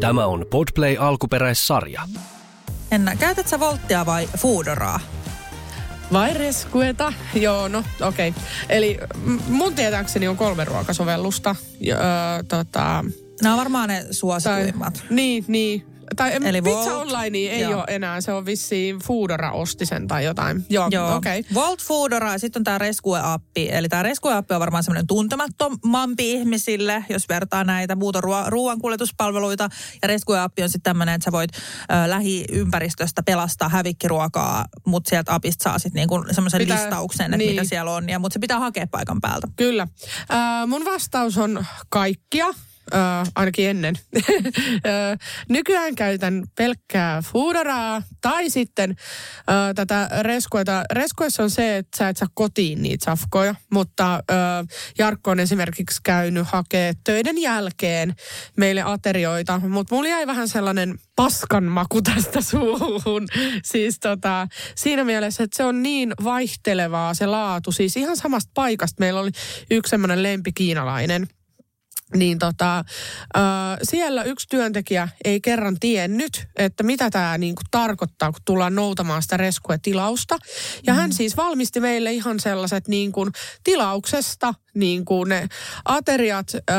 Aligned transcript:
Tämä 0.00 0.26
on 0.26 0.46
Podplay 0.50 0.96
alkuperäissarja. 0.98 2.02
Enna, 2.92 3.16
käytät 3.16 3.48
sä 3.48 3.60
Volttia 3.60 4.06
vai 4.06 4.28
Foodoraa? 4.38 5.00
Vai 6.12 6.34
reskueta? 6.34 7.12
Joo, 7.34 7.68
no 7.68 7.84
okei. 8.00 8.28
Okay. 8.28 8.42
Eli 8.68 8.98
mun 9.48 9.74
tietääkseni 9.74 10.28
on 10.28 10.36
kolme 10.36 10.64
ruokasovellusta. 10.64 11.56
Ja, 11.80 11.96
ö, 11.96 12.42
tota, 12.48 13.04
Nämä 13.42 13.54
on 13.54 13.58
varmaan 13.58 13.88
ne 13.88 14.06
suosituimmat. 14.10 14.94
Tai, 14.94 15.06
niin, 15.10 15.44
niin. 15.48 15.86
Tai 16.16 16.32
Eli 16.44 16.62
Pizza 16.62 16.90
Volt, 16.90 17.02
Online 17.02 17.38
ei 17.38 17.60
joo. 17.60 17.74
ole 17.74 17.84
enää, 17.88 18.20
se 18.20 18.32
on 18.32 18.46
vissiin 18.46 18.98
Foodora 18.98 19.52
osti 19.52 19.86
sen 19.86 20.08
tai 20.08 20.24
jotain. 20.24 20.64
Joo, 20.70 20.88
Joo. 20.90 21.16
okei. 21.16 21.40
Okay. 21.40 21.54
Volt 21.54 21.82
Foodora 21.82 22.32
ja 22.32 22.38
sitten 22.38 22.60
on 22.60 22.64
tämä 22.64 22.78
Rescue-appi. 22.78 23.68
Eli 23.70 23.88
tämä 23.88 24.02
Rescue-appi 24.02 24.54
on 24.54 24.60
varmaan 24.60 24.84
semmoinen 24.84 25.06
tuntemattomampi 25.06 26.30
ihmisille, 26.30 27.04
jos 27.08 27.28
vertaa 27.28 27.64
näitä 27.64 27.96
muuta 27.96 28.20
ruo- 28.20 28.48
ruoankuljetuspalveluita. 28.48 29.68
Ja 30.02 30.08
Rescue-appi 30.08 30.62
on 30.62 30.68
sitten 30.68 30.82
tämmöinen, 30.90 31.14
että 31.14 31.24
sä 31.24 31.32
voit 31.32 31.50
ö, 31.54 32.10
lähiympäristöstä 32.10 33.22
pelastaa 33.22 33.68
hävikkiruokaa, 33.68 34.64
mutta 34.86 35.08
sieltä 35.08 35.34
apista 35.34 35.62
saa 35.62 35.78
sitten 35.78 36.00
niinku 36.00 36.24
semmoisen 36.30 36.68
listauksen, 36.68 37.26
että 37.26 37.36
niin. 37.36 37.50
mitä 37.50 37.64
siellä 37.64 37.90
on. 37.90 38.08
Ja, 38.08 38.18
mutta 38.18 38.32
se 38.32 38.38
pitää 38.38 38.58
hakea 38.58 38.86
paikan 38.86 39.20
päältä. 39.20 39.48
Kyllä. 39.56 39.88
Äh, 40.32 40.66
mun 40.66 40.84
vastaus 40.84 41.38
on 41.38 41.66
kaikkia. 41.88 42.46
Äh, 42.94 43.28
ainakin 43.34 43.68
ennen. 43.70 43.94
Äh, 44.86 45.18
Nykyään 45.48 45.94
käytän 45.94 46.44
pelkkää 46.56 47.22
Foodoraa 47.22 48.02
tai 48.20 48.50
sitten 48.50 48.90
äh, 48.90 49.74
tätä 49.74 50.08
reskueta. 50.20 50.84
Reskuessa 50.92 51.42
on 51.42 51.50
se, 51.50 51.76
että 51.76 51.98
sä 51.98 52.08
et 52.08 52.16
saa 52.16 52.28
kotiin 52.34 52.82
niitä 52.82 53.04
safkoja, 53.04 53.54
mutta 53.72 54.14
äh, 54.14 54.20
Jarkko 54.98 55.30
on 55.30 55.40
esimerkiksi 55.40 56.00
käynyt 56.02 56.46
hakee 56.46 56.92
töiden 57.04 57.38
jälkeen 57.38 58.14
meille 58.56 58.82
aterioita, 58.82 59.58
mutta 59.58 59.94
mulla 59.94 60.08
jäi 60.08 60.26
vähän 60.26 60.48
sellainen 60.48 60.98
paskan 61.16 61.64
maku 61.64 62.02
tästä 62.14 62.40
suuhun. 62.40 63.26
Siis 63.64 64.00
tota, 64.00 64.48
siinä 64.74 65.04
mielessä, 65.04 65.44
että 65.44 65.56
se 65.56 65.64
on 65.64 65.82
niin 65.82 66.12
vaihtelevaa 66.24 67.14
se 67.14 67.26
laatu. 67.26 67.72
Siis 67.72 67.96
ihan 67.96 68.16
samasta 68.16 68.50
paikasta 68.54 69.00
meillä 69.00 69.20
oli 69.20 69.30
yksi 69.70 69.90
semmoinen 69.90 70.22
lempikiinalainen. 70.22 71.28
Niin 72.16 72.38
tota, 72.38 72.78
äh, 72.78 72.84
siellä 73.82 74.22
yksi 74.22 74.48
työntekijä 74.48 75.08
ei 75.24 75.40
kerran 75.40 75.76
tiennyt, 75.80 76.48
että 76.56 76.82
mitä 76.82 77.10
tämä 77.10 77.38
niinku 77.38 77.62
tarkoittaa, 77.70 78.32
kun 78.32 78.40
tullaan 78.44 78.74
noutamaan 78.74 79.22
sitä 79.22 79.36
reskuetilausta. 79.36 80.38
Ja 80.86 80.94
hän 80.94 81.12
siis 81.12 81.36
valmisti 81.36 81.80
meille 81.80 82.12
ihan 82.12 82.40
sellaiset 82.40 82.88
niin 82.88 83.12
kuin 83.12 83.32
tilauksesta 83.64 84.54
niin 84.74 85.04
kuin 85.04 85.28
ne 85.28 85.48
ateriat 85.84 86.52
äh, 86.54 86.76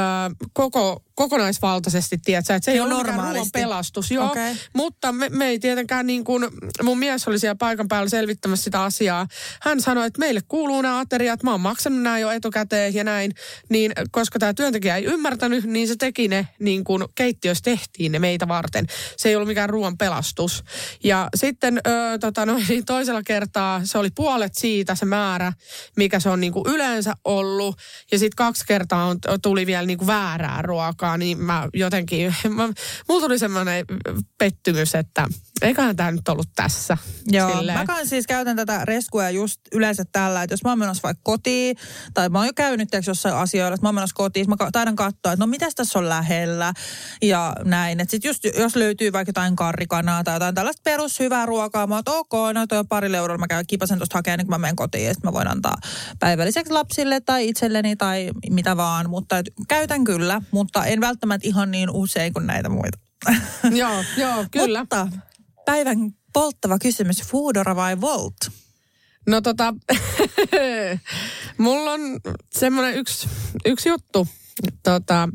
koko, 0.54 1.04
kokonaisvaltaisesti, 1.22 2.18
tiedätkö, 2.18 2.56
että 2.56 2.66
se 2.66 2.72
ei 2.72 2.78
Joo, 2.78 2.86
ole 2.86 3.04
ruoan 3.04 3.48
pelastus. 3.54 4.12
Joo, 4.12 4.28
Okei. 4.28 4.56
mutta 4.74 5.12
me, 5.12 5.30
me 5.30 5.48
ei 5.48 5.60
tietenkään 5.60 6.08
niin 6.08 6.24
kuin, 6.24 6.48
mun 6.84 7.00
mies 7.00 7.28
oli 7.28 7.40
siellä 7.40 7.56
paikan 7.56 7.88
päällä 7.88 8.10
selvittämässä 8.10 8.64
sitä 8.64 8.84
asiaa. 8.84 9.28
Hän 9.62 9.82
sanoi, 9.82 10.08
että 10.08 10.20
meille 10.20 10.42
kuuluu 10.48 10.82
nämä 10.82 11.00
ateriat, 11.00 11.44
mä 11.44 11.52
oon 11.52 11.62
maksanut 11.62 12.02
nämä 12.02 12.20
jo 12.20 12.32
etukäteen 12.32 12.94
ja 12.94 13.04
näin. 13.04 13.32
Niin 13.70 13.92
koska 14.12 14.40
tämä 14.40 14.54
työntekijä 14.54 14.96
ei 14.96 15.06
ymmärtänyt, 15.06 15.64
niin 15.64 15.88
se 15.88 15.96
teki 15.96 16.28
ne 16.28 16.48
niin 16.60 16.84
kuin 16.84 17.04
keittiössä 17.16 17.62
tehtiin 17.64 18.12
ne 18.12 18.20
meitä 18.20 18.48
varten. 18.48 18.86
Se 19.18 19.30
ei 19.30 19.36
ollut 19.36 19.48
mikään 19.48 19.70
ruoan 19.70 19.98
pelastus. 19.98 20.64
Ja 21.04 21.30
sitten 21.36 21.78
ö, 21.88 22.18
tota, 22.20 22.46
no, 22.46 22.60
niin 22.70 22.86
toisella 22.86 23.24
kertaa 23.24 23.82
se 23.84 23.98
oli 23.98 24.10
puolet 24.16 24.56
siitä 24.56 24.96
se 24.96 25.06
määrä, 25.06 25.54
mikä 25.98 26.20
se 26.20 26.30
on 26.30 26.40
niin 26.40 26.54
kuin 26.54 26.66
yleensä 26.68 27.14
ollut. 27.26 27.78
Ja 28.12 28.20
sitten 28.20 28.36
kaksi 28.36 28.64
kertaa 28.68 29.06
on, 29.06 29.20
tuli 29.42 29.66
vielä 29.66 29.86
niin 29.86 29.98
kuin 29.98 30.08
väärää 30.08 30.62
ruokaa, 30.62 31.11
niin 31.18 31.38
mä 31.38 31.70
jotenkin, 31.74 32.36
mä, 32.50 32.70
mulla 33.10 33.22
tuli 33.22 33.40
semmoinen 33.40 33.86
pettymys, 34.38 34.96
että 34.96 35.28
eiköhän 35.62 35.96
tämä 35.96 36.12
nyt 36.12 36.30
ollut 36.30 36.50
tässä. 36.56 36.98
Joo, 37.32 37.58
Silleen. 37.58 37.78
mä 37.78 37.86
kans 37.86 38.10
siis 38.10 38.28
käytän 38.28 38.56
tätä 38.56 38.86
reskuea 38.86 39.30
just 39.30 39.62
yleensä 39.72 40.04
tällä, 40.12 40.44
että 40.44 40.54
jos 40.54 40.64
mä 40.64 40.72
oon 40.72 40.80
menossa 40.80 41.04
vaikka 41.04 41.22
kotiin, 41.24 41.78
tai 42.14 42.30
mä 42.30 42.38
oon 42.38 42.48
jo 42.48 42.54
käynyt 42.56 42.90
jossain 43.08 43.36
asioilla, 43.36 43.76
että 43.76 43.86
mä 43.86 43.88
oon 43.88 43.96
menossa 43.96 44.16
kotiin, 44.16 44.50
mä 44.50 44.56
taidan 44.72 44.96
katsoa, 44.96 45.32
että 45.32 45.44
no 45.44 45.48
mitäs 45.48 45.76
tässä 45.76 46.00
on 46.00 46.10
lähellä, 46.10 46.74
ja 47.22 47.56
näin. 47.64 48.00
Että 48.00 48.12
sit 48.12 48.24
just 48.24 48.44
jos 48.44 48.76
löytyy 48.76 49.14
vaikka 49.14 49.30
jotain 49.30 49.56
karrikanaa 49.56 50.24
tai 50.24 50.36
jotain 50.36 50.56
tällaista 50.56 50.82
perushyvää 50.84 51.46
ruokaa, 51.46 51.88
mä 51.88 51.96
oon, 51.96 52.00
että 52.00 52.12
ok, 52.12 52.34
no 52.54 52.68
toi 52.68 52.78
on 52.78 52.88
pari 52.88 53.16
eurolla, 53.16 53.38
mä 53.38 53.48
käyn 53.48 53.68
kipasen 53.68 53.98
tuosta 53.98 54.18
hakemaan, 54.18 54.38
niin 54.38 54.48
kun 54.48 54.54
mä 54.54 54.58
menen 54.58 54.76
kotiin, 54.76 55.06
ja 55.06 55.14
sit 55.14 55.24
mä 55.24 55.34
voin 55.34 55.48
antaa 55.48 55.76
päivälliseksi 56.20 56.74
lapsille 56.74 57.22
tai 57.22 57.48
itselleni 57.48 57.96
tai 57.96 58.30
mitä 58.50 58.78
vaan, 58.78 59.10
mutta 59.10 59.38
et, 59.38 59.46
käytän 59.68 60.04
kyllä, 60.04 60.42
mutta 60.52 60.86
en 60.94 61.02
välttämättä 61.02 61.48
ihan 61.48 61.72
niin 61.72 61.90
usein 61.90 62.34
kuin 62.34 62.48
näitä 62.48 62.70
muita. 62.70 62.98
Joo, 63.82 64.04
joo, 64.18 64.46
kyllä. 64.52 64.80
Mutta 64.80 65.08
päivän 65.66 65.98
polttava 66.34 66.80
kysymys, 66.80 67.22
Foodora 67.24 67.76
vai 67.76 68.02
Volt? 68.02 68.36
No 69.28 69.42
tota, 69.42 69.74
mulla 71.58 71.92
on 71.92 72.02
semmoinen 72.54 72.96
yksi, 72.96 73.30
yksi 73.66 73.90
juttu. 73.90 74.28
Tota, 74.84 75.30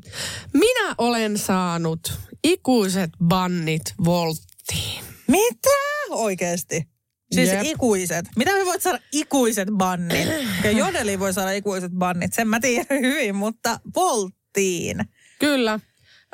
minä 0.53 0.95
olen 0.99 1.39
saanut 1.39 2.13
ikuiset 2.45 3.11
bannit 3.25 3.83
Volttiin. 4.05 5.05
Mitä? 5.29 5.71
Oikeesti? 6.11 6.89
Siis 7.33 7.49
Jep. 7.49 7.63
ikuiset. 7.65 8.27
Mitä 8.37 8.53
me 8.53 8.65
voit 8.65 8.83
saada 8.83 8.99
ikuiset 9.13 9.69
bannit? 9.77 10.29
Ja 10.65 10.71
Jodeli 10.71 11.19
voi 11.19 11.33
saada 11.33 11.51
ikuiset 11.51 11.93
bannit, 11.93 12.33
sen 12.33 12.49
mä 12.49 12.61
tiedän 12.61 13.01
hyvin, 13.01 13.37
mutta 13.37 13.81
Volttiin. 13.95 15.01
Kyllä. 15.39 15.81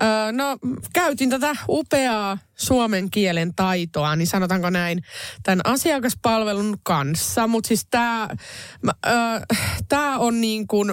Öö, 0.03 0.33
no, 0.33 0.59
käytin 0.93 1.31
tätä 1.31 1.57
upeaa 1.69 2.39
suomen 2.59 3.11
kielen 3.11 3.55
taitoa, 3.55 4.17
niin 4.17 4.27
sanotaanko 4.27 4.71
näin, 4.71 5.03
tämän 5.43 5.61
asiakaspalvelun 5.65 6.79
kanssa. 6.83 7.47
Mutta 7.47 7.69
siis 7.69 7.87
tämä 7.91 8.29
tää 9.89 10.19
on 10.19 10.41
niin 10.41 10.67
kuin, 10.67 10.93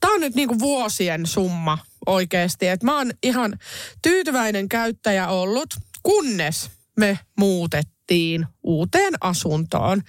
tämä 0.00 0.14
on 0.14 0.20
nyt 0.20 0.34
niin 0.34 0.48
kuin 0.48 0.60
vuosien 0.60 1.26
summa 1.26 1.78
oikeasti. 2.06 2.68
Et 2.68 2.82
mä 2.82 2.96
oon 2.96 3.10
ihan 3.22 3.58
tyytyväinen 4.02 4.68
käyttäjä 4.68 5.28
ollut, 5.28 5.74
kunnes 6.02 6.70
me 6.96 7.18
muutettiin 7.38 8.46
uuteen 8.62 9.14
asuntoon. 9.20 10.02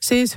Siis 0.00 0.36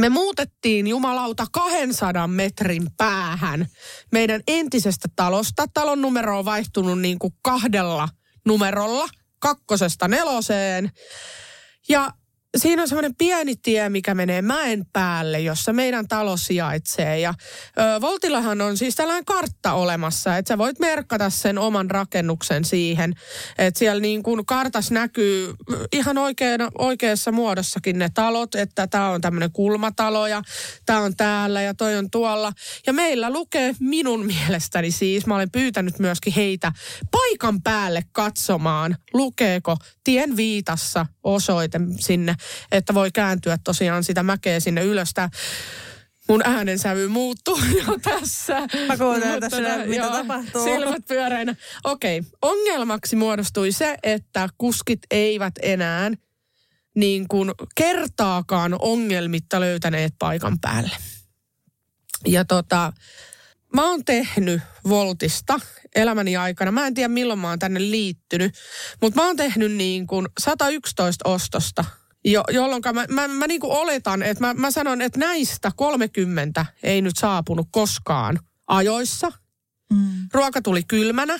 me 0.00 0.08
muutettiin 0.08 0.86
jumalauta 0.86 1.46
200 1.52 2.26
metrin 2.26 2.86
päähän 2.96 3.66
meidän 4.12 4.40
entisestä 4.48 5.08
talosta. 5.16 5.66
Talon 5.74 6.02
numero 6.02 6.38
on 6.38 6.44
vaihtunut 6.44 7.00
niin 7.00 7.18
kuin 7.18 7.34
kahdella 7.42 8.08
numerolla, 8.46 9.08
kakkosesta 9.38 10.08
neloseen. 10.08 10.90
Ja 11.88 12.12
siinä 12.56 12.82
on 12.82 12.88
semmoinen 12.88 13.14
pieni 13.14 13.56
tie, 13.56 13.88
mikä 13.88 14.14
menee 14.14 14.42
mäen 14.42 14.86
päälle, 14.92 15.40
jossa 15.40 15.72
meidän 15.72 16.08
talo 16.08 16.36
sijaitsee. 16.36 17.20
Ja 17.20 17.34
ö, 17.78 18.00
Voltillahan 18.00 18.60
on 18.60 18.76
siis 18.76 18.94
tällainen 18.94 19.24
kartta 19.24 19.72
olemassa, 19.72 20.36
että 20.36 20.48
sä 20.48 20.58
voit 20.58 20.78
merkata 20.78 21.30
sen 21.30 21.58
oman 21.58 21.90
rakennuksen 21.90 22.64
siihen. 22.64 23.14
Että 23.58 23.78
siellä 23.78 24.00
niin 24.00 24.22
kuin 24.22 24.46
kartas 24.46 24.90
näkyy 24.90 25.54
ihan 25.92 26.18
oikeana, 26.18 26.70
oikeassa 26.78 27.32
muodossakin 27.32 27.98
ne 27.98 28.08
talot, 28.14 28.54
että 28.54 28.86
tämä 28.86 29.10
on 29.10 29.20
tämmöinen 29.20 29.52
kulmatalo 29.52 30.26
ja 30.26 30.42
tämä 30.86 31.00
on 31.00 31.16
täällä 31.16 31.62
ja 31.62 31.74
toi 31.74 31.96
on 31.96 32.10
tuolla. 32.10 32.52
Ja 32.86 32.92
meillä 32.92 33.30
lukee 33.30 33.74
minun 33.80 34.26
mielestäni 34.26 34.90
siis, 34.90 35.26
mä 35.26 35.34
olen 35.34 35.50
pyytänyt 35.50 35.98
myöskin 35.98 36.32
heitä 36.32 36.72
paikan 37.10 37.62
päälle 37.62 38.02
katsomaan, 38.12 38.96
lukeeko 39.12 39.76
tien 40.04 40.36
viitassa 40.36 41.06
osoite 41.22 41.80
sinne, 41.98 42.34
että 42.72 42.94
voi 42.94 43.10
kääntyä 43.10 43.58
tosiaan 43.64 44.04
sitä 44.04 44.22
mäkeä 44.22 44.60
sinne 44.60 44.84
ylös. 44.84 45.10
Tää 45.14 45.28
mun 46.28 46.42
äänensävy 46.44 47.08
muuttuu 47.08 47.58
jo 47.86 47.98
tässä. 48.02 48.60
Mä 48.86 48.96
kuuntelen 48.96 49.40
tässä, 49.40 49.60
nää- 49.60 49.86
mitä 49.86 50.02
joo, 50.02 50.12
tapahtuu. 50.12 50.64
Silmät 50.64 51.06
pyöreinä. 51.08 51.54
Okei, 51.84 52.22
ongelmaksi 52.42 53.16
muodostui 53.16 53.72
se, 53.72 53.96
että 54.02 54.48
kuskit 54.58 55.00
eivät 55.10 55.54
enää 55.62 56.10
niin 56.94 57.28
kuin 57.28 57.50
kertaakaan 57.74 58.76
ongelmitta 58.78 59.60
löytäneet 59.60 60.14
paikan 60.18 60.58
päälle. 60.60 60.96
Ja 62.26 62.44
tota, 62.44 62.92
mä 63.76 63.90
oon 63.90 64.04
tehnyt 64.04 64.60
Voltista 64.88 65.60
elämäni 65.94 66.36
aikana. 66.36 66.72
Mä 66.72 66.86
en 66.86 66.94
tiedä 66.94 67.08
milloin 67.08 67.38
mä 67.38 67.48
oon 67.48 67.58
tänne 67.58 67.80
liittynyt, 67.80 68.54
mutta 69.02 69.20
mä 69.20 69.26
oon 69.26 69.36
tehnyt 69.36 69.72
niin 69.72 70.06
kuin 70.06 70.26
111 70.38 71.28
ostosta. 71.28 71.84
Jo, 72.24 72.44
jolloin 72.52 72.82
mä, 72.92 73.06
mä, 73.08 73.28
mä 73.28 73.46
niin 73.46 73.60
kuin 73.60 73.72
oletan, 73.72 74.22
että 74.22 74.46
mä, 74.46 74.54
mä 74.54 74.70
sanon, 74.70 75.02
että 75.02 75.18
näistä 75.18 75.70
30 75.76 76.66
ei 76.82 77.02
nyt 77.02 77.16
saapunut 77.16 77.68
koskaan 77.70 78.38
ajoissa. 78.66 79.32
Mm. 79.92 80.28
Ruoka 80.32 80.62
tuli 80.62 80.82
kylmänä. 80.82 81.38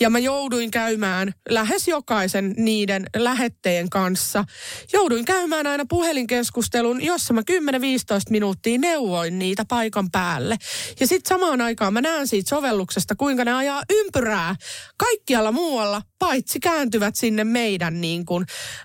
Ja 0.00 0.10
mä 0.10 0.18
jouduin 0.18 0.70
käymään 0.70 1.34
lähes 1.48 1.88
jokaisen 1.88 2.54
niiden 2.56 3.06
lähetteen 3.16 3.90
kanssa. 3.90 4.44
Jouduin 4.92 5.24
käymään 5.24 5.66
aina 5.66 5.84
puhelinkeskustelun, 5.88 7.04
jossa 7.04 7.34
mä 7.34 7.40
10-15 7.40 7.44
minuuttia 8.30 8.78
neuvoin 8.78 9.38
niitä 9.38 9.64
paikan 9.68 10.10
päälle. 10.10 10.56
Ja 11.00 11.06
sitten 11.06 11.28
samaan 11.28 11.60
aikaan 11.60 11.92
mä 11.92 12.00
näen 12.00 12.26
siitä 12.26 12.48
sovelluksesta, 12.48 13.14
kuinka 13.14 13.44
ne 13.44 13.52
ajaa 13.52 13.82
ympyrää 13.90 14.56
kaikkialla 14.96 15.52
muualla, 15.52 16.02
paitsi 16.18 16.60
kääntyvät 16.60 17.16
sinne 17.16 17.44
meidän 17.44 18.00
niin 18.00 18.26
kuin, 18.26 18.44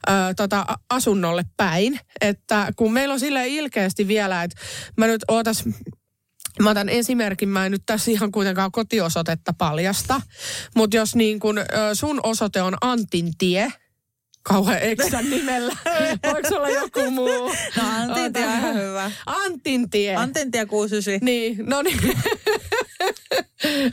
ö, 0.09 0.12
tota, 0.36 0.65
asunnolle 0.89 1.44
päin. 1.57 2.00
Että 2.21 2.71
kun 2.75 2.94
meillä 2.94 3.13
on 3.13 3.19
sille 3.19 3.47
ilkeästi 3.47 4.07
vielä, 4.07 4.44
että 4.44 4.57
mä 4.97 5.07
nyt 5.07 5.21
ootas 5.27 5.63
Mä 6.62 6.70
otan 6.70 6.90
esimerkin, 6.90 7.50
mä 7.50 7.66
en 7.66 7.72
nyt 7.72 7.84
tässä 7.86 8.12
ihan 8.12 8.32
kuitenkaan 8.32 8.72
kotiosoitetta 8.72 9.54
paljasta, 9.58 10.22
mutta 10.76 10.98
jos 10.98 11.16
niin 11.16 11.40
kun 11.40 11.60
sun 11.94 12.20
osoite 12.24 12.62
on 12.62 12.74
Antintie, 12.82 13.74
kauhean 14.44 14.82
eksän 14.82 15.30
nimellä. 15.30 15.76
Voiko 16.34 16.56
olla 16.56 16.70
joku 16.70 17.12
muu? 17.12 17.54
No 17.78 17.84
Antintie 17.98 18.46
on 18.46 18.54
ihan 18.54 18.76
hyvä. 18.76 19.12
Antintie. 19.26 20.16
Antintie 20.16 20.66
69. 20.66 21.26
Niin, 21.26 21.58
no 21.66 21.82
niin. 21.82 22.00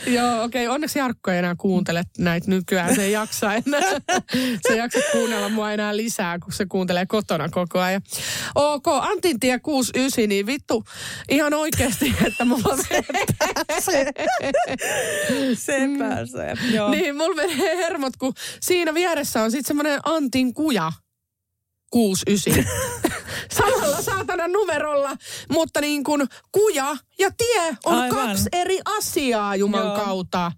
Joo, 0.07 0.43
okei. 0.43 0.67
Okay. 0.67 0.75
Onneksi 0.75 0.99
Jarkko 0.99 1.31
ei 1.31 1.39
enää 1.39 1.55
kuuntele 1.59 2.03
näitä 2.19 2.51
nykyään. 2.51 2.95
Se 2.95 3.03
ei 3.03 3.13
jaksa 3.13 3.55
enää. 3.55 3.91
Se 4.63 4.73
ei 4.73 4.79
jaksa 4.79 4.99
kuunnella 5.13 5.49
mua 5.49 5.73
enää 5.73 5.97
lisää, 5.97 6.39
kun 6.39 6.53
se 6.53 6.67
kuuntelee 6.67 7.07
kotona 7.07 7.49
koko 7.49 7.81
ajan. 7.81 8.03
Ok, 8.55 8.87
Antintie 8.89 9.59
69, 9.59 10.29
niin 10.29 10.47
vittu 10.47 10.85
ihan 11.29 11.55
oikeasti, 11.55 12.15
että 12.27 12.45
mulla 12.45 12.77
se 12.77 13.05
pääsee. 13.69 14.13
se 15.55 15.79
pääsee. 15.99 16.55
Joo. 16.73 16.91
Niin, 16.91 17.17
mulla 17.17 17.35
menee 17.35 17.77
hermot, 17.77 18.17
kun 18.17 18.33
siinä 18.61 18.95
vieressä 18.95 19.43
on 19.43 19.51
sitten 19.51 19.67
semmoinen 19.67 20.01
Antin 20.05 20.55
kuja. 20.55 20.93
69. 21.91 22.65
Samalla 23.51 24.03
saatana 24.03 24.49
numerolla, 24.49 25.17
mutta 25.51 25.81
niin 25.81 26.05
kuin 26.05 26.27
kuja 26.53 26.97
ja 27.19 27.31
tie 27.37 27.77
on 27.85 27.95
Aivan. 27.99 28.27
kaksi 28.29 28.49
eri 28.53 28.79
asiaa 28.99 29.57
Juman 29.57 29.87
Joo. 29.87 29.97
kautta. 29.97 30.53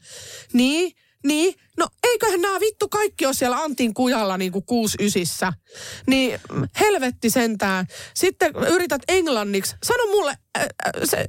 Niin, 0.52 0.92
niin, 1.26 1.54
no 1.78 1.88
eiköhän 2.10 2.40
nämä 2.40 2.60
vittu 2.60 2.88
kaikki 2.88 3.26
ole 3.26 3.34
siellä 3.34 3.56
Antin 3.56 3.94
kujalla 3.94 4.36
niin 4.36 4.52
kuin 4.52 4.64
kuusi 4.66 4.96
ysissä. 5.00 5.52
Niin 6.06 6.40
helvetti 6.80 7.30
sentään. 7.30 7.86
Sitten 8.14 8.52
yrität 8.70 9.02
englanniksi. 9.08 9.76
Sano 9.82 10.06
mulle, 10.06 10.36
äh, 10.58 10.66
se, 11.04 11.24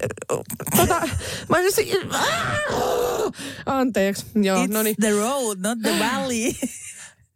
tota, 0.77 1.07
mä 1.49 1.57
se, 1.69 1.85
äh, 2.15 3.31
anteeksi. 3.65 4.25
Joo, 4.35 4.65
It's 4.65 4.73
no 4.73 4.83
niin. 4.83 4.95
the 4.99 5.11
road, 5.11 5.57
not 5.59 5.79
the 5.81 5.99
valley. 5.99 6.53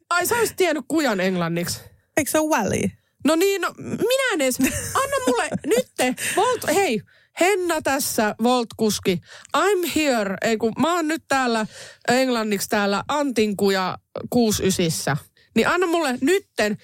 Ai 0.10 0.26
sä 0.26 0.36
olisit 0.36 0.58
tiennyt 0.58 0.86
kujan 0.88 1.20
englanniksi. 1.20 1.80
Eikö 2.18 2.32
se 2.32 2.40
ole 2.40 2.50
valley? 2.50 2.84
No 3.26 3.36
niin, 3.36 3.62
no 3.62 3.74
minä 3.78 4.34
en 4.34 4.42
edes. 4.42 4.60
Anna 4.94 5.16
mulle 5.28 5.50
nyt, 5.76 6.18
Volt, 6.36 6.66
hei, 6.76 7.02
Henna 7.40 7.82
tässä, 7.82 8.36
Volt-kuski. 8.44 9.22
I'm 9.58 9.92
here. 9.96 10.38
Ei 10.42 10.58
kun 10.58 10.74
mä 10.80 10.96
oon 10.96 11.08
nyt 11.08 11.24
täällä 11.28 11.66
englanniksi 12.08 12.70
täällä 12.70 13.04
Antinkuja 13.08 13.98
69. 14.30 15.18
Niin 15.56 15.68
anna 15.68 15.88
mulle 15.88 16.18
nytten 16.22 16.78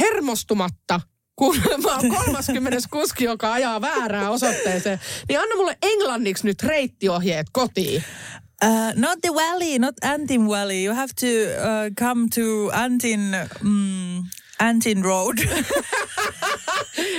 hermostumatta, 0.00 1.00
kun 1.36 1.56
mä 1.84 1.96
oon 1.96 2.08
30 2.08 2.78
kuski, 2.90 3.24
joka 3.24 3.52
ajaa 3.52 3.80
väärään 3.80 4.30
osoitteeseen, 4.30 5.00
niin 5.28 5.40
anna 5.40 5.56
mulle 5.56 5.78
englanniksi 5.82 6.46
nyt 6.46 6.62
reittiohjeet 6.62 7.46
kotiin. 7.52 8.04
Uh, 8.64 8.92
not 8.96 9.18
the 9.20 9.34
valley, 9.34 9.78
not 9.78 9.94
Antin 10.04 10.48
Valley. 10.48 10.84
You 10.84 10.94
have 10.94 11.12
to 11.20 11.26
uh, 11.26 11.94
come 12.00 12.28
to 12.34 12.70
Antin 12.72 13.20
um, 13.64 14.24
Antin 14.58 15.04
Road. 15.04 15.38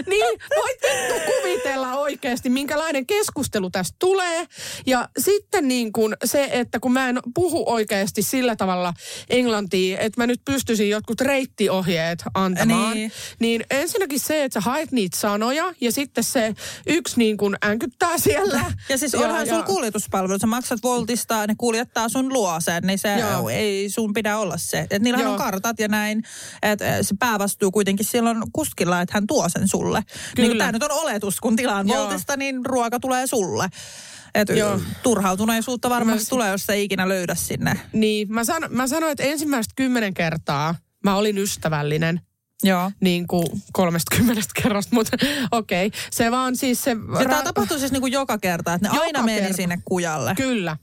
niin, 0.08 0.40
voit 0.58 0.80
vittu 0.84 1.32
kuvitella 1.32 1.94
oikeasti, 1.94 2.50
minkälainen 2.50 3.06
keskustelu 3.06 3.70
tästä 3.70 3.96
tulee. 4.00 4.48
Ja 4.86 5.10
sitten 5.20 5.68
niin 5.68 5.94
kuin 5.94 6.16
se, 6.26 6.50
että 6.52 6.80
kun 6.80 6.94
mä 6.94 7.10
en 7.10 7.20
puhu 7.34 7.64
oikeasti 7.68 8.22
sillä 8.22 8.56
tavalla 8.56 8.94
englantia, 9.30 10.00
että 10.00 10.22
mä 10.22 10.28
nyt 10.28 10.42
pystyisin 10.46 10.90
jotkut 10.90 11.22
reittiohjeet 11.22 12.24
antamaan. 12.34 12.94
Niin. 12.94 13.12
niin 13.40 13.66
ensinnäkin 13.72 14.20
se, 14.20 14.44
että 14.44 14.60
sä 14.60 14.70
haet 14.70 14.92
niitä 14.92 15.18
sanoja 15.18 15.74
ja 15.82 15.92
sitten 15.92 16.24
se 16.24 16.56
yksi 16.88 17.18
niin 17.18 17.38
kuin 17.38 17.56
änkyttää 17.66 18.18
siellä. 18.18 18.66
Ja 18.90 18.98
siis 18.98 19.16
onhan 19.16 19.48
ja, 19.48 19.56
sun 19.56 19.64
kuljetuspalvelu. 19.64 20.40
Sä 20.40 20.48
maksat 20.48 20.84
Voltista, 20.84 21.48
ne 21.48 21.56
kuljettaa 21.58 22.10
sun 22.10 22.34
luoseen, 22.34 22.84
niin 22.84 23.00
se 23.00 23.20
Joo. 23.20 23.50
ei 23.50 23.90
sun 23.90 24.14
pidä 24.14 24.38
olla 24.38 24.58
se. 24.58 24.88
Et 24.90 25.02
niillähän 25.02 25.24
Joo. 25.24 25.34
on 25.34 25.38
kartat 25.38 25.80
ja 25.80 25.88
näin. 25.88 26.24
Että 26.62 27.04
se 27.04 27.16
päävastuu 27.25 27.72
kuitenkin 27.72 28.06
silloin 28.06 28.38
kuskilla, 28.54 29.01
että 29.01 29.13
hän 29.13 29.27
tuo 29.27 29.50
sen 29.50 29.68
sulle. 29.68 30.04
Kyllä. 30.36 30.48
Niin 30.48 30.57
tämä 30.57 30.72
nyt 30.72 30.83
on 30.83 30.92
oletus, 30.92 31.39
kun 31.39 31.56
tilaan 31.56 31.88
Joo. 31.88 32.04
voltista, 32.04 32.38
niin 32.38 32.66
ruoka 32.66 33.00
tulee 33.00 33.27
sulle. 33.27 33.69
Et 34.36 34.48
turhautuneisuutta 35.04 35.89
varmasti 35.89 36.25
mä... 36.25 36.30
tulee, 36.30 36.51
jos 36.51 36.69
ei 36.69 36.83
ikinä 36.83 37.07
löydä 37.07 37.36
sinne. 37.36 37.80
Niin, 37.94 38.33
mä, 38.33 38.44
san, 38.44 38.63
mä 38.69 38.88
sanoin, 38.88 39.12
että 39.12 39.24
ensimmäistä 39.24 39.74
kymmenen 39.75 40.13
kertaa 40.13 40.75
mä 41.04 41.16
olin 41.16 41.38
ystävällinen. 41.38 42.22
Joo. 42.63 42.92
Niin 43.00 43.27
kuin 43.27 43.48
30 43.74 44.42
kerrasta, 44.62 44.95
mutta 44.95 45.18
okei. 45.51 45.88
Okay. 45.88 46.00
Se 46.12 46.31
vaan 46.31 46.56
siis 46.56 46.83
se... 46.83 46.89
Ja 46.89 46.95
ra- 46.95 47.30
tämä 47.30 47.44
tapahtuu 47.44 47.80
siis 47.80 47.92
niin 47.92 48.01
kuin 48.01 48.13
joka 48.13 48.38
kerta, 48.38 48.74
että 48.74 48.88
ne 48.88 48.95
joka 48.95 49.06
aina 49.06 49.24
meni 49.24 49.42
kerta. 49.42 49.56
sinne 49.56 49.80
kujalle. 49.86 50.33
Kyllä. 50.36 50.77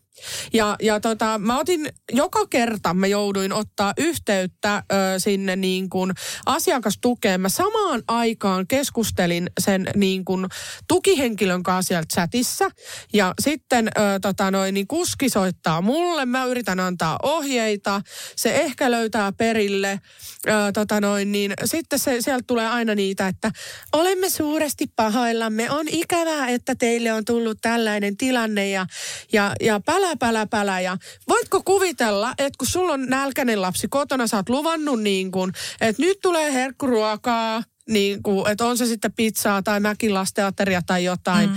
Ja, 0.53 0.77
ja 0.83 1.01
tota, 1.01 1.39
mä 1.39 1.59
otin, 1.59 1.89
joka 2.13 2.47
kerta 2.47 2.95
mä 2.95 3.07
jouduin 3.07 3.53
ottaa 3.53 3.93
yhteyttä 3.99 4.83
ö, 4.93 4.97
sinne 5.19 5.57
niin 5.57 5.91
kuin 5.91 6.13
asiakastukeen. 6.47 7.41
Mä 7.41 7.49
samaan 7.49 8.03
aikaan 8.09 8.67
keskustelin 8.67 9.51
sen 9.61 9.87
niin 9.97 10.25
kuin 10.25 10.47
tukihenkilön 10.89 11.63
kanssa 11.63 11.89
siellä 11.89 12.07
chatissa. 12.13 12.71
Ja 13.13 13.35
sitten 13.41 13.89
ö, 13.89 14.01
tota 14.23 14.51
noin, 14.51 14.75
niin 14.75 14.87
kuski 14.87 15.29
soittaa 15.29 15.81
mulle, 15.81 16.27
mä 16.27 16.45
yritän 16.45 16.81
antaa 16.81 17.19
ohjeita. 17.23 18.01
Se 18.37 18.55
ehkä 18.55 18.91
löytää 18.91 19.33
perille. 19.33 20.01
Ö, 20.47 20.73
tota 20.75 21.01
noin, 21.01 21.33
niin 21.33 21.53
sitten 21.65 21.99
se, 21.99 22.21
sieltä 22.21 22.45
tulee 22.47 22.69
aina 22.69 22.95
niitä, 22.95 23.29
että 23.29 23.51
olemme 23.93 24.29
suuresti 24.29 24.87
pahoillamme. 24.97 25.71
On 25.71 25.87
ikävää, 25.89 26.49
että 26.49 26.75
teille 26.75 27.13
on 27.13 27.25
tullut 27.25 27.59
tällainen 27.61 28.17
tilanne 28.17 28.69
ja, 28.69 28.87
ja, 29.33 29.53
ja 29.61 29.81
pälä 29.87 30.02
pälä, 30.03 30.17
pälä, 30.17 30.47
pälä. 30.47 30.81
Ja 30.81 30.97
voitko 31.29 31.63
kuvitella, 31.65 32.35
että 32.39 32.59
kun 32.59 32.69
sulla 32.69 32.93
on 32.93 33.07
nälkäinen 33.07 33.63
lapsi 33.63 33.89
kotona, 33.89 34.27
sä 34.27 34.37
oot 34.37 34.49
luvannut 34.49 35.03
niin 35.03 35.33
kuin, 35.33 35.53
että 35.81 36.03
nyt 36.03 36.19
tulee 36.23 36.53
herkkuruokaa, 36.53 37.63
niin 37.89 38.23
kuin, 38.23 38.51
että 38.51 38.67
on 38.67 38.79
se 38.79 38.87
sitten 38.87 39.13
pizzaa 39.13 39.63
tai 39.63 39.81
mäkilasteateria 39.81 40.83
tai 40.87 41.05
jotain. 41.05 41.51
Mm. 41.51 41.57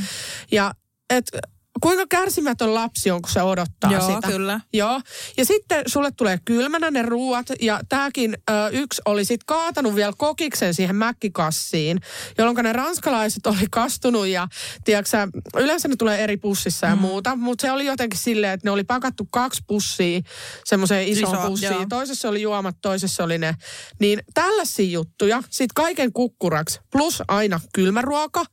Ja 0.51 0.73
että 1.09 1.39
kuinka 1.81 2.05
kärsimätön 2.09 2.73
lapsi 2.73 3.11
on, 3.11 3.21
kun 3.21 3.31
se 3.31 3.41
odottaa 3.41 3.91
Joo, 3.91 4.15
sitä. 4.15 4.27
kyllä. 4.27 4.59
Joo, 4.73 5.01
ja 5.37 5.45
sitten 5.45 5.83
sulle 5.87 6.11
tulee 6.11 6.39
kylmänä 6.45 6.91
ne 6.91 7.01
ruuat, 7.01 7.45
ja 7.61 7.79
tämäkin 7.89 8.37
ö, 8.49 8.53
yksi 8.71 9.01
oli 9.05 9.25
sitten 9.25 9.45
kaatanut 9.45 9.95
vielä 9.95 10.13
kokiksen 10.17 10.73
siihen 10.73 10.95
mäkkikassiin, 10.95 11.99
jolloin 12.37 12.63
ne 12.63 12.73
ranskalaiset 12.73 13.47
oli 13.47 13.67
kastunut, 13.71 14.27
ja 14.27 14.47
tiedätkö, 14.85 15.17
yleensä 15.57 15.87
ne 15.87 15.95
tulee 15.95 16.23
eri 16.23 16.37
pussissa 16.37 16.87
ja 16.87 16.95
mm. 16.95 17.01
muuta, 17.01 17.35
mutta 17.35 17.61
se 17.61 17.71
oli 17.71 17.85
jotenkin 17.85 18.19
silleen, 18.19 18.53
että 18.53 18.67
ne 18.67 18.71
oli 18.71 18.83
pakattu 18.83 19.27
kaksi 19.31 19.63
pussia 19.67 20.21
semmoiseen 20.65 21.07
isoon 21.07 21.35
Iso, 21.35 21.47
pussiin. 21.47 21.71
Joo. 21.71 21.85
Toisessa 21.89 22.29
oli 22.29 22.41
juomat, 22.41 22.75
toisessa 22.81 23.23
oli 23.23 23.37
ne. 23.37 23.55
Niin 23.99 24.19
tällaisia 24.33 24.89
juttuja, 24.89 25.43
sitten 25.49 25.73
kaiken 25.75 26.13
kukkuraksi, 26.13 26.79
plus 26.91 27.23
aina 27.27 27.59
kylmäruoka, 27.73 28.45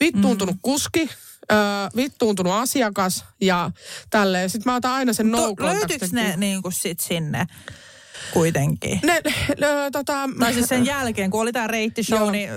vittuuntunut 0.00 0.54
mm. 0.54 0.60
kuski, 0.62 1.10
öö, 1.52 1.58
vittuuntunut 1.96 2.52
asiakas 2.52 3.24
ja 3.40 3.70
tälleen. 4.10 4.50
Sitten 4.50 4.72
mä 4.72 4.76
otan 4.76 4.92
aina 4.92 5.12
sen 5.12 5.30
no 5.30 5.54
Löytyykö 5.58 6.06
ne 6.12 6.36
niin 6.36 6.62
kuin 6.62 6.72
sit 6.72 7.00
sinne? 7.00 7.46
Kuitenkin. 8.32 9.00
Ne, 9.02 9.20
ne, 9.60 9.66
tota, 9.92 10.28
Tai 10.38 10.54
siis 10.54 10.66
sen 10.66 10.86
jälkeen, 10.86 11.30
kun 11.30 11.40
oli 11.40 11.52
tämä 11.52 11.66
reittishow, 11.66 12.18
Joo. 12.18 12.30
niin 12.30 12.50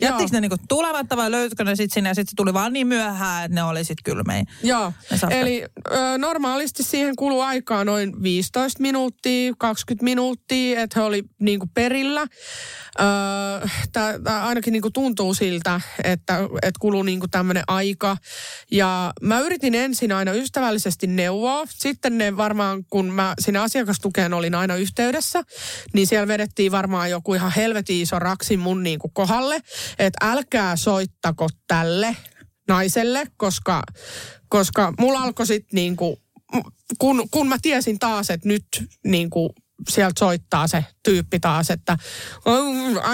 jättikö 0.00 0.30
ne 0.32 0.40
niinku 0.40 0.56
tulematta 0.68 1.16
vai 1.16 1.30
löytyikö 1.30 1.64
ne 1.64 1.76
sitten 1.76 1.94
sinne 1.94 2.10
ja 2.10 2.14
sitten 2.14 2.30
se 2.30 2.36
tuli 2.36 2.54
vaan 2.54 2.72
niin 2.72 2.86
myöhään, 2.86 3.44
että 3.44 3.54
ne 3.54 3.62
oli 3.62 3.84
sitten 3.84 4.04
kylmei. 4.04 4.42
Joo, 4.62 4.92
eli 5.30 5.64
ö, 5.90 6.18
normaalisti 6.18 6.82
siihen 6.82 7.16
kuluu 7.16 7.40
aikaa 7.40 7.84
noin 7.84 8.22
15 8.22 8.82
minuuttia, 8.82 9.54
20 9.58 10.04
minuuttia, 10.04 10.80
että 10.80 11.00
he 11.00 11.06
oli 11.06 11.22
niinku 11.38 11.66
perillä. 11.74 12.20
Ö, 12.20 13.68
tää, 13.92 14.18
tää 14.18 14.46
ainakin 14.46 14.72
niinku 14.72 14.90
tuntuu 14.90 15.34
siltä, 15.34 15.80
että, 16.04 16.38
että 16.62 16.78
kuluu 16.80 17.02
niinku 17.02 17.28
tämmöinen 17.28 17.64
aika. 17.68 18.16
Ja 18.70 19.12
mä 19.22 19.40
yritin 19.40 19.74
ensin 19.74 20.12
aina 20.12 20.32
ystävällisesti 20.32 21.06
neuvoa. 21.06 21.64
Sitten 21.68 22.18
ne 22.18 22.36
varmaan, 22.36 22.84
kun 22.90 23.06
mä 23.06 23.34
sinne 23.38 23.58
asiakastukeen 23.58 24.34
olin 24.34 24.54
aina 24.54 24.76
yhteydessä, 24.86 25.42
niin 25.92 26.06
siellä 26.06 26.28
vedettiin 26.28 26.72
varmaan 26.72 27.10
joku 27.10 27.34
ihan 27.34 27.52
helvetin 27.56 28.02
iso 28.02 28.18
raksi 28.18 28.56
mun 28.56 28.82
niinku 28.82 29.08
kohdalle, 29.08 29.56
että 29.98 30.30
älkää 30.30 30.76
soittako 30.76 31.48
tälle 31.66 32.16
naiselle, 32.68 33.26
koska, 33.36 33.82
koska 34.48 34.92
mulla 34.98 35.20
alkoi 35.20 35.46
sitten 35.46 35.76
niinku, 35.76 36.22
kun, 36.98 37.28
kun 37.30 37.48
mä 37.48 37.56
tiesin 37.62 37.98
taas, 37.98 38.30
että 38.30 38.48
nyt 38.48 38.66
niinku 39.04 39.54
sieltä 39.88 40.18
soittaa 40.18 40.66
se 40.66 40.84
tyyppi 41.02 41.40
taas, 41.40 41.70
että 41.70 41.96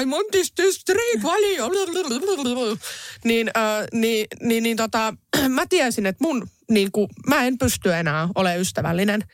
I 0.00 0.06
want 0.06 0.28
this, 0.30 0.52
straight 0.70 1.22
value. 1.22 2.76
Niin, 3.24 3.50
äh, 3.56 3.86
niin, 3.92 4.26
niin, 4.40 4.62
niin 4.62 4.76
tota, 4.76 5.14
mä 5.48 5.66
tiesin, 5.68 6.06
että 6.06 6.24
mun 6.24 6.48
niin 6.74 6.92
kuin, 6.92 7.08
mä 7.26 7.44
en 7.44 7.58
pysty 7.58 7.94
enää 7.94 8.28
olemaan 8.34 8.60
ystävällinen. 8.60 9.24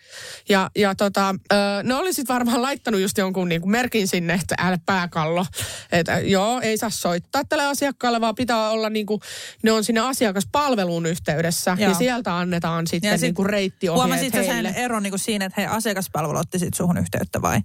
Ja, 0.49 0.71
ja 0.76 0.95
tota, 0.95 1.35
ne 1.83 1.95
oli 1.95 2.12
sitten 2.12 2.35
varmaan 2.35 2.62
laittanut 2.62 3.00
just 3.00 3.18
jonkun 3.18 3.49
niin 3.49 3.61
kuin 3.61 3.71
merkin 3.71 4.09
sinne, 4.09 4.35
että 4.35 4.54
älä 4.59 4.78
pääkallo. 4.87 5.47
Että 5.92 6.18
joo, 6.18 6.61
ei 6.61 6.78
saa 6.78 6.90
soittaa 6.90 7.42
tälle 7.45 7.66
asiakkaalle, 7.66 8.21
vaan 8.21 8.35
pitää 8.35 8.71
olla 8.71 8.90
niin 8.90 9.07
kuin, 9.07 9.21
ne 9.62 9.73
on 9.73 9.85
siinä 9.85 10.07
asiakaspalvelun 10.07 11.07
yhteydessä. 11.07 11.76
Joo. 11.80 11.90
Ja 11.90 11.95
sieltä 11.95 12.38
annetaan 12.38 12.87
sitten 12.87 13.11
Ja 13.11 13.16
niin 13.16 13.35
kuin 13.35 13.47
reittiohjeet 13.47 14.04
Huomasitko 14.04 14.38
sen 14.38 14.52
heille. 14.52 14.73
eron 14.76 15.02
niinku 15.02 15.18
siinä, 15.18 15.45
että 15.45 15.61
hei 15.61 15.66
asiakaspalvelu 15.71 16.38
otti 16.38 16.59
sit 16.59 16.75
suhun 16.75 16.99
yhteyttä 16.99 17.42
vai? 17.42 17.61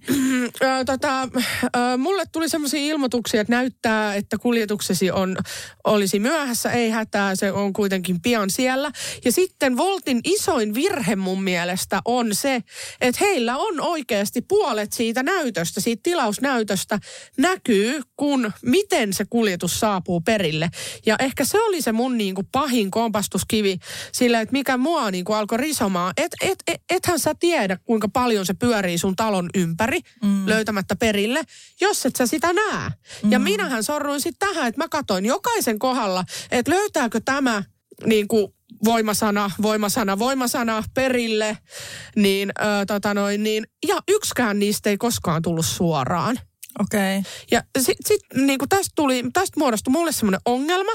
Ö, 0.63 0.85
tota, 0.85 1.27
mulle 1.97 2.23
tuli 2.31 2.49
semmoisia 2.49 2.79
ilmoituksia, 2.79 3.41
että 3.41 3.53
näyttää, 3.53 4.15
että 4.15 4.37
kuljetuksesi 4.37 5.11
on, 5.11 5.37
olisi 5.83 6.19
myöhässä, 6.19 6.71
ei 6.71 6.89
hätää, 6.89 7.35
se 7.35 7.51
on 7.51 7.73
kuitenkin 7.73 8.21
pian 8.21 8.49
siellä. 8.49 8.91
Ja 9.25 9.31
sitten 9.31 9.62
Voltin 9.71 10.19
isoin 10.23 10.73
virhe 10.73 11.15
mun 11.15 11.43
mielestä 11.43 12.01
on 12.05 12.35
se, 12.35 12.63
että 13.01 13.25
heillä 13.25 13.57
on 13.57 13.81
oikeasti 13.81 14.41
puolet 14.41 14.93
siitä 14.93 15.23
näytöstä, 15.23 15.81
siitä 15.81 15.99
tilausnäytöstä 16.03 16.99
näkyy, 17.37 18.01
kun 18.17 18.51
miten 18.61 19.13
se 19.13 19.25
kuljetus 19.29 19.79
saapuu 19.79 20.21
perille. 20.21 20.69
Ja 21.05 21.15
ehkä 21.19 21.45
se 21.45 21.61
oli 21.61 21.81
se 21.81 21.91
mun 21.91 22.17
niinku 22.17 22.43
pahin 22.51 22.91
kompastuskivi 22.91 23.77
sillä, 24.11 24.41
että 24.41 24.53
mikä 24.53 24.77
mua 24.77 25.11
niinku 25.11 25.33
alkoi 25.33 25.57
risomaan. 25.57 26.13
Et, 26.17 26.31
et, 26.41 26.63
et, 26.67 26.81
ethän 26.89 27.19
sä 27.19 27.35
tiedä, 27.39 27.77
kuinka 27.85 28.07
paljon 28.07 28.45
se 28.45 28.53
pyörii 28.53 28.97
sun 28.97 29.15
talon 29.15 29.49
ympäri 29.55 29.99
mm. 30.23 30.47
löytämättä 30.47 30.95
perille, 30.95 31.41
jos 31.81 32.05
et 32.05 32.15
sä 32.15 32.27
sitä 32.27 32.53
näe. 32.53 32.89
Mm. 33.23 33.31
Ja 33.31 33.39
minähän 33.39 33.83
sorruin 33.83 34.21
sitten 34.21 34.49
tähän, 34.49 34.67
että 34.67 34.81
mä 34.81 34.87
katsoin 34.89 35.25
jokaisen 35.25 35.79
kohdalla, 35.79 36.23
että 36.51 36.71
löytääkö 36.71 37.21
tämä 37.25 37.63
niinku 38.05 38.53
voimasana, 38.85 39.51
voimasana, 39.61 40.19
voimasana 40.19 40.83
perille, 40.93 41.57
niin, 42.15 42.51
ö, 42.59 42.85
tota 42.87 43.13
noin, 43.13 43.43
niin, 43.43 43.67
ja 43.87 43.95
yksikään 44.07 44.59
niistä 44.59 44.89
ei 44.89 44.97
koskaan 44.97 45.41
tullut 45.41 45.65
suoraan. 45.65 46.39
Okei. 46.79 47.17
Okay. 47.17 47.31
Ja 47.51 47.63
sitten 47.79 48.05
sit, 48.07 48.45
niin 48.45 48.59
tästä, 48.69 48.91
tuli, 48.95 49.23
tästä 49.33 49.59
muodostui 49.59 49.91
mulle 49.91 50.11
semmoinen 50.11 50.41
ongelma, 50.45 50.91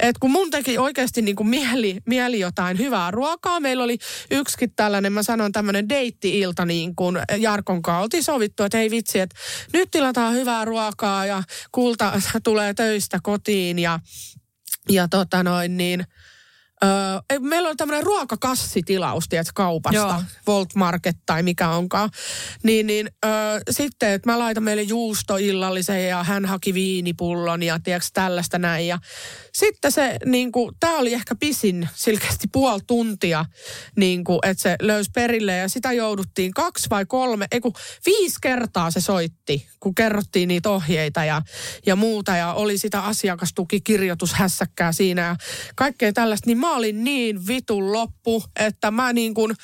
että 0.00 0.20
kun 0.20 0.30
mun 0.30 0.50
teki 0.50 0.78
oikeasti 0.78 1.22
niin 1.22 1.36
kuin 1.36 1.48
mieli, 1.48 1.98
mieli 2.06 2.40
jotain 2.40 2.78
hyvää 2.78 3.10
ruokaa, 3.10 3.60
meillä 3.60 3.84
oli 3.84 3.98
yksikin 4.30 4.72
tällainen, 4.76 5.12
mä 5.12 5.22
sanon 5.22 5.52
tämmöinen 5.52 5.88
deitti-ilta 5.88 6.64
niin 6.64 6.96
kuin 6.96 7.18
Jarkon 7.38 7.82
kanssa. 7.82 8.02
Oltiin 8.02 8.24
sovittu, 8.24 8.62
että 8.62 8.78
hei 8.78 8.90
vitsi, 8.90 9.20
että 9.20 9.36
nyt 9.72 9.90
tilataan 9.90 10.34
hyvää 10.34 10.64
ruokaa 10.64 11.26
ja 11.26 11.42
kulta 11.72 12.20
tulee 12.44 12.74
töistä 12.74 13.18
kotiin 13.22 13.78
ja, 13.78 14.00
ja 14.88 15.08
tota 15.08 15.42
noin 15.42 15.76
niin... 15.76 16.06
Öö, 16.84 16.90
meillä 17.40 17.68
on 17.68 17.76
tämmöinen 17.76 18.04
ruokakassitilaus, 18.04 19.28
tiedät, 19.28 19.46
kaupasta, 19.54 19.96
Joo. 19.96 20.22
Volt 20.46 20.74
Market 20.74 21.16
tai 21.26 21.42
mikä 21.42 21.68
onkaan. 21.68 22.10
Niin, 22.62 22.86
niin 22.86 23.10
öö, 23.24 23.32
sitten, 23.70 24.12
että 24.12 24.32
mä 24.32 24.38
laitan 24.38 24.62
meille 24.62 24.82
juustoillallisen 24.82 26.08
ja 26.08 26.24
hän 26.24 26.44
haki 26.44 26.74
viinipullon 26.74 27.62
ja 27.62 27.80
tiedätkö, 27.84 28.08
tällaista 28.14 28.58
näin. 28.58 28.86
Ja 28.86 28.98
sitten 29.54 29.92
se, 29.92 30.16
niin 30.24 30.52
kuin, 30.52 30.74
tää 30.80 30.96
oli 30.96 31.14
ehkä 31.14 31.34
pisin 31.34 31.88
selkeästi 31.94 32.48
puoli 32.52 32.80
tuntia, 32.86 33.44
niin 33.96 34.24
kuin, 34.24 34.38
että 34.42 34.62
se 34.62 34.76
löysi 34.82 35.10
perille 35.14 35.56
ja 35.56 35.68
sitä 35.68 35.92
jouduttiin 35.92 36.54
kaksi 36.54 36.90
vai 36.90 37.06
kolme, 37.06 37.46
ei 37.52 37.60
kun 37.60 37.72
viisi 38.06 38.36
kertaa 38.42 38.90
se 38.90 39.00
soitti, 39.00 39.68
kun 39.80 39.94
kerrottiin 39.94 40.48
niitä 40.48 40.70
ohjeita 40.70 41.24
ja, 41.24 41.42
ja 41.86 41.96
muuta 41.96 42.36
ja 42.36 42.52
oli 42.52 42.78
sitä 42.78 43.00
asiakastukikirjoitushässäkkää 43.00 44.92
siinä 44.92 45.22
ja 45.22 45.36
kaikkea 45.76 46.12
tällaista, 46.12 46.46
niin 46.46 46.58
mä 46.66 46.76
olin 46.76 47.04
niin 47.04 47.46
vitun 47.46 47.92
loppu, 47.92 48.44
että 48.56 48.90
mä 48.90 49.12
niin 49.12 49.34
kuin 49.34 49.54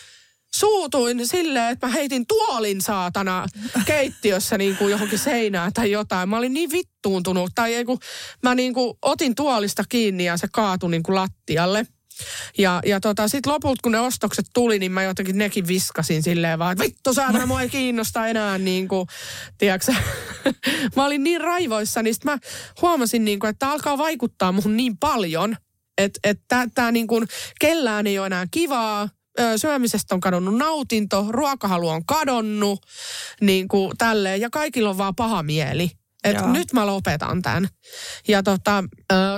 suutuin 0.57 1.29
silleen, 1.29 1.73
että 1.73 1.87
mä 1.87 1.93
heitin 1.93 2.27
tuolin 2.27 2.81
saatana 2.81 3.47
keittiössä 3.87 4.59
niin 4.59 4.77
kuin 4.77 4.91
johonkin 4.91 5.19
seinään 5.19 5.73
tai 5.73 5.91
jotain. 5.91 6.29
Mä 6.29 6.37
olin 6.37 6.55
niin 6.55 6.71
vittuuntunut. 6.71 7.51
Tai 7.55 7.75
ei 7.75 7.85
kun, 7.85 7.99
mä 8.43 8.55
niin 8.55 8.75
kuin 8.75 8.99
otin 9.03 9.35
tuolista 9.35 9.85
kiinni 9.89 10.25
ja 10.25 10.37
se 10.37 10.49
kaatui 10.53 10.91
niin 10.91 11.03
kuin 11.03 11.15
lattialle. 11.15 11.87
Ja, 12.59 12.81
ja 12.87 13.01
tota, 13.01 13.29
sitten 13.29 13.53
lopulta, 13.53 13.81
kun 13.83 13.93
ne 13.93 14.01
ostokset 14.01 14.47
tuli, 14.55 14.79
niin 14.79 14.93
mä 14.93 15.03
jotenkin 15.03 15.39
nekin 15.39 15.67
viskasin 15.67 16.23
silleen 16.23 16.59
vaan, 16.59 16.73
että 16.73 16.85
vittu 16.85 17.15
saatana, 17.15 17.47
mua 17.47 17.63
ei 17.63 17.69
kiinnosta 17.69 18.27
enää 18.27 18.59
niin 18.59 18.89
kuin. 18.89 19.07
Mä 20.97 21.05
olin 21.05 21.25
niin 21.25 21.41
raivoissa, 21.41 22.03
niin 22.03 22.15
sit 22.15 22.25
mä 22.25 22.39
huomasin 22.83 23.25
niin 23.25 23.39
kuin, 23.39 23.51
että 23.51 23.71
alkaa 23.71 23.99
vaikuttaa 23.99 24.53
muhun 24.53 24.77
niin 24.77 24.99
paljon, 24.99 25.57
että 26.05 26.21
että 26.25 26.69
tämä 26.75 26.93
niin 26.93 27.07
kuin, 27.07 27.27
kellään 27.61 28.07
ei 28.07 28.19
ole 28.19 28.27
enää 28.27 28.47
kivaa, 28.51 29.09
syömisestä 29.57 30.15
on 30.15 30.21
kadonnut 30.21 30.57
nautinto, 30.57 31.27
ruokahalu 31.31 31.89
on 31.89 32.07
kadonnut, 32.07 32.87
niin 33.41 33.69
kuin 33.69 33.93
tälleen, 33.99 34.41
ja 34.41 34.51
kaikilla 34.51 34.91
on 34.91 34.99
vaan 34.99 35.15
paha 35.15 35.43
mieli. 35.43 35.91
Et 36.25 36.37
Joo. 36.37 36.53
nyt 36.53 36.73
mä 36.73 36.87
lopetan 36.87 37.43
tämän. 37.43 37.69
Ja 38.29 38.43
tota, 38.43 38.85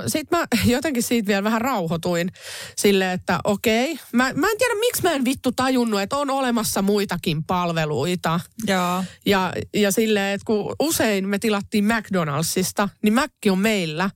sit 0.07 0.31
mä 0.31 0.45
jotenkin 0.65 1.03
siitä 1.03 1.27
vielä 1.27 1.43
vähän 1.43 1.61
rauhoituin 1.61 2.31
silleen, 2.77 3.11
että 3.11 3.39
okei. 3.43 3.99
Mä, 4.11 4.33
mä 4.33 4.51
en 4.51 4.57
tiedä, 4.57 4.75
miksi 4.79 5.03
mä 5.03 5.11
en 5.11 5.25
vittu 5.25 5.51
tajunnut, 5.51 6.01
että 6.01 6.17
on 6.17 6.29
olemassa 6.29 6.81
muitakin 6.81 7.43
palveluita. 7.43 8.39
Joo. 8.67 9.03
Ja, 9.25 9.53
ja 9.73 9.91
silleen, 9.91 10.33
että 10.33 10.45
kun 10.45 10.75
usein 10.79 11.29
me 11.29 11.39
tilattiin 11.39 11.85
McDonaldsista, 11.85 12.89
niin 13.03 13.13
Mäkki 13.13 13.49
on 13.49 13.59
meillä 13.59 14.09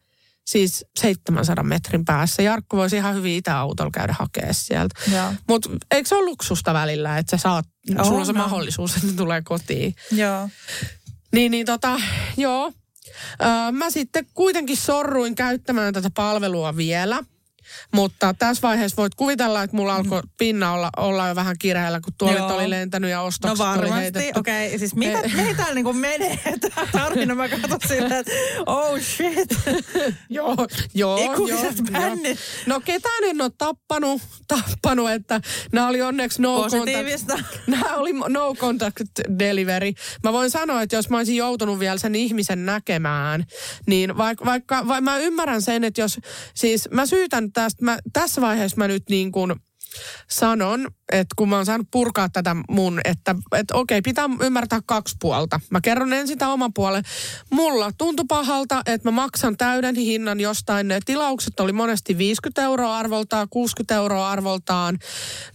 siis 0.50 0.86
700 1.00 1.64
metrin 1.64 2.06
päässä. 2.06 2.42
Jarkko 2.42 2.78
voisi 2.78 2.96
ihan 2.96 3.16
hyvin 3.16 3.36
itäautolla 3.36 3.92
käydä 3.92 4.16
hakea 4.20 4.54
sieltä. 4.54 5.00
Mutta 5.48 5.70
eikö 5.92 6.10
se 6.10 6.16
ole 6.16 6.26
luksusta 6.26 6.74
välillä, 6.74 7.18
että 7.18 7.38
sä 7.38 7.42
saat, 7.42 7.66
On, 7.98 8.06
sulla 8.06 8.20
on 8.20 8.26
se 8.26 8.32
on. 8.32 8.38
mahdollisuus, 8.38 8.96
että 8.96 9.14
tulee 9.18 9.42
kotiin. 9.42 9.96
Joo. 10.12 10.50
Niin, 11.34 11.52
niin 11.52 11.66
tota, 11.66 12.02
joo. 12.38 12.72
Öö, 13.42 13.72
mä 13.72 13.90
sitten 13.90 14.26
kuitenkin 14.34 14.78
sorruin 14.78 15.36
käyttämään 15.36 15.94
tätä 15.94 16.10
palvelua 16.16 16.76
vielä. 16.78 17.24
Mutta 17.94 18.34
tässä 18.40 18.62
vaiheessa 18.68 18.98
voit 19.02 19.16
kuvitella, 19.16 19.64
että 19.64 19.76
mulla 19.76 19.96
alkoi 19.96 20.22
pinna 20.38 20.74
olla, 20.74 20.90
olla 20.98 21.28
jo 21.28 21.36
vähän 21.36 21.56
kireellä, 21.60 22.00
kun 22.02 22.14
tuolit 22.18 22.38
Joo. 22.38 22.56
oli 22.56 22.70
lentänyt 22.70 23.10
ja 23.12 23.18
No 23.18 23.26
ostokset 23.26 23.60
oli 23.60 23.68
varmasti. 23.70 23.96
heitetty. 24.02 24.40
Okei, 24.40 24.68
okay. 24.68 24.80
siis 24.80 24.96
mitä, 24.96 25.20
Eh. 25.20 25.36
mihin 25.36 25.56
täällä 25.56 25.74
niinku 25.74 25.94
menee 25.94 26.40
tää 26.76 26.86
tarina? 26.92 27.36
Mä 27.36 27.50
katson 27.50 27.80
silleen, 27.88 28.14
että 28.14 28.32
oh 28.66 29.00
shit. 29.00 29.50
Joo, 30.30 30.56
joo. 30.94 31.34
Ikuiset 31.34 31.76
bännit. 31.92 32.26
joo. 32.38 32.76
No 32.76 32.80
ketään 32.86 33.24
en 33.24 33.42
ole 33.42 33.52
tappanut, 33.58 34.22
tappanut, 34.48 35.10
että 35.12 35.42
nämä 35.72 35.88
oli 35.88 36.02
onneksi 36.02 36.42
no 36.42 36.56
Positiivista. 36.56 37.34
contact. 37.38 37.68
Nämä 37.68 37.96
oli 37.96 38.12
no 38.28 38.56
contact 38.56 39.02
delivery. 39.40 39.92
Mä 40.24 40.34
voin 40.34 40.50
sanoa, 40.50 40.82
että 40.82 40.96
jos 40.96 41.10
mä 41.10 41.18
olisin 41.18 41.36
joutunut 41.36 41.80
vielä 41.80 41.98
sen 41.98 42.16
ihmisen 42.16 42.66
näkemään, 42.66 43.46
niin 43.88 44.18
vaikka, 44.18 44.46
vaikka 44.46 44.88
vai 44.88 45.02
mä 45.02 45.18
ymmärrän 45.18 45.62
sen, 45.62 45.84
että 45.84 46.02
jos, 46.02 46.20
siis 46.54 46.90
mä 46.92 47.06
syytän 47.06 47.52
tästä, 47.64 47.86
mä, 47.86 48.00
tässä 48.14 48.42
vaiheessa 48.42 48.78
mä 48.78 48.88
nyt 48.88 49.04
niin 49.10 49.32
kuin 49.32 49.56
sanon, 50.30 50.88
että 51.12 51.34
kun 51.36 51.50
mä 51.50 51.56
oon 51.56 51.66
saanut 51.66 51.88
purkaa 51.92 52.30
tätä 52.30 52.56
mun, 52.70 53.02
että, 53.06 53.36
että 53.58 53.76
okei, 53.76 54.02
pitää 54.02 54.30
ymmärtää 54.42 54.80
kaksi 54.86 55.16
puolta. 55.22 55.60
Mä 55.70 55.82
kerron 55.82 56.14
ensin 56.14 56.28
sitä 56.28 56.48
oman 56.48 56.74
puolen. 56.74 57.04
Mulla 57.50 57.92
tuntui 57.98 58.26
pahalta, 58.28 58.82
että 58.86 59.08
mä 59.08 59.12
maksan 59.12 59.58
täyden 59.58 59.96
hinnan 59.96 60.40
jostain. 60.40 60.88
Ne 60.88 61.00
tilaukset 61.06 61.60
oli 61.60 61.72
monesti 61.72 62.18
50 62.18 62.62
euroa 62.62 62.98
arvoltaan, 62.98 63.48
60 63.50 63.96
euroa 63.96 64.32
arvoltaan. 64.32 65.00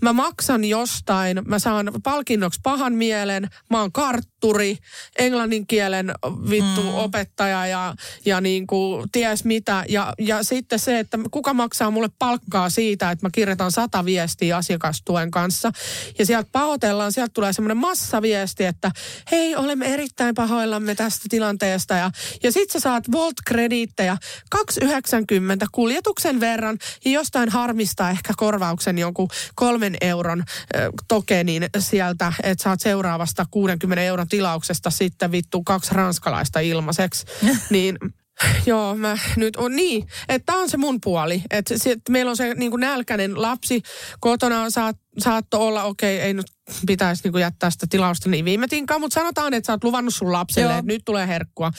Mä 0.02 0.12
maksan 0.12 0.64
jostain, 0.64 1.42
mä 1.46 1.58
saan 1.58 1.92
palkinnoksi 2.02 2.60
pahan 2.62 2.92
mielen, 2.92 3.48
mä 3.70 3.80
oon 3.80 3.92
kartturi, 3.92 4.78
englannin 5.18 5.66
kielen 5.66 6.14
vittu 6.50 6.82
mm. 6.82 6.94
opettaja 6.94 7.66
ja, 7.66 7.94
ja 8.24 8.40
niin 8.40 8.66
kuin 8.66 9.08
ties 9.12 9.44
mitä. 9.44 9.84
Ja, 9.88 10.12
ja 10.18 10.42
sitten 10.42 10.78
se, 10.78 10.98
että 10.98 11.18
kuka 11.30 11.54
maksaa 11.54 11.90
mulle 11.90 12.08
palkkaa 12.18 12.70
siitä, 12.70 13.10
että 13.10 13.26
mä 13.26 13.30
kirjoitan 13.32 13.72
sata 13.72 14.04
viestiä 14.04 14.23
asiakastuen 14.56 15.30
kanssa. 15.30 15.72
Ja 16.18 16.26
sieltä 16.26 16.48
pahoitellaan, 16.52 17.12
sieltä 17.12 17.32
tulee 17.34 17.52
semmoinen 17.52 17.76
massaviesti, 17.76 18.64
että 18.64 18.90
hei, 19.30 19.56
olemme 19.56 19.94
erittäin 19.94 20.34
pahoillamme 20.34 20.94
tästä 20.94 21.24
tilanteesta. 21.30 21.94
Ja, 21.94 22.10
ja 22.42 22.52
sit 22.52 22.70
sä 22.70 22.80
saat 22.80 23.04
Volt-krediittejä 23.12 24.16
2,90 24.54 24.88
kuljetuksen 25.72 26.40
verran 26.40 26.78
ja 27.04 27.10
jostain 27.10 27.48
harmista 27.48 28.10
ehkä 28.10 28.32
korvauksen 28.36 28.98
jonkun 28.98 29.28
kolmen 29.54 29.96
euron 30.00 30.40
äh, 30.40 30.82
tokenin 31.08 31.66
sieltä, 31.78 32.32
että 32.42 32.62
saat 32.64 32.80
seuraavasta 32.80 33.46
60 33.50 34.02
euron 34.02 34.28
tilauksesta 34.28 34.90
sitten 34.90 35.32
vittu 35.32 35.62
kaksi 35.62 35.94
ranskalaista 35.94 36.60
ilmaiseksi. 36.60 37.26
niin 37.70 37.98
Joo, 38.66 38.94
mä 38.94 39.18
nyt 39.36 39.56
on 39.56 39.76
niin, 39.76 40.06
että 40.28 40.46
tämä 40.46 40.58
on 40.58 40.70
se 40.70 40.76
mun 40.76 41.00
puoli. 41.00 41.42
Että 41.50 41.74
meillä 42.08 42.30
on 42.30 42.36
se 42.36 42.54
niin 42.54 42.70
kuin 42.70 42.80
nälkäinen 42.80 43.42
lapsi 43.42 43.82
kotona, 44.20 44.70
saat, 44.70 44.96
saatto 45.18 45.66
olla, 45.66 45.84
okei, 45.84 46.16
okay, 46.16 46.26
ei 46.26 46.34
nyt 46.34 46.46
pitäisi 46.86 47.28
niin 47.28 47.40
jättää 47.40 47.70
sitä 47.70 47.86
tilausta 47.90 48.28
niin 48.30 48.44
viime 48.44 48.66
tinkaan, 48.66 49.00
mutta 49.00 49.14
sanotaan, 49.14 49.54
että 49.54 49.66
sä 49.66 49.72
oot 49.72 49.84
luvannut 49.84 50.14
sun 50.14 50.32
lapselle, 50.32 50.72
Joo. 50.72 50.78
että 50.78 50.92
nyt 50.92 51.02
tulee 51.04 51.28
herkkua 51.28 51.70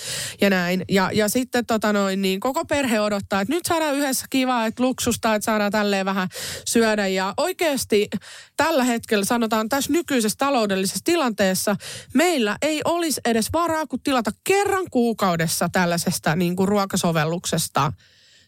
ja 0.42 0.50
näin. 0.50 0.86
Ja, 0.90 1.10
ja 1.14 1.30
sitten 1.30 1.66
tota 1.66 1.94
noin, 1.94 2.22
niin 2.22 2.40
koko 2.40 2.66
perhe 2.66 3.00
odottaa, 3.00 3.42
että 3.42 3.54
nyt 3.54 3.66
saadaan 3.66 3.96
yhdessä 3.96 4.26
kivaa, 4.30 4.66
että 4.66 4.84
luksusta, 4.84 5.36
että 5.36 5.46
saadaan 5.46 5.72
tälleen 5.72 6.06
vähän 6.06 6.28
syödä. 6.66 7.08
Ja 7.08 7.34
oikeasti 7.38 8.10
tällä 8.58 8.84
hetkellä 8.84 9.26
sanotaan 9.26 9.70
tässä 9.70 9.92
nykyisessä 9.92 10.38
taloudellisessa 10.38 11.04
tilanteessa, 11.04 11.76
meillä 12.14 12.58
ei 12.62 12.82
olisi 12.86 13.22
edes 13.26 13.50
varaa 13.54 13.88
kuin 13.88 14.02
tilata 14.02 14.32
kerran 14.44 14.86
kuukaudessa 14.92 15.70
tällaisesta 15.72 16.36
niin 16.36 16.56
kuin 16.56 16.68
ruokasovelluksesta 16.68 17.94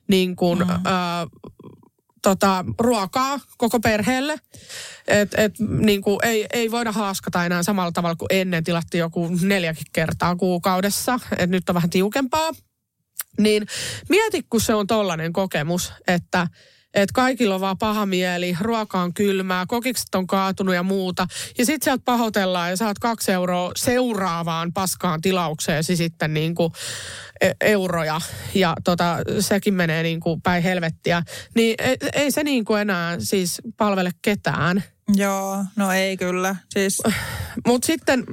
niin 0.07 0.35
kuin, 0.35 0.59
mm. 0.59 0.69
ö, 0.69 0.77
tota, 2.29 2.65
ruokaa 2.79 3.39
koko 3.57 3.79
perheelle. 3.79 4.35
Et, 5.07 5.33
et, 5.37 5.59
niin 5.59 6.01
kuin, 6.01 6.19
ei, 6.23 6.45
ei 6.53 6.71
voida 6.71 6.91
haaskata 6.91 7.45
enää 7.45 7.63
samalla 7.63 7.91
tavalla 7.91 8.15
kuin 8.15 8.27
ennen. 8.29 8.63
Tilattiin 8.63 8.99
joku 8.99 9.29
neljäkin 9.41 9.85
kertaa 9.93 10.35
kuukaudessa. 10.35 11.19
Et 11.37 11.49
nyt 11.49 11.69
on 11.69 11.75
vähän 11.75 11.89
tiukempaa. 11.89 12.51
Niin 13.39 13.67
mieti, 14.09 14.45
kun 14.49 14.61
se 14.61 14.73
on 14.73 14.87
tollainen 14.87 15.33
kokemus, 15.33 15.93
että 16.07 16.47
että 16.97 17.13
kaikilla 17.13 17.55
on 17.55 17.61
vaan 17.61 17.77
paha 17.77 18.05
mieli, 18.05 18.57
ruoka 18.61 19.01
on 19.01 19.13
kylmää, 19.13 19.65
kokikset 19.67 20.15
on 20.15 20.27
kaatunut 20.27 20.75
ja 20.75 20.83
muuta. 20.83 21.27
Ja 21.57 21.65
sit 21.65 21.83
sieltä 21.83 22.01
pahoitellaan 22.05 22.69
ja 22.69 22.77
saat 22.77 22.99
kaksi 22.99 23.31
euroa 23.31 23.71
seuraavaan 23.75 24.73
paskaan 24.73 25.21
tilaukseesi 25.21 25.95
sitten 25.95 26.33
niin 26.33 26.55
kuin 26.55 26.73
e, 27.41 27.51
euroja. 27.61 28.21
Ja 28.53 28.75
tota, 28.83 29.17
sekin 29.39 29.73
menee 29.73 30.03
niin 30.03 30.19
kuin 30.19 30.41
päin 30.41 30.63
helvettiä. 30.63 31.23
Niin 31.55 31.75
ei, 31.79 31.97
ei 32.13 32.31
se 32.31 32.43
niin 32.43 32.65
kuin 32.65 32.81
enää 32.81 33.15
siis 33.19 33.61
palvele 33.77 34.11
ketään. 34.21 34.83
Joo, 35.15 35.65
no 35.75 35.91
ei 35.91 36.17
kyllä. 36.17 36.55
Siis... 36.69 37.01
Mutta 37.67 37.85
sitten 37.85 38.25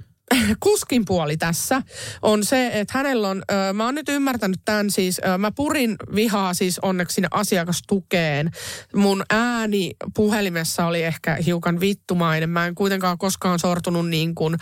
kuskin 0.60 1.04
puoli 1.04 1.36
tässä 1.36 1.82
on 2.22 2.44
se, 2.44 2.70
että 2.72 2.98
hänellä 2.98 3.28
on, 3.28 3.42
ö, 3.52 3.72
mä 3.72 3.84
oon 3.84 3.94
nyt 3.94 4.08
ymmärtänyt 4.08 4.60
tämän 4.64 4.90
siis, 4.90 5.20
ö, 5.26 5.38
mä 5.38 5.50
purin 5.50 5.96
vihaa 6.14 6.54
siis 6.54 6.78
onneksi 6.78 7.14
sinne 7.14 7.28
asiakastukeen. 7.30 8.50
Mun 8.94 9.24
ääni 9.30 9.92
puhelimessa 10.14 10.86
oli 10.86 11.02
ehkä 11.02 11.34
hiukan 11.46 11.80
vittumainen. 11.80 12.50
Mä 12.50 12.66
en 12.66 12.74
kuitenkaan 12.74 13.18
koskaan 13.18 13.58
sortunut 13.58 14.08
niin 14.08 14.34
kuin 14.34 14.56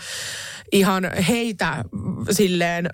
ihan 0.71 1.11
heitä 1.29 1.83
silleen 2.31 2.89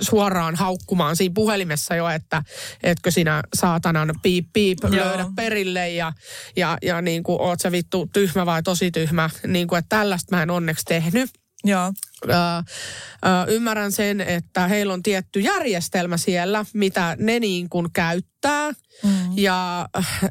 suoraan 0.00 0.56
haukkumaan 0.56 1.16
siinä 1.16 1.32
puhelimessa 1.34 1.94
jo, 1.94 2.08
että 2.08 2.42
etkö 2.82 3.10
sinä 3.10 3.42
saatanan 3.54 4.14
piip 4.22 4.46
piip 4.52 4.78
Joo. 4.82 4.90
löydä 4.92 5.26
perille 5.36 5.90
ja, 5.90 6.12
ja, 6.56 6.78
ja 6.82 7.02
niin 7.02 7.22
kuin 7.22 7.40
oot 7.40 7.60
sä 7.60 7.72
vittu 7.72 8.06
tyhmä 8.12 8.46
vai 8.46 8.62
tosi 8.62 8.90
tyhmä. 8.90 9.30
Niin 9.46 9.68
kuin, 9.68 9.78
että 9.78 9.96
tällaista 9.96 10.36
mä 10.36 10.42
en 10.42 10.50
onneksi 10.50 10.84
tehnyt. 10.84 11.30
Joo. 11.64 11.92
Ö, 12.28 12.32
ö, 12.32 13.52
ymmärrän 13.52 13.92
sen, 13.92 14.20
että 14.20 14.68
heillä 14.68 14.92
on 14.92 15.02
tietty 15.02 15.40
järjestelmä 15.40 16.16
siellä, 16.16 16.64
mitä 16.74 17.16
ne 17.20 17.40
niin 17.40 17.68
kuin 17.68 17.86
käyttää. 17.92 18.70
Mm. 19.02 19.10
Ja 19.36 19.88
ö, 19.94 20.28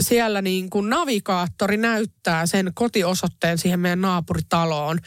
siellä 0.00 0.42
niin 0.42 0.70
kuin 0.70 0.90
navigaattori 0.90 1.76
näyttää 1.76 2.46
sen 2.46 2.70
kotiosoitteen 2.74 3.58
siihen 3.58 3.80
meidän 3.80 4.00
naapuritaloon. 4.00 4.98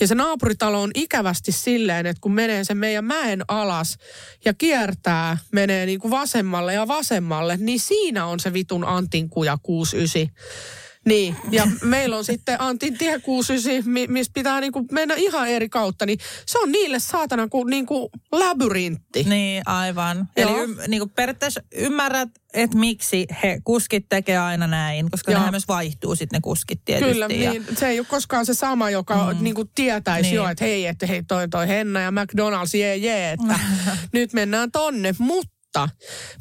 Ja 0.00 0.06
se 0.06 0.14
naapuritalo 0.14 0.82
on 0.82 0.90
ikävästi 0.94 1.52
silleen, 1.52 2.06
että 2.06 2.20
kun 2.20 2.32
menee 2.32 2.64
sen 2.64 2.76
meidän 2.76 3.04
mäen 3.04 3.42
alas 3.48 3.98
ja 4.44 4.54
kiertää, 4.54 5.38
menee 5.52 5.86
niin 5.86 6.00
kuin 6.00 6.10
vasemmalle 6.10 6.74
ja 6.74 6.88
vasemmalle, 6.88 7.56
niin 7.56 7.80
siinä 7.80 8.26
on 8.26 8.40
se 8.40 8.52
vitun 8.52 8.84
Antinkuja 8.84 9.58
69. 9.62 10.89
Niin, 11.06 11.36
ja 11.50 11.66
meillä 11.82 12.16
on 12.16 12.24
sitten 12.24 12.60
Antin 12.60 12.98
tie 12.98 13.20
69, 13.20 13.92
missä 14.08 14.32
pitää 14.34 14.60
niinku 14.60 14.86
mennä 14.92 15.14
ihan 15.14 15.48
eri 15.48 15.68
kautta, 15.68 16.06
niin 16.06 16.18
se 16.46 16.58
on 16.58 16.72
niille 16.72 16.98
saatana 16.98 17.48
kuin 17.48 17.70
niinku 17.70 18.10
labyrintti. 18.32 19.22
Niin, 19.22 19.62
aivan. 19.66 20.28
Joo. 20.36 20.50
Eli 20.50 20.70
y, 20.70 20.88
niinku 20.88 21.06
periaatteessa 21.06 21.60
ymmärrät, 21.74 22.28
että 22.54 22.78
miksi 22.78 23.26
he 23.42 23.60
kuskit 23.64 24.06
tekee 24.08 24.38
aina 24.38 24.66
näin, 24.66 25.10
koska 25.10 25.32
nehän 25.32 25.50
myös 25.50 25.68
vaihtuu 25.68 26.14
sitten 26.16 26.36
ne 26.36 26.40
kuskit 26.40 26.80
tietysti. 26.84 27.12
Kyllä, 27.12 27.26
ja... 27.30 27.50
niin, 27.50 27.66
se 27.76 27.88
ei 27.88 28.00
ole 28.00 28.06
koskaan 28.10 28.46
se 28.46 28.54
sama, 28.54 28.90
joka 28.90 29.34
mm. 29.34 29.44
niinku 29.44 29.64
tietäisi 29.64 30.28
niin. 30.28 30.36
jo, 30.36 30.48
että 30.48 30.64
hei, 30.64 30.86
että 30.86 31.06
hei 31.06 31.22
toi 31.22 31.48
toi 31.48 31.68
Henna 31.68 32.00
ja 32.00 32.10
McDonald's, 32.10 32.78
jee 32.78 32.96
jee, 32.96 33.32
että 33.32 33.60
nyt 34.12 34.32
mennään 34.32 34.72
tonne, 34.72 35.14
mutta 35.18 35.59
mutta 35.78 35.88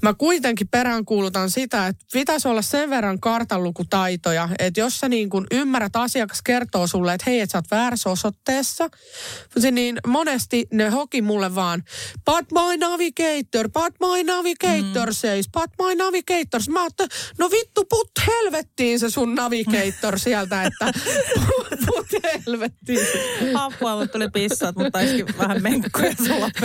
mä 0.01 0.13
kuitenkin 0.13 0.67
peräänkuulutan 0.67 1.49
sitä, 1.49 1.87
että 1.87 2.05
pitäisi 2.13 2.47
olla 2.47 2.61
sen 2.61 2.89
verran 2.89 3.19
kartanlukutaitoja, 3.19 4.49
että 4.59 4.79
jos 4.79 4.99
sä 4.99 5.09
niin 5.09 5.29
kun 5.29 5.47
ymmärrät, 5.51 5.95
asiakas 5.95 6.41
kertoo 6.41 6.87
sulle, 6.87 7.13
että 7.13 7.23
hei, 7.27 7.39
että 7.39 7.51
sä 7.51 7.57
oot 7.57 7.71
väärässä 7.71 8.09
osoitteessa, 8.09 8.89
niin 9.71 9.97
monesti 10.07 10.67
ne 10.73 10.89
hoki 10.89 11.21
mulle 11.21 11.55
vaan, 11.55 11.83
but 12.25 12.51
my 12.51 12.77
navigator, 12.77 13.69
but 13.69 13.93
my 13.99 14.23
navigator 14.23 15.09
mm. 15.09 15.13
says, 15.13 15.49
but 15.49 15.69
my 15.81 15.95
navigator. 15.95 16.61
Mä 16.69 16.81
oon, 16.81 16.91
no 17.37 17.49
vittu, 17.51 17.85
put 17.89 18.11
helvettiin 18.27 18.99
se 18.99 19.09
sun 19.09 19.35
navigator 19.35 20.19
sieltä, 20.19 20.63
että 20.63 20.91
put 21.85 22.07
helvettiin. 22.23 23.07
Apua, 23.53 23.95
mutta 23.95 24.11
tuli 24.11 24.29
pissat, 24.29 24.75
mutta 24.75 24.91
taisikin 24.91 25.37
vähän 25.37 25.63
menkkoja 25.63 26.13
sulla 26.27 26.49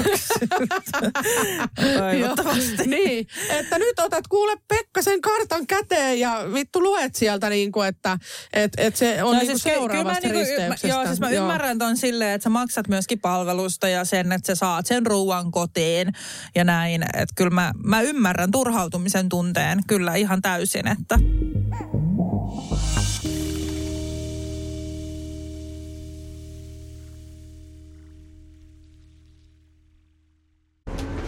Toivottavasti. 1.98 2.53
niin, 2.86 3.26
että 3.50 3.78
nyt 3.78 3.98
otat 3.98 4.28
kuule 4.28 4.56
Pekka 4.68 5.02
sen 5.02 5.20
kartan 5.20 5.66
käteen 5.66 6.20
ja 6.20 6.44
vittu 6.54 6.80
luet 6.80 7.14
sieltä 7.14 7.50
niin 7.50 7.72
kuin, 7.72 7.88
että 7.88 8.18
et, 8.52 8.72
et 8.76 8.96
se 8.96 9.22
on 9.22 9.32
no, 9.32 9.38
niin 9.38 9.50
kuin 9.50 9.58
siis 9.58 9.74
seuraavasta 9.74 10.20
kyllä 10.20 10.34
mä, 10.34 10.44
niin 10.44 10.74
kuin, 10.80 10.90
Joo, 10.90 11.06
siis 11.06 11.20
mä 11.20 11.30
joo. 11.30 11.44
ymmärrän 11.44 11.78
ton 11.78 11.96
silleen, 11.96 12.34
että 12.34 12.42
sä 12.42 12.50
maksat 12.50 12.88
myöskin 12.88 13.20
palvelusta 13.20 13.88
ja 13.88 14.04
sen, 14.04 14.32
että 14.32 14.46
sä 14.46 14.54
saat 14.54 14.86
sen 14.86 15.06
ruuan 15.06 15.50
kotiin 15.50 16.12
ja 16.54 16.64
näin. 16.64 17.02
Että 17.02 17.34
kyllä 17.34 17.50
mä, 17.50 17.72
mä 17.84 18.00
ymmärrän 18.00 18.50
turhautumisen 18.50 19.28
tunteen 19.28 19.80
kyllä 19.86 20.14
ihan 20.14 20.42
täysin, 20.42 20.88
että... 20.88 21.18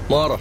Moro, 0.08 0.40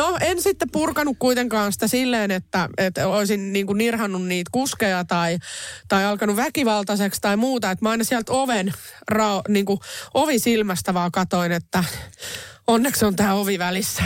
No 0.00 0.16
en 0.20 0.42
sitten 0.42 0.70
purkanut 0.70 1.16
kuitenkaan 1.18 1.72
sitä 1.72 1.88
silleen, 1.88 2.30
että, 2.30 2.68
että 2.78 3.08
olisin 3.08 3.52
niin 3.52 3.66
kuin 3.66 3.78
nirhannut 3.78 4.26
niitä 4.26 4.48
kuskeja 4.52 5.04
tai, 5.04 5.38
tai 5.88 6.04
alkanut 6.04 6.36
väkivaltaiseksi 6.36 7.20
tai 7.20 7.36
muuta. 7.36 7.70
Että 7.70 7.84
mä 7.84 7.90
aina 7.90 8.04
sieltä 8.04 8.32
oven, 8.32 8.74
ra, 9.08 9.42
niin 9.48 9.64
kuin 9.64 9.80
ovi 10.14 10.38
silmästä 10.38 10.94
vaan 10.94 11.12
katoin, 11.12 11.52
että 11.52 11.84
onneksi 12.66 13.04
on 13.04 13.16
tämä 13.16 13.34
ovi 13.34 13.58
välissä. 13.58 14.02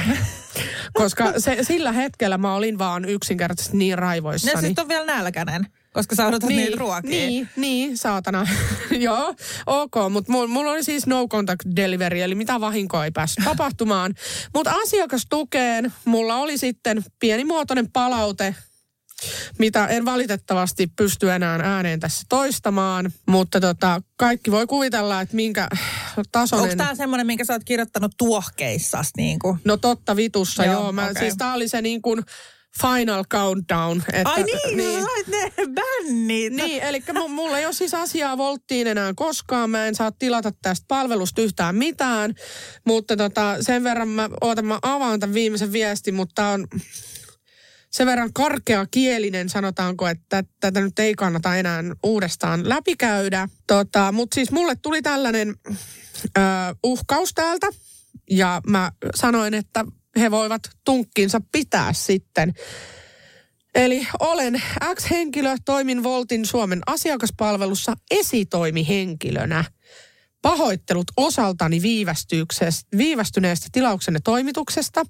Koska 0.93 1.33
se, 1.39 1.59
sillä 1.63 1.93
hetkellä 1.93 2.39
mä 2.39 2.55
olin 2.55 2.79
vaan 2.79 3.05
yksinkertaisesti 3.05 3.77
niin 3.77 3.99
raivoissani. 3.99 4.53
Ja 4.53 4.61
sitten 4.61 4.83
on 4.83 4.89
vielä 4.89 5.07
nälkäinen, 5.07 5.67
koska 5.95 6.15
sä 6.15 6.27
odotat 6.27 6.49
niin, 6.49 6.59
niitä 6.59 6.77
ruokia. 6.77 7.11
Niin, 7.11 7.49
niin, 7.57 7.99
saatana. 7.99 8.47
Joo, 8.91 9.35
ok, 9.67 9.95
mutta 10.11 10.33
mulla 10.33 10.49
mul 10.49 10.67
oli 10.67 10.85
siis 10.85 11.07
no 11.07 11.29
contact 11.29 11.67
delivery, 11.77 12.21
eli 12.21 12.35
mitä 12.35 12.61
vahinkoa 12.61 13.05
ei 13.05 13.11
päässyt 13.11 13.45
tapahtumaan. 13.45 14.15
Mutta 14.55 14.73
asiakastukeen 14.85 15.93
mulla 16.05 16.37
oli 16.37 16.59
sitten 16.59 17.05
pienimuotoinen 17.21 17.93
palaute, 17.93 18.55
mitä 19.59 19.87
en 19.87 20.05
valitettavasti 20.05 20.87
pysty 20.97 21.33
enää 21.33 21.61
ääneen 21.63 22.01
tässä 22.01 22.23
toistamaan, 22.29 23.13
mutta 23.27 23.61
tota, 23.61 24.03
kaikki 24.17 24.51
voi 24.51 24.67
kuvitella, 24.67 25.21
että 25.21 25.37
minkä 25.37 25.69
tasoinen... 26.33 26.71
Onko 26.71 26.77
tämä 26.77 26.95
semmoinen, 26.95 27.27
minkä 27.27 27.45
sä 27.45 27.53
oot 27.53 27.65
kirjoittanut 27.65 28.13
tuohkeissas? 28.19 29.11
Niin 29.17 29.39
kuin? 29.39 29.59
No 29.65 29.77
totta 29.77 30.17
vitussa, 30.17 30.65
joo. 30.65 30.75
joo. 30.75 30.93
Mä, 30.93 31.03
okay. 31.03 31.23
Siis 31.23 31.37
tää 31.37 31.55
oli 31.55 31.69
se 31.69 31.83
niin 31.83 32.03
kuin 32.03 32.23
final 32.83 33.25
countdown. 33.25 34.03
Että, 34.13 34.31
Ai 34.31 34.43
niin, 34.43 34.77
niin. 34.77 35.03
sait 35.03 35.27
ne 35.29 35.53
bännit. 35.75 36.53
Niin, 36.53 36.83
eli 36.83 37.03
mulla 37.29 37.59
ei 37.59 37.67
ole 37.67 37.73
siis 37.73 37.95
asiaa 37.95 38.39
volttiin 38.39 38.87
enää 38.87 39.13
koskaan. 39.17 39.71
Mä 39.71 39.87
en 39.87 39.95
saa 39.95 40.13
tilata 40.13 40.53
tästä 40.63 40.85
palvelusta 40.89 41.43
yhtään 41.43 41.77
mitään. 41.77 42.35
Mutta 42.87 43.17
tota, 43.17 43.57
sen 43.61 43.85
verran 43.85 44.09
mä 44.09 44.29
ootan, 44.41 44.67
mä 44.67 44.79
avaan 44.83 45.21
tämän 45.21 45.35
viimeisen 45.35 45.73
viestin, 45.73 46.15
mutta 46.15 46.47
on 46.47 46.67
sen 47.91 48.07
verran 48.07 48.33
karkeakielinen, 48.33 49.49
sanotaanko, 49.49 50.07
että 50.09 50.45
tätä 50.61 50.81
nyt 50.81 50.99
ei 50.99 51.15
kannata 51.15 51.57
enää 51.57 51.83
uudestaan 52.03 52.69
läpikäydä. 52.69 53.49
Tota, 53.67 54.13
Mutta 54.13 54.35
siis 54.35 54.51
mulle 54.51 54.77
tuli 54.83 55.03
tällainen 55.03 55.55
ö, 55.69 56.41
uhkaus 56.85 57.33
täältä. 57.35 57.67
Ja 58.31 58.61
mä 58.67 58.93
sanoin, 59.15 59.55
että 59.55 59.85
he 60.21 60.31
voivat 60.31 60.63
tunkkinsa 60.85 61.41
pitää 61.53 61.93
sitten. 61.93 62.55
Eli 63.75 64.07
olen 64.21 64.63
X-henkilö, 64.95 65.57
toimin 65.65 66.03
Voltin 66.03 66.47
Suomen 66.47 66.81
asiakaspalvelussa 66.87 67.95
esitoimihenkilönä. 68.11 69.65
Pahoittelut 70.43 71.07
osaltani 71.17 71.83
viivästyneestä 72.97 73.67
tilauksenne 73.73 74.21
toimituksesta. 74.25 75.03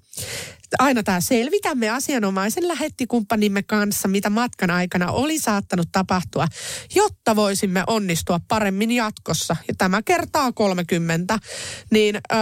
Aina 0.78 1.02
tämä 1.02 1.20
selvitämme 1.20 1.90
asianomaisen 1.90 2.68
lähettikumppanimme 2.68 3.62
kanssa, 3.62 4.08
mitä 4.08 4.30
matkan 4.30 4.70
aikana 4.70 5.12
oli 5.12 5.38
saattanut 5.38 5.88
tapahtua, 5.92 6.46
jotta 6.94 7.36
voisimme 7.36 7.84
onnistua 7.86 8.40
paremmin 8.48 8.90
jatkossa. 8.90 9.56
Ja 9.68 9.74
tämä 9.78 10.02
kertaa 10.02 10.52
30. 10.52 11.38
Niin... 11.90 12.20
Öö, 12.32 12.40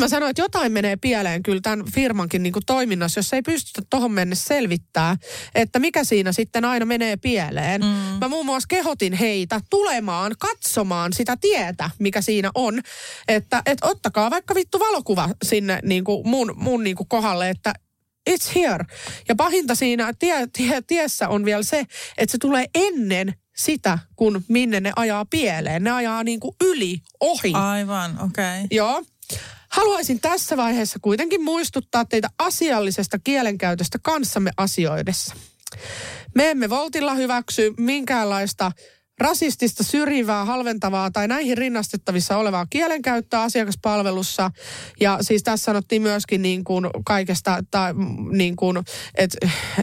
mä 0.00 0.08
sanoin, 0.08 0.30
että 0.30 0.42
jotain 0.42 0.72
menee 0.72 0.96
pieleen 0.96 1.42
kyllä 1.42 1.60
tämän 1.60 1.86
firmankin 1.94 2.42
niin 2.42 2.52
kuin 2.52 2.66
toiminnassa, 2.66 3.18
jos 3.18 3.32
ei 3.32 3.42
pystytä 3.42 3.82
tuohon 3.90 4.12
mennessä 4.12 4.44
selvittää, 4.44 5.16
että 5.54 5.78
mikä 5.78 6.04
siinä 6.04 6.32
sitten 6.32 6.64
aina 6.64 6.86
menee 6.86 7.16
pieleen. 7.16 7.80
Mm. 7.80 7.88
Mä 8.20 8.28
muun 8.28 8.46
muassa 8.46 8.66
kehotin 8.66 9.12
heitä 9.12 9.60
tulemaan, 9.70 10.34
katsomaan 10.38 11.12
sitä 11.12 11.36
tietä, 11.40 11.90
mikä 11.98 12.20
siinä 12.20 12.50
on, 12.54 12.80
että 13.28 13.62
et 13.66 13.78
ottakaa 13.82 14.30
vaikka 14.30 14.54
vittu 14.54 14.80
valokuva 14.80 15.28
sinne 15.42 15.80
niin 15.82 16.04
kuin 16.04 16.28
mun, 16.28 16.54
mun 16.56 16.84
niin 16.84 16.96
kuin 16.96 17.08
kohdalle, 17.08 17.50
että 17.50 17.74
it's 18.30 18.54
here. 18.54 18.84
Ja 19.28 19.34
pahinta 19.34 19.74
siinä 19.74 20.12
tie, 20.18 20.46
tie, 20.52 20.82
tiessä 20.86 21.28
on 21.28 21.44
vielä 21.44 21.62
se, 21.62 21.78
että 22.18 22.32
se 22.32 22.38
tulee 22.38 22.66
ennen 22.74 23.34
sitä, 23.56 23.98
kun 24.16 24.44
minne 24.48 24.80
ne 24.80 24.92
ajaa 24.96 25.24
pieleen. 25.24 25.84
Ne 25.84 25.90
ajaa 25.90 26.24
niin 26.24 26.40
kuin 26.40 26.56
yli, 26.64 26.98
ohi. 27.20 27.52
Aivan, 27.54 28.10
okei. 28.10 28.44
Okay. 28.44 28.66
Joo. 28.70 29.04
Haluaisin 29.70 30.20
tässä 30.20 30.56
vaiheessa 30.56 30.98
kuitenkin 31.02 31.42
muistuttaa 31.42 32.04
teitä 32.04 32.28
asiallisesta 32.38 33.18
kielenkäytöstä 33.18 33.98
kanssamme 34.02 34.50
asioidessa. 34.56 35.34
Me 36.34 36.50
emme 36.50 36.70
Voltilla 36.70 37.14
hyväksy 37.14 37.74
minkäänlaista 37.76 38.72
rasistista, 39.20 39.84
syrjivää, 39.84 40.44
halventavaa 40.44 41.10
tai 41.10 41.28
näihin 41.28 41.58
rinnastettavissa 41.58 42.36
olevaa 42.36 42.66
kielenkäyttöä 42.70 43.42
asiakaspalvelussa. 43.42 44.50
Ja 45.00 45.18
siis 45.20 45.42
tässä 45.42 45.64
sanottiin 45.64 46.02
myöskin 46.02 46.42
niin 46.42 46.64
kuin 46.64 46.86
kaikesta, 47.04 47.64
tai 47.70 47.94
niin 48.30 48.56
kuin, 48.56 48.78
että 49.14 49.38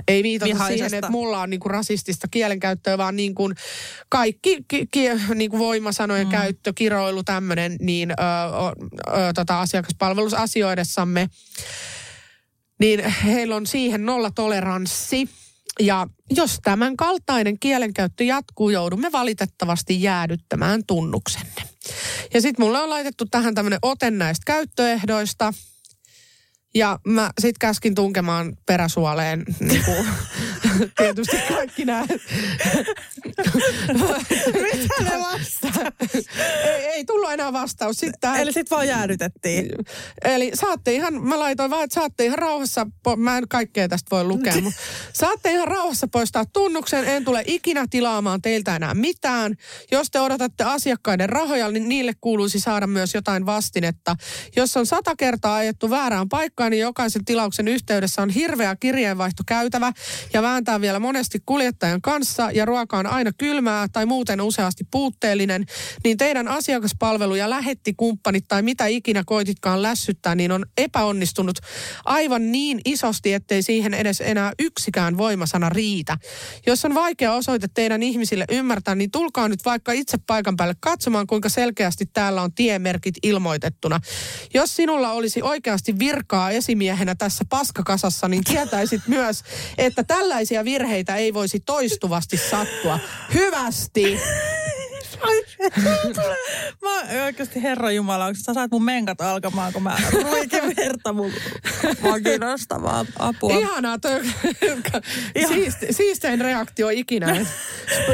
ei 0.07 0.23
viitata 0.23 0.49
Vihaisesta. 0.49 0.89
siihen, 0.89 0.93
että 0.93 1.11
mulla 1.11 1.41
on 1.41 1.49
niin 1.49 1.59
kuin 1.59 1.71
rasistista 1.71 2.27
kielenkäyttöä, 2.31 2.97
vaan 2.97 3.15
niin 3.15 3.35
kuin 3.35 3.55
kaikki 4.09 4.65
ki, 4.67 4.87
ki, 4.91 5.09
niin 5.35 5.51
kuin 5.51 5.59
voimasanojen 5.59 6.27
mm. 6.27 6.31
käyttö, 6.31 6.73
kiroilu, 6.75 7.23
tämmöinen, 7.23 7.75
niin 7.79 8.11
ö, 8.11 8.13
ö, 9.07 9.33
tota, 9.35 9.61
asiakaspalvelusasioidessamme, 9.61 11.29
niin 12.79 13.09
heillä 13.09 13.55
on 13.55 13.67
siihen 13.67 14.05
nolla 14.05 14.31
toleranssi. 14.31 15.29
Ja 15.79 16.07
jos 16.29 16.59
tämän 16.63 16.97
kaltainen 16.97 17.59
kielenkäyttö 17.59 18.23
jatkuu, 18.23 18.69
joudumme 18.69 19.11
valitettavasti 19.11 20.01
jäädyttämään 20.01 20.83
tunnuksenne. 20.87 21.63
Ja 22.33 22.41
sitten 22.41 22.65
mulle 22.65 22.79
on 22.79 22.89
laitettu 22.89 23.25
tähän 23.25 23.55
tämmöinen 23.55 23.79
ote 23.81 24.11
näistä 24.11 24.43
käyttöehdoista. 24.45 25.53
Ja 26.77 26.99
mä 27.07 27.29
sit 27.39 27.57
käskin 27.57 27.95
tunkemaan 27.95 28.57
peräsuoleen 28.65 29.45
niin 29.59 29.83
kuin, 29.85 30.07
tietysti 30.97 31.37
kaikki 31.47 31.85
nämä. 31.85 32.05
Mitä 34.53 35.03
ne 35.03 35.19
vastaa? 35.19 35.91
ei, 36.63 36.85
ei 36.85 37.05
tullut 37.05 37.31
enää 37.31 37.53
vastaus. 37.53 37.97
Sitten 37.97 38.35
Eli 38.35 38.53
sitten 38.53 38.75
vaan 38.75 38.87
jäädytettiin. 38.87 39.69
Eli 40.23 40.51
saatte 40.53 40.93
ihan, 40.93 41.13
mä 41.23 41.39
laitoin 41.39 41.71
vaan, 41.71 41.83
että 41.83 41.93
saatte 41.93 42.25
ihan 42.25 42.39
rauhassa, 42.39 42.87
mä 43.17 43.37
en 43.37 43.47
kaikkea 43.47 43.87
tästä 43.87 44.15
voi 44.15 44.23
lukea, 44.23 44.61
mutta 44.61 44.79
saatte 45.13 45.51
ihan 45.51 45.67
rauhassa 45.67 46.07
poistaa 46.07 46.45
tunnuksen, 46.45 47.05
en 47.05 47.25
tule 47.25 47.43
ikinä 47.45 47.85
tilaamaan 47.89 48.41
teiltä 48.41 48.75
enää 48.75 48.93
mitään. 48.93 49.55
Jos 49.91 50.11
te 50.11 50.19
odotatte 50.19 50.63
asiakkaiden 50.63 51.29
rahoja, 51.29 51.71
niin 51.71 51.89
niille 51.89 52.13
kuuluisi 52.21 52.59
saada 52.59 52.87
myös 52.87 53.13
jotain 53.13 53.45
vastinetta. 53.45 54.15
Jos 54.55 54.77
on 54.77 54.85
sata 54.85 55.15
kertaa 55.15 55.55
ajettu 55.55 55.89
väärään 55.89 56.29
paikkaan, 56.29 56.66
niin 56.69 56.81
jokaisen 56.81 57.25
tilauksen 57.25 57.67
yhteydessä 57.67 58.21
on 58.21 58.29
hirveä 58.29 58.75
kirjeenvaihto 58.75 59.43
käytävä 59.47 59.91
ja 60.33 60.41
vääntää 60.41 60.81
vielä 60.81 60.99
monesti 60.99 61.39
kuljettajan 61.45 62.01
kanssa 62.01 62.51
ja 62.51 62.65
ruoka 62.65 62.97
on 62.97 63.07
aina 63.07 63.31
kylmää 63.37 63.87
tai 63.87 64.05
muuten 64.05 64.41
useasti 64.41 64.83
puutteellinen, 64.91 65.65
niin 66.03 66.17
teidän 66.17 66.47
asiakaspalvelu 66.47 67.35
ja 67.35 67.49
lähettikumppanit 67.49 68.45
tai 68.47 68.61
mitä 68.61 68.85
ikinä 68.85 69.23
koititkaan 69.25 69.81
lässyttää, 69.81 70.35
niin 70.35 70.51
on 70.51 70.65
epäonnistunut 70.77 71.59
aivan 72.05 72.51
niin 72.51 72.81
isosti, 72.85 73.33
ettei 73.33 73.63
siihen 73.63 73.93
edes 73.93 74.21
enää 74.21 74.51
yksikään 74.59 75.17
voimasana 75.17 75.69
riitä. 75.69 76.17
Jos 76.65 76.85
on 76.85 76.95
vaikea 76.95 77.33
osoite 77.33 77.67
teidän 77.73 78.03
ihmisille 78.03 78.45
ymmärtää, 78.51 78.95
niin 78.95 79.11
tulkaa 79.11 79.47
nyt 79.47 79.65
vaikka 79.65 79.91
itse 79.91 80.17
paikan 80.27 80.57
päälle 80.57 80.75
katsomaan, 80.79 81.27
kuinka 81.27 81.49
selkeästi 81.49 82.05
täällä 82.05 82.41
on 82.41 82.53
tiemerkit 82.53 83.15
ilmoitettuna. 83.23 83.99
Jos 84.53 84.75
sinulla 84.75 85.11
olisi 85.11 85.41
oikeasti 85.41 85.99
virkaa 85.99 86.46
esimiehenä 86.49 87.15
tässä 87.15 87.45
paskakasassa, 87.49 88.27
niin 88.27 88.43
tietäisit 88.43 89.01
myös, 89.17 89.43
että 89.77 90.03
tällaisia 90.03 90.65
virheitä 90.65 91.15
ei 91.15 91.33
voisi 91.33 91.59
toistuvasti 91.59 92.37
sattua. 92.37 92.99
Hyvästi! 93.33 94.19
mä 96.83 97.23
oikeasti 97.25 97.63
Herra 97.63 97.91
Jumala, 97.91 98.25
onko 98.25 98.39
sä 98.43 98.53
saat 98.53 98.71
mun 98.71 98.83
menkat 98.83 99.21
alkamaan, 99.21 99.73
kun 99.73 99.83
mä 99.83 99.97
ruikin 100.11 100.75
verta 100.77 101.13
mun 101.13 101.31
vaginasta 102.03 102.81
vaan 102.81 103.07
apua. 103.19 103.53
Ihanaa, 103.53 103.97
toi 103.99 104.21
siist, 105.47 105.77
siistein 105.91 106.41
reaktio 106.41 106.89
ikinä. 106.89 107.45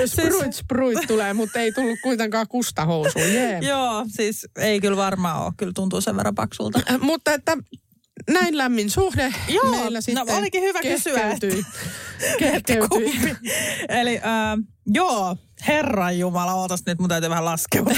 Spruit, 0.06 0.54
spruit 0.54 1.08
tulee, 1.08 1.34
mutta 1.34 1.60
ei 1.60 1.72
tullut 1.72 2.00
kuitenkaan 2.04 2.48
kusta 2.48 2.86
housuun. 2.86 3.26
Yeah. 3.26 3.64
Joo, 3.64 4.06
siis 4.08 4.48
ei 4.58 4.82
kyllä 4.82 4.98
varmaan 4.98 5.46
ole. 5.46 5.54
Kyllä 5.58 5.74
tuntuu 5.76 6.02
sen 6.02 6.18
verran 6.18 6.36
paksulta. 6.36 6.80
Mutta 7.00 7.34
että 7.34 7.58
näin 8.30 8.58
lämmin 8.58 8.90
suhde 8.90 9.34
Joo, 9.48 9.72
meillä 9.72 9.98
no 9.98 10.02
sitten 10.02 10.36
olikin 10.36 10.64
hyvä 10.64 10.82
kysyä, 10.82 11.32
että- 11.32 11.48
kehkeytyi. 11.48 11.66
Kehkeytyi. 12.40 13.36
Eli 13.90 14.18
äh, 14.18 14.24
joo, 14.88 15.38
Herran 15.68 16.20
Jumala, 16.20 16.54
ootas 16.54 16.82
nyt, 16.86 17.00
mun 17.00 17.10
täytyy 17.10 17.30
vähän 17.30 17.46
laskea. 17.46 17.84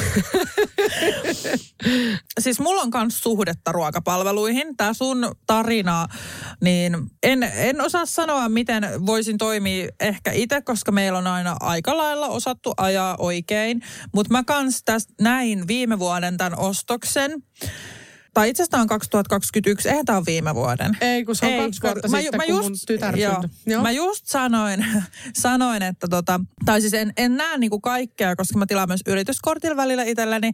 siis 2.39 2.59
mulla 2.59 2.81
on 2.81 2.89
myös 2.93 3.19
suhdetta 3.19 3.71
ruokapalveluihin. 3.71 4.77
Tämä 4.77 4.93
sun 4.93 5.31
tarina, 5.47 6.07
niin 6.61 6.97
en, 7.23 7.43
en 7.43 7.81
osaa 7.81 8.05
sanoa, 8.05 8.49
miten 8.49 8.83
voisin 9.05 9.37
toimia 9.37 9.89
ehkä 9.99 10.31
itse, 10.31 10.61
koska 10.61 10.91
meillä 10.91 11.17
on 11.17 11.27
aina 11.27 11.55
aika 11.59 11.97
lailla 11.97 12.27
osattu 12.27 12.73
ajaa 12.77 13.15
oikein. 13.19 13.81
Mutta 14.13 14.31
mä 14.31 14.43
kans 14.43 14.81
tästä 14.85 15.13
näin 15.21 15.67
viime 15.67 15.99
vuoden 15.99 16.37
tämän 16.37 16.59
ostoksen. 16.59 17.31
Tai 18.35 18.49
itse 18.49 18.63
asiassa 18.63 18.77
on 18.77 18.87
2021, 18.87 19.89
eihän 19.89 20.05
tämä 20.05 20.17
ole 20.17 20.25
viime 20.25 20.55
vuoden. 20.55 20.97
Ei, 21.01 21.25
kun 21.25 21.35
se 21.35 21.45
on 21.45 21.63
kaksi 21.63 21.81
vuotta 21.81 22.07
mä, 22.07 22.21
sitten, 22.21 22.37
mä 22.39 22.45
kun 22.45 22.55
just, 22.55 22.69
mun 22.69 22.77
tytär 22.87 23.17
joo. 23.17 23.43
Joo. 23.65 23.81
Mä 23.81 23.91
just 23.91 24.25
sanoin, 24.25 24.85
sanoin 25.33 25.83
että 25.83 26.07
tota, 26.07 26.39
tai 26.65 26.81
siis 26.81 26.93
en, 26.93 27.13
en 27.17 27.37
näe 27.37 27.57
niinku 27.57 27.79
kaikkea, 27.79 28.35
koska 28.35 28.57
mä 28.57 28.65
tilaan 28.65 28.89
myös 28.89 29.01
yrityskortilla 29.07 29.75
välillä 29.75 30.03
itselleni, 30.03 30.51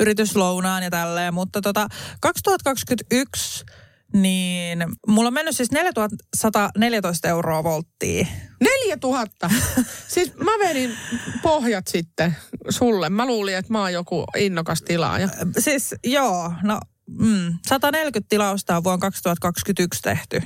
yrityslounaan 0.00 0.82
ja 0.82 0.90
tälleen, 0.90 1.34
mutta 1.34 1.60
tota, 1.60 1.88
2021 2.20 3.64
niin 4.12 4.84
mulla 5.06 5.28
on 5.28 5.34
mennyt 5.34 5.56
siis 5.56 5.70
4114 5.70 7.28
euroa 7.28 7.64
volttiin. 7.64 8.28
Neljä 8.60 8.96
tuhatta. 8.96 9.50
siis 10.14 10.36
mä 10.36 10.50
vedin 10.50 10.96
pohjat 11.42 11.86
sitten 11.86 12.36
sulle. 12.68 13.10
Mä 13.10 13.26
luulin, 13.26 13.56
että 13.56 13.72
mä 13.72 13.80
oon 13.80 13.92
joku 13.92 14.24
innokas 14.36 14.82
tilaaja. 14.82 15.28
Siis 15.58 15.94
joo, 16.04 16.52
no 16.62 16.80
mm, 17.08 17.58
140 17.68 18.28
tilausta 18.28 18.76
on 18.76 18.84
vuonna 18.84 18.98
2021 18.98 20.02
tehty. 20.02 20.42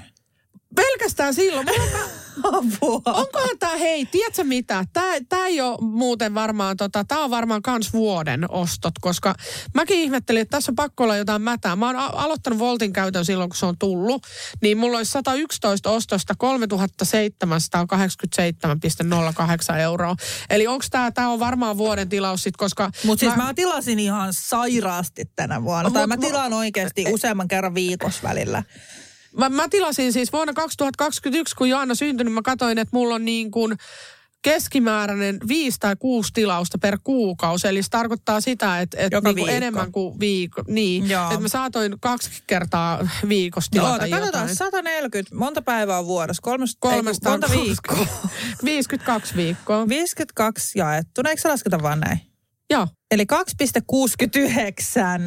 Pelkästään 0.74 1.34
silloin. 1.34 1.66
Mulla 1.66 2.04
on- 2.04 2.10
Apua. 2.44 3.02
Onkohan 3.06 3.58
tää, 3.58 3.76
hei, 3.76 4.06
tiedätkö 4.06 4.44
mitä? 4.44 4.84
Tää, 4.92 5.14
tää 5.28 5.46
ei 5.46 5.60
ole 5.60 5.78
muuten 5.80 6.34
varmaan, 6.34 6.76
tota, 6.76 7.04
tää 7.04 7.18
on 7.18 7.30
varmaan 7.30 7.62
kans 7.62 7.92
vuoden 7.92 8.50
ostot, 8.50 8.94
koska 9.00 9.34
mäkin 9.74 9.98
ihmettelin, 9.98 10.42
että 10.42 10.56
tässä 10.56 10.72
on 10.72 10.76
pakko 10.76 11.04
olla 11.04 11.16
jotain 11.16 11.42
mätää. 11.42 11.76
Mä 11.76 11.86
oon 11.86 11.96
a- 11.96 12.06
aloittanut 12.06 12.58
Voltin 12.58 12.92
käytön 12.92 13.24
silloin, 13.24 13.50
kun 13.50 13.56
se 13.56 13.66
on 13.66 13.78
tullut, 13.78 14.26
niin 14.62 14.78
mulla 14.78 14.98
olisi 14.98 15.12
111 15.12 15.90
ostosta 15.90 16.34
3787,08 19.72 19.76
euroa. 19.78 20.16
Eli 20.50 20.66
onko 20.66 20.84
tää, 20.90 21.10
tää 21.10 21.28
on 21.28 21.40
varmaan 21.40 21.78
vuoden 21.78 22.08
tilaus 22.08 22.42
sit, 22.42 22.56
koska... 22.56 22.90
Mutta 23.04 23.20
siis 23.20 23.36
mä 23.36 23.54
tilasin 23.54 23.98
ihan 23.98 24.28
sairaasti 24.32 25.24
tänä 25.36 25.62
vuonna. 25.62 25.90
tai 25.90 26.02
Mut- 26.02 26.08
mä 26.08 26.16
mut- 26.16 26.26
tilaan 26.26 26.52
oikeasti 26.52 27.04
useamman 27.12 27.48
kerran 27.48 27.74
viikossa 27.74 28.20
välillä. 28.22 28.62
Mä, 29.36 29.48
mä 29.48 29.68
tilasin 29.68 30.12
siis 30.12 30.32
vuonna 30.32 30.52
2021, 30.52 31.56
kun 31.56 31.68
Joanna 31.68 31.94
syntyi, 31.94 32.24
niin 32.24 32.32
mä 32.32 32.42
katsoin, 32.42 32.78
että 32.78 32.96
mulla 32.96 33.14
on 33.14 33.24
niin 33.24 33.50
kuin 33.50 33.76
keskimääräinen 34.42 35.38
viisi 35.48 35.80
tai 35.80 35.96
kuusi 35.98 36.32
tilausta 36.32 36.78
per 36.78 36.98
kuukausi. 37.04 37.68
Eli 37.68 37.82
se 37.82 37.90
tarkoittaa 37.90 38.40
sitä, 38.40 38.80
että, 38.80 38.96
että 39.00 39.16
Joka 39.16 39.28
niin 39.28 39.36
kuin 39.36 39.56
enemmän 39.56 39.92
kuin 39.92 40.20
viikko. 40.20 40.62
Niin, 40.66 41.08
Joo. 41.10 41.24
että 41.24 41.40
mä 41.40 41.48
saatoin 41.48 41.96
kaksi 42.00 42.30
kertaa 42.46 43.08
viikossa 43.28 43.70
No, 43.74 43.80
tilata 43.80 43.92
oota, 43.92 44.08
katsotaan, 44.16 44.26
jotain. 44.42 44.56
140, 44.56 45.34
monta 45.34 45.62
päivää 45.62 45.98
on 45.98 46.06
vuodessa? 46.06 46.42
Kolmesta 46.42 46.94
ei, 46.94 47.30
monta 47.30 47.50
viikkoa? 47.50 48.06
52 48.64 49.36
viikkoa. 49.36 49.88
52 49.88 50.78
jaettu, 50.78 51.22
no 51.22 51.30
eikö 51.30 51.42
se 51.42 51.48
lasketa 51.48 51.82
vaan 51.82 52.00
näin? 52.00 52.20
Joo, 52.70 52.86
Eli 53.10 53.26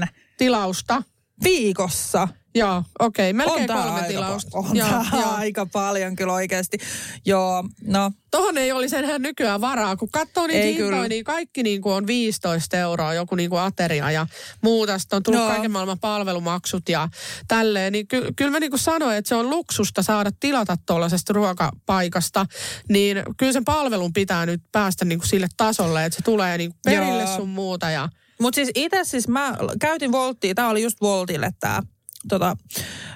2,69 0.03 0.07
tilausta. 0.37 1.03
viikossa. 1.43 2.27
Joo, 2.55 2.83
okei, 2.99 3.33
melkein 3.33 3.71
on 3.71 3.77
kolme 3.77 3.91
aika, 3.95 4.07
tilausta. 4.07 4.49
pa- 4.59 4.69
on 4.69 4.75
Joo, 4.77 4.89
joo. 5.13 5.31
aika 5.31 5.65
paljon 5.65 6.15
kyllä 6.15 6.33
oikeasti. 6.33 6.77
Joo, 7.25 7.63
no 7.85 8.11
Tohon 8.31 8.57
ei 8.57 8.71
olisi 8.71 8.95
enää 8.95 9.19
nykyään 9.19 9.61
varaa, 9.61 9.95
kun 9.97 10.09
katsoo 10.11 10.47
niitä 10.47 10.61
Ei 10.61 10.75
hintoja, 10.75 11.07
niin 11.07 11.23
kaikki 11.23 11.63
niin 11.63 11.81
kuin 11.81 11.93
on 11.93 12.07
15 12.07 12.77
euroa, 12.77 13.13
joku 13.13 13.35
niin 13.35 13.49
kuin 13.49 13.61
ateria 13.61 14.11
ja 14.11 14.27
muuta. 14.63 14.99
Sitten 14.99 15.17
on 15.17 15.23
tullut 15.23 15.41
Joo. 15.41 15.49
kaiken 15.49 15.71
maailman 15.71 15.99
palvelumaksut 15.99 16.89
ja 16.89 17.09
tälleen. 17.47 17.93
Niin 17.93 18.07
ky- 18.07 18.33
kyllä 18.35 18.51
mä 18.51 18.59
niin 18.59 18.69
kuin 18.71 18.79
sanoin, 18.79 19.17
että 19.17 19.29
se 19.29 19.35
on 19.35 19.49
luksusta 19.49 20.03
saada 20.03 20.31
tilata 20.39 20.77
tuollaisesta 20.85 21.33
ruokapaikasta. 21.33 22.45
Niin 22.89 23.23
kyllä 23.37 23.51
sen 23.53 23.65
palvelun 23.65 24.13
pitää 24.13 24.45
nyt 24.45 24.61
päästä 24.71 25.05
niin 25.05 25.19
kuin 25.19 25.29
sille 25.29 25.47
tasolle, 25.57 26.05
että 26.05 26.15
se 26.17 26.21
tulee 26.23 26.57
niin 26.57 26.71
kuin 26.71 26.79
perille 26.85 27.23
Joo. 27.23 27.35
sun 27.35 27.49
muuta. 27.49 27.89
Ja 27.89 28.09
Mutta 28.41 28.55
siis 28.55 28.71
itse 28.75 28.99
siis 29.03 29.27
mä 29.27 29.57
käytin 29.81 30.11
Volttia, 30.11 30.55
tämä 30.55 30.69
oli 30.69 30.81
just 30.83 31.01
Voltille 31.01 31.51
tämä 31.59 31.81
tota, 32.29 32.57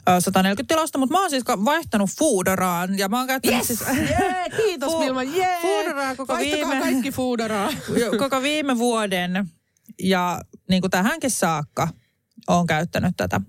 ö, 0.09 0.21
140 0.21 0.73
tilausta, 0.73 0.97
mutta 0.97 1.13
mä 1.15 1.21
oon 1.21 1.29
siis 1.29 1.43
vaihtanut 1.45 2.09
Foodoraan 2.19 2.97
ja 2.97 3.09
mä 3.09 3.17
oon 3.17 3.27
käyttänyt 3.27 3.57
yes! 3.57 3.67
siis 3.67 3.81
Jee, 4.09 4.45
kiitos 4.57 4.93
Fu- 4.93 4.99
Vilma, 4.99 5.23
jee! 5.23 5.61
Foodoraa 5.61 6.15
koko 6.15 6.33
Vaihtakaa 6.33 6.69
viime- 6.71 6.81
kaikki 6.83 7.11
Foodoraa. 7.11 7.69
koko 8.19 8.41
viime 8.41 8.77
vuoden 8.77 9.49
ja 9.99 10.41
niin 10.69 10.81
kuin 10.81 10.91
tähänkin 10.91 11.31
saakka 11.31 11.87
oon 12.47 12.67
käyttänyt 12.67 13.13
tätä 13.17 13.41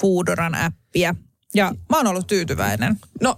Foodoran 0.00 0.54
appia. 0.54 1.14
Ja 1.54 1.74
mä 1.90 1.96
oon 1.96 2.06
ollut 2.06 2.26
tyytyväinen. 2.26 2.96
No, 3.20 3.36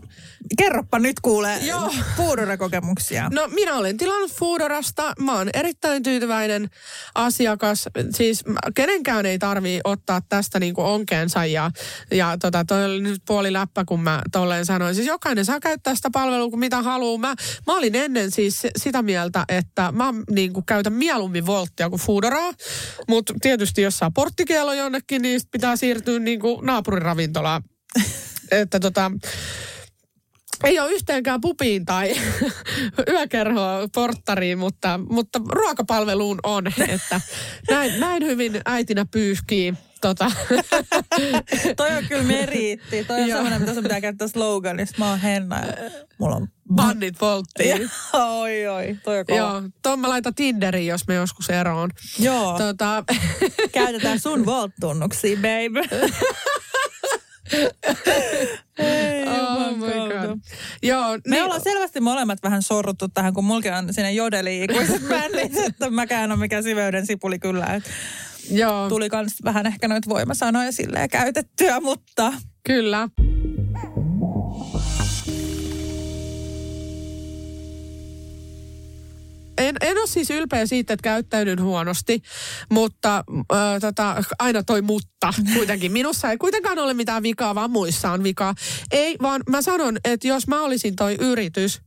Kerroppa 0.58 0.98
nyt 0.98 1.20
kuulee 1.20 1.58
Joo. 1.58 1.94
Foodora-kokemuksia. 2.16 3.28
No 3.32 3.48
minä 3.48 3.74
olen 3.74 3.96
tilannut 3.96 4.32
Foodorasta. 4.32 5.12
Mä 5.18 5.36
oon 5.36 5.50
erittäin 5.54 6.02
tyytyväinen 6.02 6.70
asiakas. 7.14 7.88
Siis 8.10 8.44
kenenkään 8.74 9.26
ei 9.26 9.38
tarvii 9.38 9.80
ottaa 9.84 10.20
tästä 10.28 10.60
niinku 10.60 10.82
onkeensa 10.82 11.46
ja, 11.46 11.70
ja 12.10 12.36
tota, 12.40 12.64
toi 12.64 12.84
oli 12.84 13.00
nyt 13.00 13.22
puoli 13.26 13.52
läppä, 13.52 13.84
kun 13.84 14.00
mä 14.00 14.22
tolleen 14.32 14.66
sanoin. 14.66 14.94
Siis 14.94 15.06
jokainen 15.06 15.44
saa 15.44 15.60
käyttää 15.60 15.94
sitä 15.94 16.10
palvelua 16.12 16.50
kuin 16.50 16.60
mitä 16.60 16.82
haluaa. 16.82 17.18
Mä, 17.18 17.34
mä 17.66 17.76
olin 17.76 17.94
ennen 17.94 18.30
siis 18.30 18.62
sitä 18.76 19.02
mieltä, 19.02 19.44
että 19.48 19.92
mä 19.92 20.14
niinku 20.30 20.62
käytän 20.62 20.92
mieluummin 20.92 21.46
Volttia 21.46 21.90
kuin 21.90 22.02
Foodoraa. 22.02 22.52
Mutta 23.08 23.34
tietysti 23.42 23.82
jos 23.82 23.98
saa 23.98 24.10
porttikielo 24.10 24.72
jonnekin, 24.72 25.22
niin 25.22 25.40
pitää 25.52 25.76
siirtyä 25.76 26.18
niinku 26.18 26.60
naapuriravintolaan. 26.60 27.62
että 28.50 28.80
tota, 28.80 29.10
ei 30.64 30.80
ole 30.80 30.90
yhteenkään 30.92 31.40
pupiin 31.40 31.84
tai 31.84 32.14
yökerhoa 33.12 33.88
porttariin, 33.94 34.58
mutta, 34.58 35.00
mutta 35.10 35.40
ruokapalveluun 35.48 36.38
on, 36.42 36.66
että 36.88 37.20
näin, 37.70 38.00
näin 38.00 38.26
hyvin 38.26 38.60
äitinä 38.64 39.06
pyyhkii. 39.10 39.74
Tota. 40.00 40.30
Toi 41.76 41.96
on 41.96 42.04
kyllä 42.08 42.22
meriitti. 42.22 43.04
Toi 43.04 43.22
on 43.22 43.28
semmoinen, 43.28 43.60
mitä 43.60 43.74
sun 43.74 43.82
pitää 43.82 44.00
käyttää 44.00 44.28
sloganissa. 44.28 44.96
Mä 44.98 45.08
oon 45.08 45.20
Henna 45.20 45.66
ja 45.66 45.72
mulla 46.18 46.36
on 46.36 46.48
Bannit 46.74 47.20
volttiin. 47.20 47.90
oi, 48.12 48.66
oi, 48.66 48.96
toi 49.04 49.18
on 49.18 49.26
kova. 49.26 49.38
Joo, 49.38 49.62
tuon 49.82 50.00
mä 50.00 50.08
laitan 50.08 50.34
Tinderiin, 50.34 50.86
jos 50.86 51.06
me 51.08 51.14
joskus 51.14 51.50
eroon. 51.50 51.90
Joo. 52.18 52.58
Tota, 52.58 53.04
Käytetään 53.72 54.20
sun 54.20 54.46
Volt-tunnuksia, 54.46 55.36
babe. 55.36 56.10
Ei, 58.78 59.24
oh 59.28 59.76
my 59.76 59.86
jumakauta. 59.86 60.26
God. 60.26 60.38
Joo, 60.82 61.10
Me 61.12 61.20
niin, 61.26 61.44
ollaan 61.44 61.60
selvästi 61.60 62.00
molemmat 62.00 62.38
vähän 62.42 62.62
sorruttu 62.62 63.08
tähän, 63.08 63.34
kun 63.34 63.44
mulki 63.44 63.70
on 63.70 63.94
sinne 63.94 64.12
jodeliin 64.12 64.70
ikuiset 64.70 65.02
bändit, 65.08 65.56
että 65.56 65.90
mäkään 65.90 66.32
on 66.32 66.38
mikään 66.38 66.62
siveyden 66.62 67.06
sipuli 67.06 67.38
kyllä. 67.38 67.66
Et 67.66 67.90
joo, 68.50 68.88
tuli 68.88 69.08
kans 69.08 69.36
vähän 69.44 69.66
ehkä 69.66 69.88
noita 69.88 70.10
voimasanoja 70.10 70.72
silleen 70.72 71.08
käytettyä, 71.10 71.80
mutta 71.80 72.32
kyllä. 72.64 73.08
En, 79.58 79.76
en 79.80 79.98
ole 79.98 80.06
siis 80.06 80.30
ylpeä 80.30 80.66
siitä, 80.66 80.94
että 80.94 81.02
käyttäydyn 81.02 81.62
huonosti, 81.62 82.22
mutta 82.70 83.24
äh, 83.52 83.80
tota, 83.80 84.24
aina 84.38 84.62
toi 84.62 84.82
mutta 84.82 85.34
kuitenkin. 85.54 85.92
Minussa 86.02 86.30
ei 86.30 86.38
kuitenkaan 86.38 86.78
ole 86.78 86.94
mitään 86.94 87.22
vikaa, 87.22 87.54
vaan 87.54 87.70
muissa 87.70 88.10
on 88.10 88.22
vikaa. 88.22 88.54
Ei, 88.90 89.16
vaan 89.22 89.42
mä 89.50 89.62
sanon, 89.62 89.96
että 90.04 90.28
jos 90.28 90.46
mä 90.46 90.62
olisin 90.62 90.96
toi 90.96 91.16
yritys, 91.20 91.80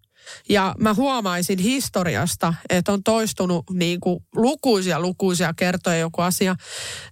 ja 0.50 0.76
mä 0.80 0.94
huomaisin 0.94 1.60
historiasta, 1.60 2.54
että 2.70 2.92
on 2.92 3.04
toistunut 3.04 3.66
niin 3.74 4.00
kuin 4.00 4.20
lukuisia 4.36 5.00
lukuisia 5.00 5.54
kertoja 5.54 5.98
joku 5.98 6.22
asia, 6.22 6.56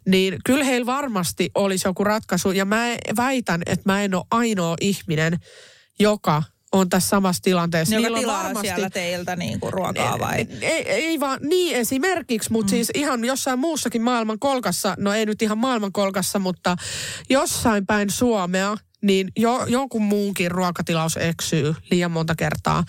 niin 0.08 0.38
kyllä 0.46 0.66
heillä 0.66 0.86
varmasti 0.86 1.50
olisi 1.56 1.88
joku 1.88 2.04
ratkaisu. 2.04 2.52
Ja 2.52 2.66
mä 2.66 2.86
väitän, 3.18 3.62
että 3.66 3.92
mä 3.92 4.04
en 4.04 4.16
ole 4.16 4.24
ainoa 4.32 4.76
ihminen, 4.82 5.40
joka 6.00 6.44
on 6.74 6.90
tässä 6.90 7.10
samassa 7.10 7.42
tilanteessa. 7.44 7.96
joka 7.96 8.16
Niillä 8.16 8.38
on 8.38 8.44
varmasti- 8.44 8.68
siellä 8.68 8.90
teiltä 8.90 9.36
niin 9.36 9.60
kuin 9.60 9.74
ruokaa 9.74 10.20
vai? 10.20 10.48
ei, 10.62 10.90
ei 10.90 11.20
vaan 11.20 11.40
niin 11.42 11.76
esimerkiksi, 11.78 12.52
mutta 12.52 12.72
mm. 12.72 12.76
siis 12.76 12.92
ihan 12.96 13.26
jossain 13.26 13.60
muussakin 13.60 14.02
maailman 14.02 14.40
kolkassa, 14.40 14.96
no 15.00 15.14
ei 15.14 15.26
nyt 15.26 15.42
ihan 15.42 15.58
maailman 15.58 15.92
kolkassa, 15.92 16.40
mutta 16.40 16.76
jossain 17.30 17.86
päin 17.86 18.10
Suomea, 18.10 18.78
niin 19.04 19.32
jo, 19.38 19.66
jonkun 19.66 20.02
muunkin 20.02 20.52
ruokatilaus 20.52 21.18
eksyy 21.18 21.76
liian 21.92 22.12
monta 22.12 22.36
kertaa. 22.36 22.84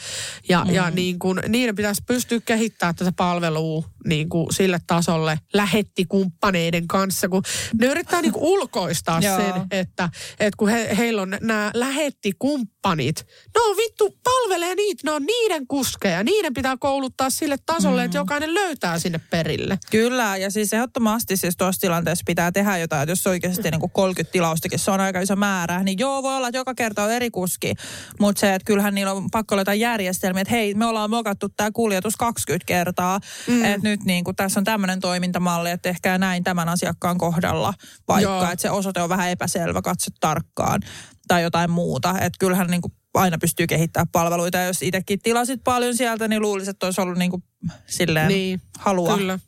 Ja, 0.49 0.65
mm. 0.65 0.71
ja 0.71 0.91
niin 0.91 1.19
kuin, 1.19 1.41
niiden 1.49 1.75
pitäisi 1.75 2.03
pystyä 2.07 2.41
kehittämään 2.41 2.95
tätä 2.95 3.13
palvelua 3.17 3.85
niin 4.07 4.29
kuin 4.29 4.47
sille 4.55 4.79
tasolle 4.87 5.39
lähettikumppaneiden 5.53 6.89
kanssa, 6.89 7.29
kun 7.29 7.43
ne 7.81 7.87
yrittää 7.87 8.23
niin 8.23 8.33
ulkoistaa 8.55 9.21
sen, 9.21 9.55
että, 9.71 10.09
että 10.41 10.57
kun 10.57 10.69
he, 10.69 10.97
heillä 10.97 11.23
on 11.23 11.37
nämä 11.41 11.71
lähettikumppanit, 11.75 13.27
no 13.55 13.61
vittu 13.77 14.19
palvelee 14.25 14.75
niitä, 14.75 15.01
ne 15.05 15.11
on 15.11 15.23
niiden 15.23 15.67
kuskeja, 15.67 16.25
niiden 16.25 16.55
pitää 16.55 16.77
kouluttaa 16.81 17.31
sille 17.31 17.57
tasolle, 17.67 18.03
mm. 18.03 18.05
että 18.05 18.19
jokainen 18.19 18.55
löytää 18.55 18.99
sinne 18.99 19.21
perille. 19.31 19.79
Kyllä, 19.91 20.37
ja 20.37 20.51
siis 20.51 20.73
ehdottomasti 20.73 21.37
siis 21.37 21.57
tuossa 21.57 21.81
tilanteessa 21.81 22.23
pitää 22.27 22.53
tehdä 22.53 22.79
jotain, 22.79 23.03
että 23.03 23.11
jos 23.13 23.27
oikeasti 23.27 23.71
niin 23.71 23.81
kuin 23.81 23.93
30 23.93 24.33
tilaustakin, 24.33 24.79
se 24.79 24.91
on 24.91 25.01
aika 25.01 25.21
iso 25.21 25.37
määrä, 25.37 25.83
niin 25.83 25.99
joo, 26.05 26.23
voi 26.23 26.37
olla, 26.37 26.49
että 26.49 26.59
joka 26.59 26.75
kerta 26.75 27.05
on 27.05 27.13
eri 27.13 27.31
kuski, 27.31 27.75
mutta 28.21 28.41
se, 28.41 28.55
että 28.55 28.67
kyllähän 28.67 28.95
niillä 28.95 29.13
on 29.13 29.31
pakko 29.31 29.57
jotain 29.57 29.81
järjestelmiä, 29.81 30.41
että 30.41 30.55
hei, 30.55 30.75
me 30.75 30.87
ollaan 30.87 31.11
mokattu 31.11 31.49
tämä 31.49 31.71
kuljetus 31.71 32.17
20 32.17 32.67
kertaa, 32.67 33.21
mm. 33.47 33.65
että 33.65 33.89
nyt 33.89 34.05
niin 34.05 34.25
kuin, 34.25 34.37
tässä 34.37 34.61
on 34.61 34.65
tämmöinen 34.65 35.01
toimintamalli, 35.01 35.71
että 35.71 35.89
ehkä 35.89 36.19
näin 36.19 36.45
tämän 36.45 36.69
asiakkaan 36.69 37.19
kohdalla, 37.19 37.75
vaikka 38.09 38.53
että 38.53 38.63
se 38.63 38.71
osoite 38.71 39.03
on 39.03 39.09
vähän 39.09 39.31
epäselvä, 39.31 39.83
katso 39.83 40.11
tarkkaan 40.21 40.81
tai 41.29 41.43
jotain 41.43 41.71
muuta, 41.71 42.11
että 42.11 42.39
kyllähän 42.39 42.67
niin 42.67 42.83
kuin 42.83 42.93
aina 43.15 43.39
pystyy 43.39 43.67
kehittämään 43.67 44.09
palveluita. 44.13 44.59
Ja 44.59 44.67
jos 44.67 44.83
itsekin 44.83 45.19
tilasit 45.23 45.61
paljon 45.65 45.97
sieltä, 45.97 46.29
niin 46.29 46.43
luulisin, 46.43 46.71
että 46.71 46.87
olisi 46.87 47.01
ollut 47.01 47.19
niin 47.19 47.31
kuin 47.31 47.43
silleen 47.87 48.29
niin, 48.29 48.61
halua. 48.79 49.19
Kyllä. 49.19 49.39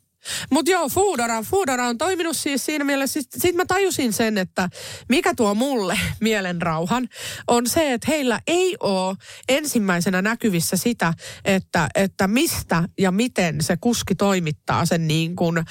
Mutta 0.49 0.71
joo, 0.71 0.89
Foodora, 0.89 1.43
Foodora 1.43 1.87
on 1.87 1.97
toiminut 1.97 2.37
siis 2.37 2.65
siinä 2.65 2.83
mielessä, 2.83 3.21
sitten 3.21 3.41
sit 3.41 3.55
mä 3.55 3.65
tajusin 3.65 4.13
sen, 4.13 4.37
että 4.37 4.69
mikä 5.09 5.33
tuo 5.35 5.55
mulle 5.55 5.99
mielenrauhan, 6.21 7.07
on 7.47 7.67
se, 7.67 7.93
että 7.93 8.07
heillä 8.07 8.39
ei 8.47 8.77
ole 8.79 9.15
ensimmäisenä 9.49 10.21
näkyvissä 10.21 10.77
sitä, 10.77 11.13
että, 11.45 11.89
että 11.95 12.27
mistä 12.27 12.83
ja 12.99 13.11
miten 13.11 13.61
se 13.61 13.77
kuski 13.77 14.15
toimittaa 14.15 14.85
sen 14.85 15.07
niin 15.07 15.35
kuin 15.35 15.63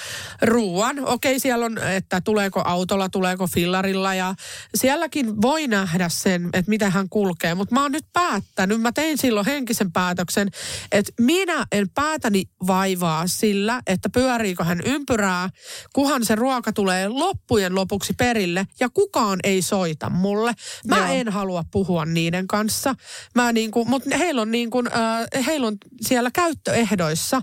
ruuan. 0.42 1.06
Okei, 1.06 1.40
siellä 1.40 1.66
on, 1.66 1.78
että 1.78 2.20
tuleeko 2.20 2.62
autolla, 2.64 3.08
tuleeko 3.08 3.46
fillarilla 3.46 4.14
ja 4.14 4.34
sielläkin 4.74 5.42
voi 5.42 5.68
nähdä 5.68 6.08
sen, 6.08 6.50
että 6.52 6.70
miten 6.70 6.92
hän 6.92 7.08
kulkee. 7.08 7.54
Mutta 7.54 7.74
mä 7.74 7.82
oon 7.82 7.92
nyt 7.92 8.06
päättänyt, 8.12 8.80
mä 8.80 8.92
tein 8.92 9.18
silloin 9.18 9.46
henkisen 9.46 9.92
päätöksen, 9.92 10.48
että 10.92 11.12
minä 11.20 11.66
en 11.72 11.90
päätäni 11.90 12.44
vaivaa 12.66 13.26
sillä, 13.26 13.82
että 13.86 14.08
pyörii 14.08 14.45
pyöriikö 14.46 14.64
hän 14.64 14.80
ympyrää, 14.85 15.50
kuhan 15.92 16.24
se 16.24 16.35
ruoka 16.35 16.72
tulee 16.72 17.09
loppujen 17.09 17.74
lopuksi 17.74 18.12
perille 18.12 18.66
ja 18.80 18.88
kukaan 18.88 19.38
ei 19.44 19.62
soita 19.62 20.11
mulle. 20.11 20.54
Mä 20.87 20.98
Joo. 20.98 21.06
en 21.06 21.28
halua 21.28 21.64
puhua 21.70 22.04
niiden 22.04 22.46
kanssa. 22.46 22.94
Mä 23.35 23.52
niin 23.52 23.70
kuin, 23.70 23.88
mutta 23.88 24.16
heillä 24.18 24.42
on, 24.42 24.50
niin 24.50 24.70
kuin, 24.70 24.87
äh, 24.87 25.46
heillä 25.46 25.66
on 25.66 25.76
siellä 26.00 26.30
käyttöehdoissa 26.30 27.42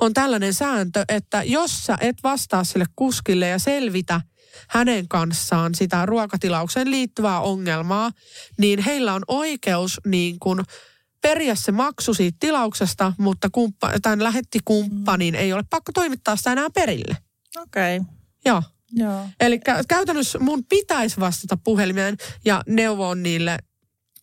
on 0.00 0.14
tällainen 0.14 0.54
sääntö, 0.54 1.04
että 1.08 1.42
jos 1.42 1.86
sä 1.86 1.98
et 2.00 2.16
vastaa 2.22 2.64
sille 2.64 2.84
kuskille 2.96 3.48
ja 3.48 3.58
selvitä 3.58 4.20
hänen 4.68 5.08
kanssaan 5.08 5.74
sitä 5.74 6.06
ruokatilaukseen 6.06 6.90
liittyvää 6.90 7.40
ongelmaa, 7.40 8.10
niin 8.58 8.78
heillä 8.78 9.14
on 9.14 9.22
oikeus 9.28 10.00
niin 10.06 10.38
kuin 10.38 10.60
periä 11.22 11.54
se 11.54 11.72
maksu 11.72 12.14
siitä 12.14 12.36
tilauksesta, 12.40 13.12
mutta 13.18 13.48
kumppa, 13.52 13.92
tämän 14.02 14.22
lähetti 14.22 14.58
kumppanin 14.64 15.34
ei 15.34 15.52
ole 15.52 15.62
pakko 15.70 15.92
toimittaa 15.92 16.36
sitä 16.36 16.52
enää 16.52 16.70
perille. 16.74 17.16
Okei. 17.56 17.96
Okay. 17.96 18.14
Joo. 18.44 18.62
Joo. 18.94 19.28
Eli 19.40 19.60
käytännössä 19.88 20.38
mun 20.38 20.64
pitäisi 20.64 21.20
vastata 21.20 21.56
puhelimeen 21.64 22.16
ja 22.44 22.62
neuvoa 22.66 23.14
niille 23.14 23.58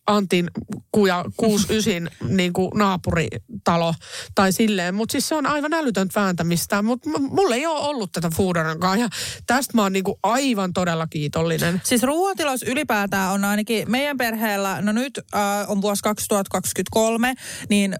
Antin 0.06 0.50
kuja 0.92 1.24
69 1.36 2.10
niin 2.28 2.52
kuin 2.52 2.70
naapuritalo 2.74 3.94
tai 4.34 4.52
silleen. 4.52 4.94
Mutta 4.94 5.12
siis 5.12 5.28
se 5.28 5.34
on 5.34 5.46
aivan 5.46 5.72
älytöntä 5.72 6.20
vääntämistä. 6.20 6.82
Mutta 6.82 7.10
mulla 7.18 7.54
ei 7.54 7.66
ole 7.66 7.80
ollut 7.80 8.12
tätä 8.12 8.30
Fooderankaan 8.36 9.00
ja 9.00 9.08
tästä 9.46 9.72
mä 9.74 9.82
oon 9.82 9.92
niin 9.92 10.04
kuin 10.04 10.18
aivan 10.22 10.72
todella 10.72 11.06
kiitollinen. 11.06 11.80
Siis 11.84 12.02
ruoantilaus 12.02 12.62
ylipäätään 12.62 13.32
on 13.32 13.44
ainakin 13.44 13.90
meidän 13.90 14.16
perheellä, 14.16 14.80
no 14.82 14.92
nyt 14.92 15.18
äh, 15.34 15.70
on 15.70 15.82
vuosi 15.82 16.02
2023, 16.02 17.34
niin 17.68 17.96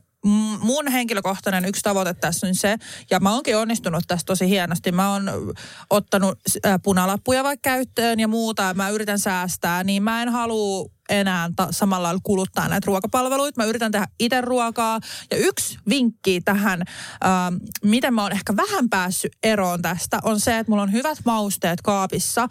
mun 0.61 0.89
henkilökohtainen 0.89 1.65
yksi 1.65 1.83
tavoite 1.83 2.15
tässä 2.15 2.47
on 2.47 2.55
se, 2.55 2.77
ja 3.11 3.21
mä 3.21 3.35
oonkin 3.35 3.57
onnistunut 3.57 4.05
tässä 4.07 4.27
tosi 4.27 4.49
hienosti. 4.49 4.93
Mä 4.93 5.13
oon 5.13 5.31
ottanut 5.91 6.39
punalappuja 6.83 7.45
vaikka 7.45 7.71
käyttöön 7.71 8.21
ja 8.21 8.29
muuta, 8.29 8.75
mä 8.75 8.89
yritän 8.89 9.19
säästää, 9.19 9.85
niin 9.85 10.03
mä 10.03 10.23
en 10.23 10.29
halua 10.29 10.91
enää 11.11 11.51
ta- 11.57 11.69
samalla 11.71 12.03
lailla 12.03 12.21
kuluttaa 12.23 12.69
näitä 12.69 12.87
ruokapalveluita. 12.87 13.63
Mä 13.63 13.69
yritän 13.69 13.93
tehdä 13.93 14.07
itse 14.21 14.41
ruokaa. 14.41 15.01
Ja 15.31 15.37
yksi 15.37 15.79
vinkki 15.89 16.41
tähän, 16.41 16.83
ähm, 17.25 17.55
miten 17.85 18.15
mä 18.15 18.23
oon 18.23 18.33
ehkä 18.33 18.57
vähän 18.57 18.89
päässyt 18.89 19.33
eroon 19.43 19.83
tästä, 19.83 20.19
on 20.23 20.41
se, 20.41 20.59
että 20.59 20.71
mulla 20.71 20.83
on 20.83 20.93
hyvät 20.93 21.19
mausteet 21.25 21.81
kaapissa. 21.81 22.49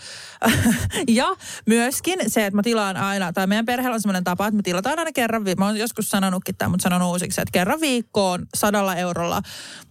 ja 1.08 1.28
myöskin 1.65 2.19
se, 2.28 2.45
että 2.45 2.56
mä 2.56 2.63
tilaan 2.63 2.98
aina, 2.98 3.34
tai 3.34 3.48
meidän 3.48 3.65
perheellä 3.65 3.95
on 3.95 4.02
sellainen 4.02 4.24
tapa, 4.24 4.48
että 4.48 4.56
me 4.56 4.62
tilataan 4.62 5.00
aina 5.00 5.12
kerran, 5.12 5.45
vi- 5.45 5.56
mä 5.56 5.65
oon 5.65 5.78
joskus 5.78 6.10
sanonutkin 6.10 6.56
tämän, 6.58 6.72
mutta 6.72 6.84
sanon 6.84 7.02
uusiksi, 7.02 7.41
että 7.41 7.52
kerran 7.52 7.82
viikkoon 7.82 8.45
sadalla 8.56 8.95
eurolla 8.95 9.41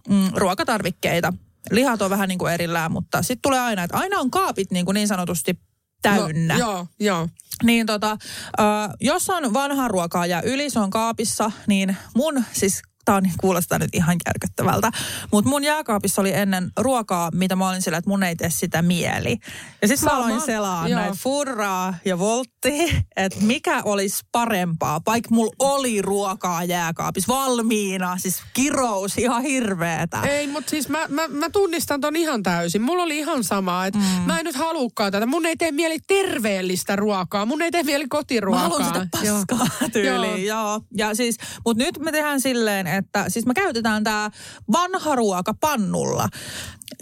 mm, 0.09 0.29
ruokatarvikkeita 0.35 1.33
lihat 1.71 2.01
on 2.01 2.09
vähän 2.09 2.29
niin 2.29 2.39
kuin 2.39 2.53
erillään, 2.53 2.91
mutta 2.91 3.21
sitten 3.21 3.41
tulee 3.41 3.59
aina, 3.59 3.83
että 3.83 3.97
aina 3.97 4.19
on 4.19 4.31
kaapit 4.31 4.71
niin, 4.71 4.85
kuin 4.85 4.95
niin 4.95 5.07
sanotusti 5.07 5.59
täynnä. 6.01 6.53
No, 6.53 6.59
joo, 6.59 6.87
joo. 6.99 7.27
Niin 7.63 7.85
tota, 7.85 8.11
äh, 8.59 8.89
jos 9.01 9.29
on 9.29 9.53
vanhaa 9.53 9.87
ruokaa 9.87 10.25
ja 10.25 10.41
yli, 10.41 10.69
se 10.69 10.79
on 10.79 10.89
kaapissa, 10.89 11.51
niin 11.67 11.97
mun 12.15 12.43
siis 12.51 12.81
tämä 13.05 13.17
on, 13.17 13.23
kuulostaa 13.41 13.79
nyt 13.79 13.89
ihan 13.95 14.17
järkyttävältä. 14.27 14.91
Mutta 15.31 15.49
mun 15.49 15.63
jääkaapissa 15.63 16.21
oli 16.21 16.33
ennen 16.33 16.71
ruokaa, 16.77 17.29
mitä 17.33 17.55
mä 17.55 17.69
olin 17.69 17.81
sillä, 17.81 17.97
että 17.97 18.09
mun 18.09 18.23
ei 18.23 18.35
tee 18.35 18.49
sitä 18.49 18.81
mieli. 18.81 19.37
Ja 19.81 19.87
sitten 19.87 20.09
mä 20.09 20.17
aloin 20.17 20.41
selaa 20.41 20.87
näitä 20.87 21.15
furraa 21.17 21.95
ja 22.05 22.19
voltti, 22.65 23.05
että 23.15 23.39
mikä 23.41 23.81
olisi 23.85 24.25
parempaa, 24.31 25.01
vaikka 25.05 25.29
mulla 25.31 25.55
oli 25.59 26.01
ruokaa 26.01 26.63
jääkaapissa 26.63 27.33
valmiina, 27.33 28.17
siis 28.17 28.41
kirous 28.53 29.17
ihan 29.17 29.41
hirveetä. 29.41 30.21
Ei, 30.21 30.47
mutta 30.47 30.69
siis 30.69 30.89
mä, 30.89 31.07
mä, 31.07 31.27
mä 31.27 31.49
tunnistan 31.49 32.01
ton 32.01 32.15
ihan 32.15 32.43
täysin. 32.43 32.81
Mulla 32.81 33.03
oli 33.03 33.17
ihan 33.17 33.43
sama, 33.43 33.85
että 33.85 33.99
mm. 33.99 34.05
mä 34.25 34.39
en 34.39 34.45
nyt 34.45 34.55
halukkaan 34.55 35.11
tätä. 35.11 35.25
Mun 35.25 35.45
ei 35.45 35.55
tee 35.57 35.71
mieli 35.71 35.97
terveellistä 36.07 36.95
ruokaa, 36.95 37.45
mun 37.45 37.61
ei 37.61 37.71
tee 37.71 37.83
mieli 37.83 38.07
kotiruokaa. 38.07 38.63
Mä 38.63 38.69
haluan 38.69 38.85
sitä 38.85 39.07
paskaa 39.11 39.89
tyyliin, 39.93 40.45
joo. 40.45 40.59
joo. 40.63 40.81
Ja 40.97 41.15
siis, 41.15 41.37
mutta 41.65 41.83
nyt 41.83 41.99
me 41.99 42.11
tehdään 42.11 42.41
silleen, 42.41 42.87
että 42.87 43.25
siis 43.27 43.45
me 43.45 43.53
käytetään 43.53 44.03
tämä 44.03 44.31
vanha 44.71 45.15
ruoka 45.15 45.53
pannulla. 45.53 46.29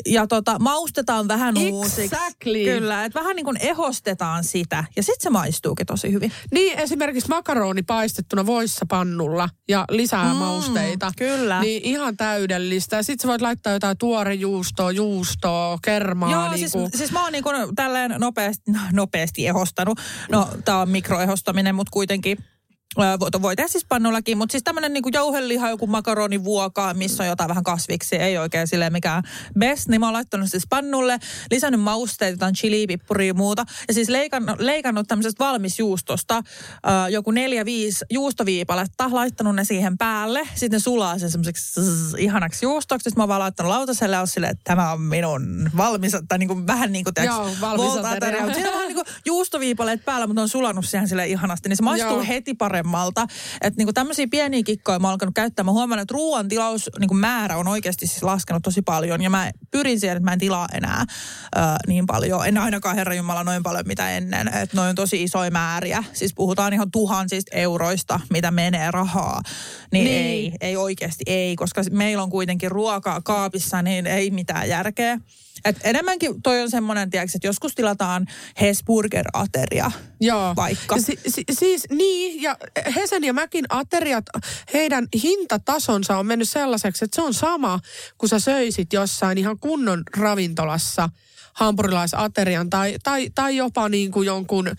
Ja 0.06 0.28
tota, 0.28 0.60
maustetaan 0.60 1.28
vähän 1.28 1.58
uusiksi. 1.58 2.02
Exactly. 2.02 2.64
Kyllä, 2.64 3.06
että 3.06 3.20
vähän 3.20 3.36
niin 3.36 3.46
kuin 3.46 3.58
ehostetaan 3.60 4.44
sitä. 4.44 4.84
Ja 4.96 5.04
sitten 5.04 5.24
se 5.24 5.30
maistuukin 5.30 5.86
tosi 5.86 6.12
hyvin. 6.12 6.32
Niin, 6.52 6.80
esimerkiksi 6.80 7.30
makaroni 7.30 7.84
paistettuna 7.84 8.46
voissa 8.46 8.86
pannulla 8.90 9.50
ja 9.70 9.86
lisää 9.90 10.34
mm, 10.34 10.40
mausteita. 10.40 11.12
Kyllä. 11.18 11.62
Niin 11.62 11.82
ihan 11.84 12.18
täydellistä. 12.18 12.96
Ja 12.96 13.04
sitten 13.04 13.22
sä 13.22 13.28
voit 13.28 13.42
laittaa 13.42 13.74
jotain 13.74 13.98
tuorejuustoa, 13.98 14.92
juustoa, 14.92 15.78
kermaa. 15.84 16.32
Joo, 16.32 16.50
niin 16.50 16.60
siis, 16.60 16.72
kuin. 16.72 16.90
siis 16.96 17.12
mä 17.12 17.24
oon 17.24 17.32
niin 17.32 17.44
kuin 17.44 17.76
tälleen 17.76 18.16
nopeasti, 18.18 18.72
nopeasti 18.94 19.48
ehostanut. 19.48 20.00
No, 20.32 20.50
tää 20.66 20.78
on 20.78 20.90
mikroehostaminen, 20.90 21.76
mutta 21.76 21.92
kuitenkin 21.92 22.38
voi 23.42 23.56
tehdä 23.56 23.68
siis 23.68 23.86
pannullakin, 23.86 24.38
mutta 24.38 24.52
siis 24.52 24.64
tämmöinen 24.64 24.94
niinku 24.94 25.10
jauheliha, 25.14 25.70
joku 25.70 25.88
makaronivuoka, 25.88 26.94
missä 26.94 27.24
on 27.24 27.30
jotain 27.30 27.48
vähän 27.48 27.64
kasviksi, 27.64 28.16
ei 28.16 28.38
oikein 28.38 28.68
silleen 28.68 28.94
mikään 28.94 29.24
best, 29.60 29.88
niin 29.88 30.00
mä 30.00 30.08
oon 30.08 30.14
laittanut 30.14 30.50
siis 30.50 30.68
pannulle, 30.70 31.20
lisännyt 31.52 31.82
mausteita, 31.82 32.34
jotain 32.34 32.56
chili, 32.56 32.88
pippuria 32.88 33.28
ja 33.28 33.34
muuta, 33.34 33.66
ja 33.88 33.94
siis 33.94 34.10
leikannut, 34.10 34.60
leikannut 34.60 35.08
tämmöisestä 35.08 35.46
valmisjuustosta 35.46 36.38
äh, 36.38 37.10
joku 37.10 37.32
neljä, 37.32 37.66
viisi 37.66 38.06
juustoviipaletta, 38.10 39.10
laittanut 39.12 39.56
ne 39.56 39.64
siihen 39.64 39.98
päälle, 39.98 40.48
sitten 40.56 40.80
sulaa 40.80 41.20
sen 41.20 41.32
semmoiseksi 41.32 41.82
ihanaksi 42.18 42.66
juustoksi, 42.66 43.04
sitten 43.04 43.20
mä 43.20 43.24
oon 43.24 43.30
vaan 43.30 43.40
laittanut 43.40 43.70
lautaselle 43.70 44.16
ja 44.16 44.26
silleen, 44.26 44.52
että 44.52 44.64
tämä 44.64 44.92
on 44.92 45.02
minun 45.02 45.70
valmis, 45.78 46.12
tai 46.28 46.38
niinku, 46.38 46.68
vähän 46.68 46.92
niin 46.92 47.04
kuin 47.04 47.26
Joo, 47.26 47.50
valmis 47.62 47.94
Siinä 48.54 48.70
on 48.70 48.76
vähän 48.76 48.88
niin 48.88 48.96
kuin 48.96 49.08
juustoviipaleet 49.26 50.06
päällä, 50.06 50.28
mutta 50.28 50.42
on 50.42 50.50
sulanut 50.50 50.86
siihen 50.86 51.08
sille 51.08 51.28
ihanasti, 51.28 51.70
niin 51.70 51.78
se 51.78 51.84
maistuu 51.84 52.18
Joo. 52.18 52.26
heti 52.28 52.54
paremmin 52.54 52.87
paremmalta. 52.92 53.28
Että 53.62 53.78
niinku 53.78 53.94
tämmöisiä 53.94 54.28
pieniä 54.32 54.64
kikkoja 54.64 55.00
mä 55.00 55.08
oon 55.08 55.12
alkanut 55.12 55.36
käyttää. 55.36 55.64
Mä 55.64 55.72
huomannut, 55.72 56.02
että 56.02 56.14
ruoan 56.14 56.48
tilaus 56.48 56.90
niinku 57.00 57.14
määrä 57.14 57.58
on 57.58 57.68
oikeasti 57.68 58.08
siis 58.08 58.24
laskenut 58.24 58.64
tosi 58.64 58.82
paljon. 58.82 59.22
Ja 59.22 59.30
mä 59.30 59.52
pyrin 59.72 60.00
siihen, 60.00 60.18
että 60.18 60.26
mä 60.26 60.34
en 60.34 60.40
tilaa 60.40 60.68
enää 60.74 61.06
ö, 61.56 61.60
niin 61.88 62.06
paljon. 62.06 62.48
En 62.48 62.58
ainakaan 62.58 62.96
Herra 62.96 63.14
Jumala 63.14 63.44
noin 63.44 63.64
paljon 63.64 63.88
mitä 63.88 64.10
ennen. 64.12 64.48
Että 64.48 64.78
noin 64.78 64.90
on 64.90 64.96
tosi 64.96 65.24
isoja 65.24 65.52
määriä. 65.52 66.04
Siis 66.14 66.34
puhutaan 66.34 66.74
ihan 66.74 66.92
tuhansista 66.92 67.56
euroista, 67.56 68.20
mitä 68.30 68.52
menee 68.52 68.92
rahaa. 68.92 69.42
Niin, 69.92 70.06
niin. 70.06 70.26
ei, 70.26 70.54
ei 70.62 70.78
oikeasti 70.78 71.24
ei. 71.28 71.56
Koska 71.56 71.82
meillä 71.92 72.24
on 72.24 72.30
kuitenkin 72.30 72.72
ruokaa 72.72 73.22
kaapissa, 73.22 73.82
niin 73.82 74.08
ei 74.08 74.32
mitään 74.32 74.70
järkeä. 74.70 75.20
Et 75.66 75.78
enemmänkin 75.84 76.42
toi 76.42 76.62
on 76.62 76.70
semmoinen, 76.70 77.10
tiedätkö, 77.10 77.38
että 77.38 77.48
joskus 77.48 77.76
tilataan 77.76 78.26
Hesburger-ateria 78.62 79.92
Joo. 80.22 80.56
vaikka. 80.56 80.98
Si, 80.98 81.20
si, 81.28 81.44
siis 81.52 81.88
niin, 81.90 82.42
ja 82.42 82.58
Hesen 82.96 83.24
ja 83.24 83.34
Mäkin 83.34 83.66
ateriat, 83.70 84.26
heidän 84.74 85.08
hintatasonsa 85.24 86.18
on 86.18 86.26
mennyt 86.26 86.50
sellaiseksi, 86.50 87.06
että 87.06 87.16
se 87.16 87.22
on 87.22 87.34
sama, 87.34 87.80
kun 88.18 88.30
sä 88.30 88.40
söisit 88.40 88.94
jossain 88.94 89.38
ihan 89.38 89.60
kunnon 89.60 90.04
ravintolassa 90.18 91.10
hampurilaisaterian 91.54 92.70
tai, 92.70 92.96
tai, 93.04 93.30
tai 93.36 93.58
jopa 93.58 93.90
niin 93.90 94.12
kuin 94.12 94.26
jonkun 94.26 94.68
ö, 94.68 94.74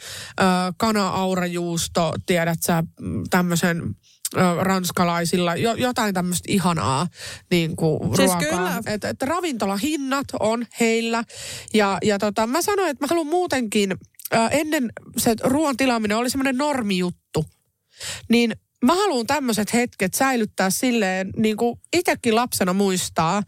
kana-aurajuusto, 0.77 2.14
tiedät 2.27 2.62
sä, 2.62 2.85
tämmöisen 3.31 3.97
ranskalaisilla, 4.61 5.57
jo, 5.57 5.75
jotain 5.75 6.14
tämmöistä 6.14 6.53
ihanaa 6.53 7.07
niin 7.51 7.77
kuin 7.77 8.17
Siis 8.17 8.31
ruokaa. 8.31 8.50
kyllä. 8.50 8.83
Et, 8.87 9.05
et 9.05 9.23
ravintolahinnat 9.23 10.27
on 10.40 10.67
heillä. 10.81 11.25
Ja, 11.75 11.98
ja 12.02 12.19
tota, 12.19 12.46
mä 12.46 12.63
sanoin, 12.63 12.90
että 12.90 13.05
mä 13.05 13.09
haluan 13.11 13.27
muutenkin, 13.27 13.96
ää, 14.33 14.48
ennen 14.48 14.92
se 15.17 15.35
ruoan 15.42 15.77
tilaaminen 15.77 16.17
oli 16.17 16.31
semmoinen 16.31 16.57
normijuttu. 16.57 17.44
Niin 18.29 18.52
mä 18.85 18.94
haluan 18.94 19.27
tämmöiset 19.27 19.73
hetket 19.73 20.15
säilyttää 20.15 20.71
silleen, 20.71 21.31
niin 21.37 21.57
kuin 21.57 21.81
itsekin 21.96 22.35
lapsena 22.35 22.73
muistaa, 22.73 23.42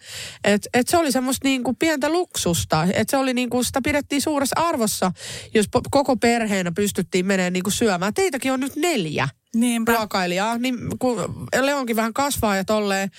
että 0.44 0.68
et 0.74 0.88
se 0.88 0.96
oli 0.96 1.12
semmoista 1.12 1.48
niin 1.48 1.64
kuin 1.64 1.76
pientä 1.76 2.08
luksusta. 2.08 2.86
Että 2.92 3.10
se 3.10 3.16
oli 3.16 3.34
niin 3.34 3.50
kuin, 3.50 3.64
sitä 3.64 3.80
pidettiin 3.84 4.22
suuressa 4.22 4.60
arvossa, 4.60 5.12
jos 5.54 5.66
po- 5.66 5.88
koko 5.90 6.16
perheenä 6.16 6.72
pystyttiin 6.72 7.26
menemään 7.26 7.52
niin 7.52 7.62
kuin 7.62 7.72
syömään. 7.72 8.14
Teitäkin 8.14 8.52
on 8.52 8.60
nyt 8.60 8.76
neljä 8.76 9.28
Niinpä. 9.54 9.92
ruokailijaa, 9.92 10.58
niin 10.58 10.78
kun 10.98 11.48
Leonkin 11.60 11.96
vähän 11.96 12.12
kasvaa 12.14 12.56
ja 12.56 12.64
tolleen, 12.64 13.10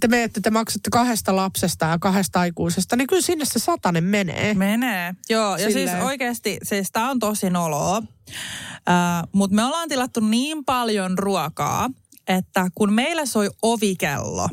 te 0.00 0.08
menette, 0.08 0.40
te 0.40 0.50
maksatte 0.50 0.90
kahdesta 0.90 1.36
lapsesta 1.36 1.86
ja 1.86 1.98
kahdesta 1.98 2.40
aikuisesta, 2.40 2.96
niin 2.96 3.06
kyllä 3.06 3.22
sinne 3.22 3.44
se 3.44 3.58
satanen 3.58 4.04
menee. 4.04 4.54
Menee. 4.54 5.14
Joo, 5.30 5.56
ja 5.56 5.66
Silleen. 5.68 5.88
siis 5.88 6.02
oikeasti, 6.04 6.58
siis 6.62 6.88
tää 6.92 7.10
on 7.10 7.18
tosi 7.18 7.50
noloa. 7.50 7.98
Uh, 7.98 9.28
Mutta 9.32 9.56
me 9.56 9.64
ollaan 9.64 9.88
tilattu 9.88 10.20
niin 10.20 10.64
paljon 10.64 11.18
ruokaa, 11.18 11.90
että 12.28 12.68
kun 12.74 12.92
meillä 12.92 13.26
soi 13.26 13.50
ovikello, 13.62 14.48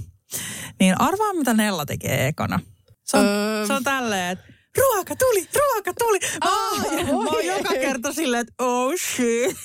niin 0.80 1.01
arvaa 1.01 1.34
mitä 1.34 1.53
Nella 1.53 1.86
tekee 1.86 2.28
ekana. 2.28 2.59
Se 3.03 3.17
on, 3.17 3.26
Öö. 3.26 3.67
se 3.67 3.74
on 3.74 3.84
tälleen, 3.84 4.32
että 4.32 4.45
ruoka 4.78 5.15
tuli, 5.15 5.47
ruoka 5.55 5.93
tuli. 5.99 6.19
Mä, 6.19 6.69
oon- 6.69 7.07
Aa, 7.09 7.24
mä 7.24 7.30
oon 7.30 7.45
joka 7.45 7.69
kerta 7.74 8.13
silleen, 8.13 8.41
että 8.41 8.53
oh 8.63 8.93
shit. 9.15 9.57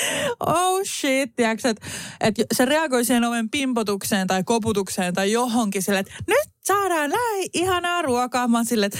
Oh 0.46 0.80
shit, 0.84 1.36
tiedätkö, 1.36 1.68
että, 1.68 1.86
että 2.20 2.42
se 2.52 2.64
reagoi 2.64 3.04
siihen 3.04 3.24
oven 3.24 3.50
pimpotukseen 3.50 4.26
tai 4.26 4.44
koputukseen 4.44 5.14
tai 5.14 5.32
johonkin 5.32 5.82
silleen, 5.82 6.00
että 6.00 6.12
nyt 6.26 6.56
saadaan 6.66 7.10
näin 7.10 7.48
ihanaa 7.52 8.02
ruokaa. 8.02 8.48
Mä 8.48 8.58
oon 8.58 8.66
silleen, 8.66 8.86
että 8.86 8.98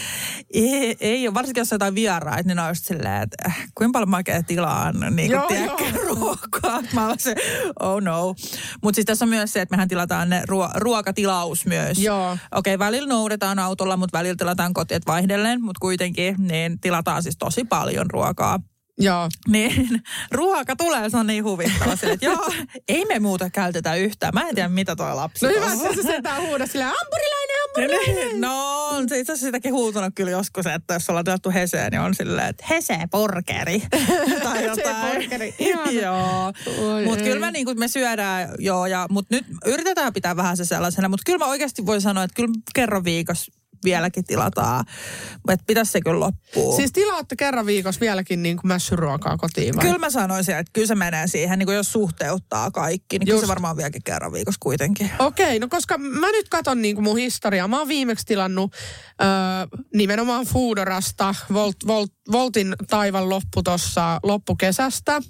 ei, 0.55 0.97
ei 1.01 1.29
ole, 1.29 1.35
varsinkin 1.35 1.61
jos 1.61 1.73
on 1.73 1.77
jotain 1.77 1.95
vieraita, 1.95 2.43
niin 2.49 2.57
ne 2.57 2.63
on 2.63 2.69
just 2.69 2.85
silleen, 2.85 3.23
että 3.23 3.37
äh, 3.47 3.67
kuinka 3.75 3.93
paljon 3.93 4.11
mä 4.11 4.17
oikein 4.17 4.45
tilaan 4.45 4.95
niin 5.17 5.31
Joo, 5.31 5.47
kuin, 5.47 5.59
tiedätkö, 5.59 5.85
joo. 5.85 6.15
ruokaa. 6.15 6.83
Mä 6.95 7.09
oon 7.09 7.19
se, 7.19 7.35
oh 7.81 8.01
no. 8.01 8.35
Mutta 8.83 8.95
siis 8.97 9.05
tässä 9.05 9.25
on 9.25 9.29
myös 9.29 9.53
se, 9.53 9.61
että 9.61 9.73
mehän 9.77 9.89
tilataan 9.89 10.31
ne 10.31 10.43
ruo- 10.49 10.73
ruokatilaus 10.75 11.67
myös. 11.67 11.99
Joo. 11.99 12.33
Okei, 12.53 12.75
okay, 12.75 12.87
välillä 12.87 13.09
noudetaan 13.09 13.59
autolla, 13.59 13.97
mutta 13.97 14.19
välillä 14.19 14.37
tilataan 14.37 14.75
kotiet 14.75 15.03
vaihdellen, 15.07 15.63
mutta 15.63 15.81
kuitenkin 15.81 16.35
niin 16.39 16.81
tilataan 16.81 17.23
siis 17.23 17.37
tosi 17.39 17.65
paljon 17.65 18.11
ruokaa. 18.11 18.61
Joo. 18.99 19.29
Niin 19.49 20.03
ruoka 20.31 20.77
tulee, 20.77 21.11
se 21.11 21.17
on 21.17 21.27
niin 21.27 21.45
huvittava 21.45 21.97
sille, 21.97 22.13
että 22.13 22.27
joo, 22.27 22.53
ei 22.89 23.05
me 23.05 23.19
muuta 23.19 23.51
käytetä 23.51 23.95
yhtään. 23.95 24.35
Mä 24.35 24.49
en 24.49 24.55
tiedä, 24.55 24.69
mitä 24.69 24.97
toi 24.97 25.15
lapsi 25.15 25.47
No 25.47 25.53
hyvä, 25.53 25.95
se 25.95 26.03
sentään 26.03 26.43
huuda 26.43 26.67
silleen, 26.67 26.91
ampurilainen, 26.91 27.57
ampurilainen. 27.69 28.41
No, 28.41 28.87
on 28.89 29.09
se 29.09 29.19
itse 29.19 29.33
asiassa 29.33 29.47
sitäkin 29.47 29.73
huutunut 29.73 30.13
kyllä 30.15 30.31
joskus, 30.31 30.67
että 30.67 30.95
jos 30.95 31.11
ollaan 31.11 31.25
tilattu 31.25 31.51
Heseen, 31.51 31.91
niin 31.93 32.01
on 32.01 32.15
silleen, 32.15 32.49
että 32.49 32.65
Hese 32.71 32.99
porkeri. 33.11 33.83
tai 34.43 34.65
jotain. 34.65 35.31
joo. 36.03 36.53
Mutta 37.05 37.25
kyllä 37.25 37.41
me 37.41 37.51
niinku, 37.51 37.75
me 37.75 37.89
syödään, 37.89 38.49
joo, 38.59 38.87
ja, 38.87 39.07
mutta 39.11 39.35
nyt 39.35 39.45
yritetään 39.67 40.13
pitää 40.13 40.37
vähän 40.37 40.57
se 40.57 40.65
sellaisena. 40.65 41.09
Mutta 41.09 41.23
kyllä 41.27 41.39
mä 41.39 41.51
oikeasti 41.51 41.87
voin 41.87 42.01
sanoa, 42.01 42.25
että 42.25 42.35
kyllä 42.35 42.55
kerran 42.75 43.05
viikossa 43.05 43.53
vieläkin 43.87 44.25
tilataan. 44.25 44.85
Että 45.49 45.65
pitäisi 45.67 45.93
se 45.93 46.01
kyllä 46.01 46.21
loppua. 46.21 46.77
Siis 46.77 46.93
tilaatte 46.93 47.37
kerran 47.37 47.67
viikossa 47.67 48.01
vieläkin 48.01 48.43
niin 48.43 48.57
kuin 48.57 48.69
mässyruokaa 48.69 49.37
kotiin 49.37 49.77
vai? 49.77 49.85
Kyllä 49.85 49.99
mä 49.99 50.11
sanoisin, 50.11 50.57
että 50.57 50.71
kyllä 50.73 50.87
se 50.87 50.95
menee 50.95 51.27
siihen, 51.27 51.59
niin 51.59 51.67
kuin 51.67 51.77
jos 51.77 51.93
suhteuttaa 51.93 52.71
kaikki, 52.71 53.19
niin 53.19 53.27
kyllä 53.27 53.41
se 53.41 53.49
varmaan 53.49 53.77
vieläkin 53.77 54.03
kerran 54.05 54.33
viikossa 54.33 54.59
kuitenkin. 54.63 55.11
Okei, 55.19 55.59
no 55.59 55.69
koska 55.69 55.99
mä 55.99 56.27
nyt 56.33 56.49
katon 56.49 56.83
niin 56.83 56.95
kuin 56.97 57.05
mun 57.05 57.17
historiaa. 57.19 57.69
Mä 57.69 57.79
oon 57.79 57.89
viimeksi 57.89 58.27
tilannut 58.27 58.73
öö, 59.23 59.29
nimenomaan 59.95 60.47
Foodorasta 60.47 61.35
Volt, 61.53 61.77
Volt, 61.87 62.13
Voltin 62.33 62.77
taivan 62.91 63.29
loppu 63.29 63.63
tuossa 63.63 64.21
loppukesästä. 64.23 65.23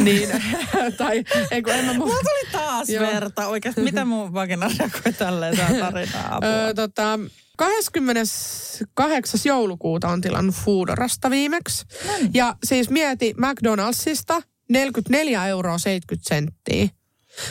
Niin, 0.00 0.28
tai 0.98 1.24
ei 1.50 1.62
kun 1.62 1.72
en 1.72 1.84
mä 1.84 1.92
mu- 1.92 1.96
Mulla 1.96 2.14
tuli 2.20 2.52
taas 2.52 2.88
Joo. 2.88 3.06
verta. 3.06 3.46
Oikeasti, 3.46 3.80
mitä 3.80 4.04
mun 4.04 4.32
vagina 4.34 4.70
reagoi 4.78 5.12
tälleen 5.18 5.56
tää 5.56 5.70
tarinaa? 5.80 6.40
Öö, 6.44 6.74
tota, 6.74 7.18
28. 7.56 9.40
joulukuuta 9.44 10.08
on 10.08 10.20
tilannut 10.20 10.54
Foodorasta 10.54 11.30
viimeksi. 11.30 11.84
Ja 12.34 12.56
siis 12.64 12.90
mieti 12.90 13.34
McDonaldsista 13.38 14.42
44 14.70 15.46
euroa 15.46 15.78
70 15.78 16.28
senttiä. 16.28 16.88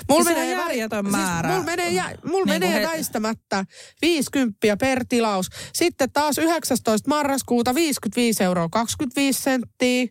Mulla 0.09 0.23
Siis 0.23 0.37
vä- 0.37 0.41
järjetön 0.43 1.11
määrä. 1.11 1.49
Siis 1.49 1.57
mulla 1.59 1.65
menee, 1.75 1.89
jä, 1.89 2.15
mulla 2.25 2.45
Niin 2.45 2.61
menee 2.61 2.81
he- 2.81 2.87
väistämättä 2.87 3.65
50 4.01 4.77
per 4.79 5.05
tilaus. 5.09 5.49
Sitten 5.73 6.11
taas 6.11 6.37
19. 6.37 7.09
marraskuuta 7.09 7.75
55 7.75 8.43
euroa 8.43 8.69
25 8.69 9.41
senttiä. 9.41 10.05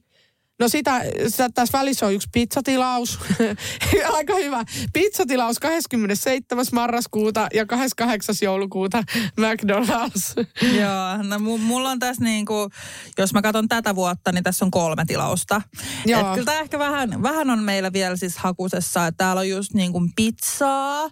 No 0.65 0.69
sitä, 0.69 1.03
sitä 1.29 1.49
tässä 1.55 1.79
välissä 1.79 2.07
on 2.07 2.15
yksi 2.15 2.29
pizzatilaus. 2.33 3.19
Aika 4.13 4.35
hyvä. 4.35 4.65
Pizzatilaus 4.93 5.59
27. 5.59 6.65
marraskuuta 6.73 7.47
ja 7.55 7.67
28. 7.67 8.35
joulukuuta 8.43 9.05
McDonald's. 9.41 10.45
Joo, 10.81 11.23
no 11.23 11.37
mu- 11.37 11.59
mulla 11.59 11.91
on 11.91 11.99
tässä 11.99 12.25
niinku, 12.25 12.71
jos 13.19 13.35
mä 13.35 13.43
katson 13.43 13.69
tätä 13.69 13.95
vuotta, 13.95 14.33
niin 14.33 14.45
tässä 14.45 14.65
on 14.65 14.71
kolme 14.71 15.05
tilausta. 15.07 15.63
Joo. 16.07 16.21
Et 16.21 16.27
kyllä 16.35 16.45
tää 16.45 16.61
ehkä 16.61 16.79
vähän, 16.79 17.23
vähän 17.23 17.51
on 17.51 17.63
meillä 17.63 17.93
vielä 17.93 18.17
siis 18.17 18.37
hakusessa, 18.37 19.07
että 19.07 19.25
täällä 19.25 19.41
on 19.41 19.49
just 19.49 19.75
niinku 19.75 20.09
pizzaa, 20.17 21.03
öö, 21.03 21.09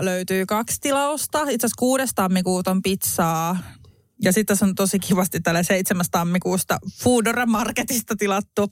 löytyy 0.00 0.46
kaksi 0.46 0.80
tilausta. 0.80 1.40
Itse 1.42 1.66
asiassa 1.66 1.78
6. 1.78 2.04
tammikuuta 2.14 2.70
on 2.70 2.82
pizzaa, 2.82 3.56
ja 4.22 4.32
sitten 4.32 4.46
tässä 4.46 4.66
on 4.66 4.74
tosi 4.74 4.98
kivasti 4.98 5.40
tällä 5.40 5.62
7. 5.62 6.04
tammikuusta 6.10 6.78
Foodora 7.02 7.46
Marketista 7.46 8.16
tilattu. 8.18 8.68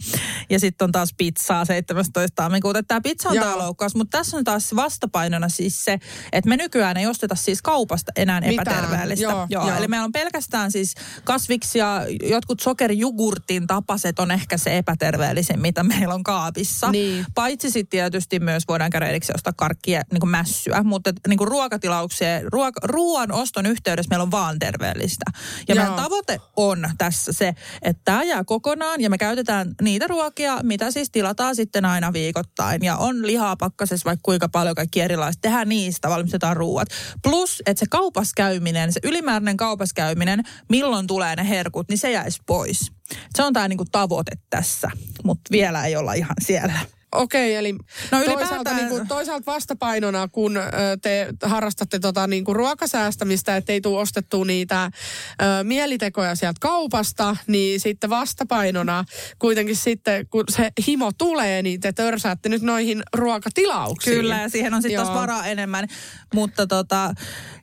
Ja 0.50 0.60
sitten 0.60 0.84
on 0.84 0.92
taas 0.92 1.14
pizzaa 1.16 1.64
17. 1.64 2.34
tammikuuta. 2.34 2.82
Tämä 2.82 3.00
pizza 3.00 3.28
on 3.28 3.36
tää 3.36 3.58
loukkaus, 3.58 3.94
mutta 3.94 4.18
tässä 4.18 4.36
on 4.36 4.44
taas 4.44 4.76
vastapainona 4.76 5.48
siis 5.48 5.84
se, 5.84 5.98
että 6.32 6.48
me 6.48 6.56
nykyään 6.56 6.96
ei 6.96 7.06
osteta 7.06 7.34
siis 7.34 7.62
kaupasta 7.62 8.12
enää 8.16 8.40
Mitään. 8.40 8.54
epäterveellistä. 8.54 9.22
Joo, 9.22 9.46
Joo, 9.50 9.68
joo. 9.68 9.78
Eli 9.78 9.88
meillä 9.88 10.04
on 10.04 10.12
pelkästään 10.12 10.72
siis 10.72 10.94
kasviksi 11.24 11.78
ja 11.78 12.06
jotkut 12.22 12.60
sokerijugurtin 12.60 13.66
tapaset 13.66 14.18
on 14.18 14.30
ehkä 14.30 14.58
se 14.58 14.78
epäterveellisin, 14.78 15.60
mitä 15.60 15.82
meillä 15.82 16.14
on 16.14 16.22
kaapissa. 16.22 16.90
Niin. 16.90 17.26
Paitsi 17.34 17.70
sitten 17.70 17.90
tietysti 17.90 18.40
myös 18.40 18.62
voidaan 18.68 18.90
käydä 18.90 19.06
erikseen 19.06 19.36
ostaa 19.36 19.52
karkkia, 19.56 20.02
niin 20.12 20.20
kuin 20.20 20.30
mässyä, 20.30 20.82
mutta 20.82 21.12
niin 21.28 21.38
kuin 21.38 21.48
ruokatilauksia, 21.48 22.28
ruoka, 22.52 22.80
ruoan 22.84 23.32
oston 23.32 23.66
yhteydessä 23.66 24.08
meillä 24.08 24.22
on 24.22 24.30
vaan 24.30 24.58
terveellistä. 24.58 25.24
Ja 25.68 25.74
Joo. 25.74 25.84
meidän 25.84 26.02
tavoite 26.04 26.40
on 26.56 26.90
tässä 26.98 27.32
se, 27.32 27.54
että 27.82 28.02
tämä 28.04 28.22
jää 28.22 28.44
kokonaan 28.44 29.00
ja 29.00 29.10
me 29.10 29.18
käytetään 29.18 29.74
niitä 29.82 30.06
ruokia, 30.06 30.58
mitä 30.62 30.90
siis 30.90 31.10
tilataan 31.10 31.56
sitten 31.56 31.84
aina 31.84 32.12
viikoittain. 32.12 32.84
Ja 32.84 32.96
on 32.96 33.26
lihaa 33.26 33.56
pakkasessa 33.56 34.04
vaikka 34.04 34.22
kuinka 34.22 34.48
paljon 34.48 34.74
kaikki 34.74 35.00
erilaiset. 35.00 35.40
Tehdään 35.40 35.68
niistä, 35.68 36.08
valmistetaan 36.08 36.56
ruuat. 36.56 36.88
Plus, 37.22 37.62
että 37.66 37.80
se 37.80 37.86
kaupaskäyminen, 37.90 38.92
se 38.92 39.00
ylimääräinen 39.02 39.56
kaupaskäyminen, 39.56 40.42
milloin 40.68 41.06
tulee 41.06 41.36
ne 41.36 41.48
herkut, 41.48 41.88
niin 41.88 41.98
se 41.98 42.10
jäisi 42.10 42.40
pois. 42.46 42.92
Se 43.36 43.42
on 43.42 43.52
tämä 43.52 43.68
niinku 43.68 43.84
tavoite 43.92 44.32
tässä, 44.50 44.90
mutta 45.24 45.50
vielä 45.50 45.84
ei 45.84 45.96
olla 45.96 46.12
ihan 46.12 46.36
siellä. 46.42 46.78
Okei, 47.14 47.54
eli 47.54 47.72
No 48.10 48.24
toisaalta, 48.24 48.74
niin 48.74 48.88
kuin, 48.88 49.08
toisaalta 49.08 49.52
vastapainona, 49.52 50.28
kun 50.28 50.58
te 51.02 51.28
harrastatte 51.42 51.98
tota, 51.98 52.26
niin 52.26 52.44
kuin 52.44 52.56
ruokasäästämistä, 52.56 53.56
ettei 53.56 53.80
tule 53.80 54.00
ostettua 54.00 54.44
niitä 54.44 54.84
ö, 54.84 55.64
mielitekoja 55.64 56.34
sieltä 56.34 56.58
kaupasta, 56.60 57.36
niin 57.46 57.80
sitten 57.80 58.10
vastapainona 58.10 59.04
kuitenkin 59.38 59.76
sitten, 59.76 60.26
kun 60.26 60.44
se 60.50 60.70
himo 60.86 61.12
tulee, 61.18 61.62
niin 61.62 61.80
te 61.80 61.92
törsäätte 61.92 62.48
nyt 62.48 62.62
noihin 62.62 63.02
ruokatilauksiin. 63.12 64.16
Kyllä, 64.16 64.40
ja 64.40 64.48
siihen 64.48 64.74
on 64.74 64.82
sitten 64.82 65.04
taas 65.04 65.18
varaa 65.18 65.46
enemmän. 65.46 65.88
Mutta 66.34 66.66
tota, 66.66 67.14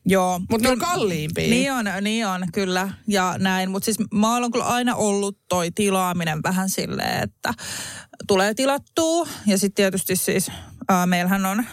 joo. 0.06 0.40
Mutta 0.50 0.68
ne 0.68 0.72
on 0.72 0.80
Kyllä- 0.80 0.92
kalliimpia. 0.92 1.50
Niin 1.50 1.74
on, 1.74 1.86
niin 2.02 2.28
on, 2.28 2.44
kyllä. 2.54 2.90
Ja 3.08 3.36
näin. 3.40 3.72
Mutta 3.72 3.86
siis 3.86 3.98
mä 4.14 4.36
olen 4.36 4.52
kyllä 4.52 4.66
aina 4.66 4.96
ollut 4.96 5.38
toi 5.50 5.72
tilaaminen 5.72 6.44
vähän 6.44 6.70
silleen, 6.70 7.24
että 7.24 7.54
tulee 8.28 8.54
tilattua. 8.54 9.28
Ja 9.48 9.58
sitten 9.58 9.76
tietysti 9.76 10.16
siis, 10.16 10.52
ää, 10.90 11.06
meillähän 11.06 11.46
on 11.46 11.66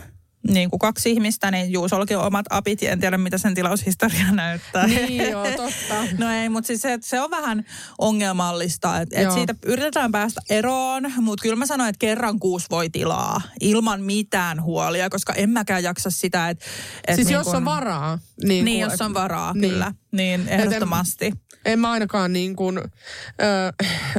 niin 0.49 0.71
kuin 0.71 0.79
kaksi 0.81 1.11
ihmistä, 1.11 1.51
niin 1.51 1.73
Juusollakin 1.73 2.19
on 2.19 2.25
omat 2.27 2.47
apit 2.51 2.83
ja 2.83 2.91
en 2.93 3.01
tiedä 3.01 3.19
mitä 3.19 3.39
sen 3.39 3.55
tilaushistoria 3.55 4.33
näyttää. 4.33 4.87
Niin 4.87 5.31
joo, 5.31 5.45
totta. 5.45 5.95
No 6.19 6.31
ei, 6.31 6.49
mutta 6.49 6.67
siis 6.67 6.81
se, 6.83 6.99
se 7.03 7.21
on 7.21 7.31
vähän 7.31 7.65
ongelmallista, 7.99 9.01
että 9.01 9.21
et 9.21 9.33
siitä 9.33 9.55
yritetään 9.67 10.13
päästä 10.13 10.41
eroon, 10.51 11.13
mutta 11.21 11.43
kyllä 11.43 11.57
mä 11.57 11.67
sanoin, 11.67 11.89
että 11.91 11.99
kerran 11.99 12.39
kuusi 12.39 12.67
voi 12.71 12.91
tilaa 12.91 13.41
ilman 13.61 14.01
mitään 14.03 14.63
huolia, 14.63 15.11
koska 15.11 15.33
en 15.33 15.51
mäkään 15.51 15.83
jaksa 15.83 16.11
sitä, 16.11 16.49
että... 16.49 16.65
Et 17.09 17.15
Siis 17.15 17.27
niin 17.27 17.35
jos 17.35 17.47
kun- 17.47 17.57
on 17.57 17.65
varaa. 17.65 18.19
Niin, 18.45 18.65
Niin, 18.65 18.85
kun- 18.85 18.91
jos 18.93 19.01
on 19.03 19.15
varaa, 19.15 19.53
Niin. 19.53 19.71
kyllä. 19.73 19.93
Niin, 20.13 20.41
en- 20.41 20.61
ehdottomasti. 20.61 21.33
en 21.65 21.79
mä 21.79 21.91
ainakaan 21.91 22.33
niin 22.33 22.57
kuin, 22.57 22.79
ö, 22.79 22.83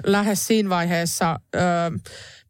lähde 0.06 0.36
siinä 0.36 0.70
vaiheessa. 0.70 1.40
Ö, 1.56 1.60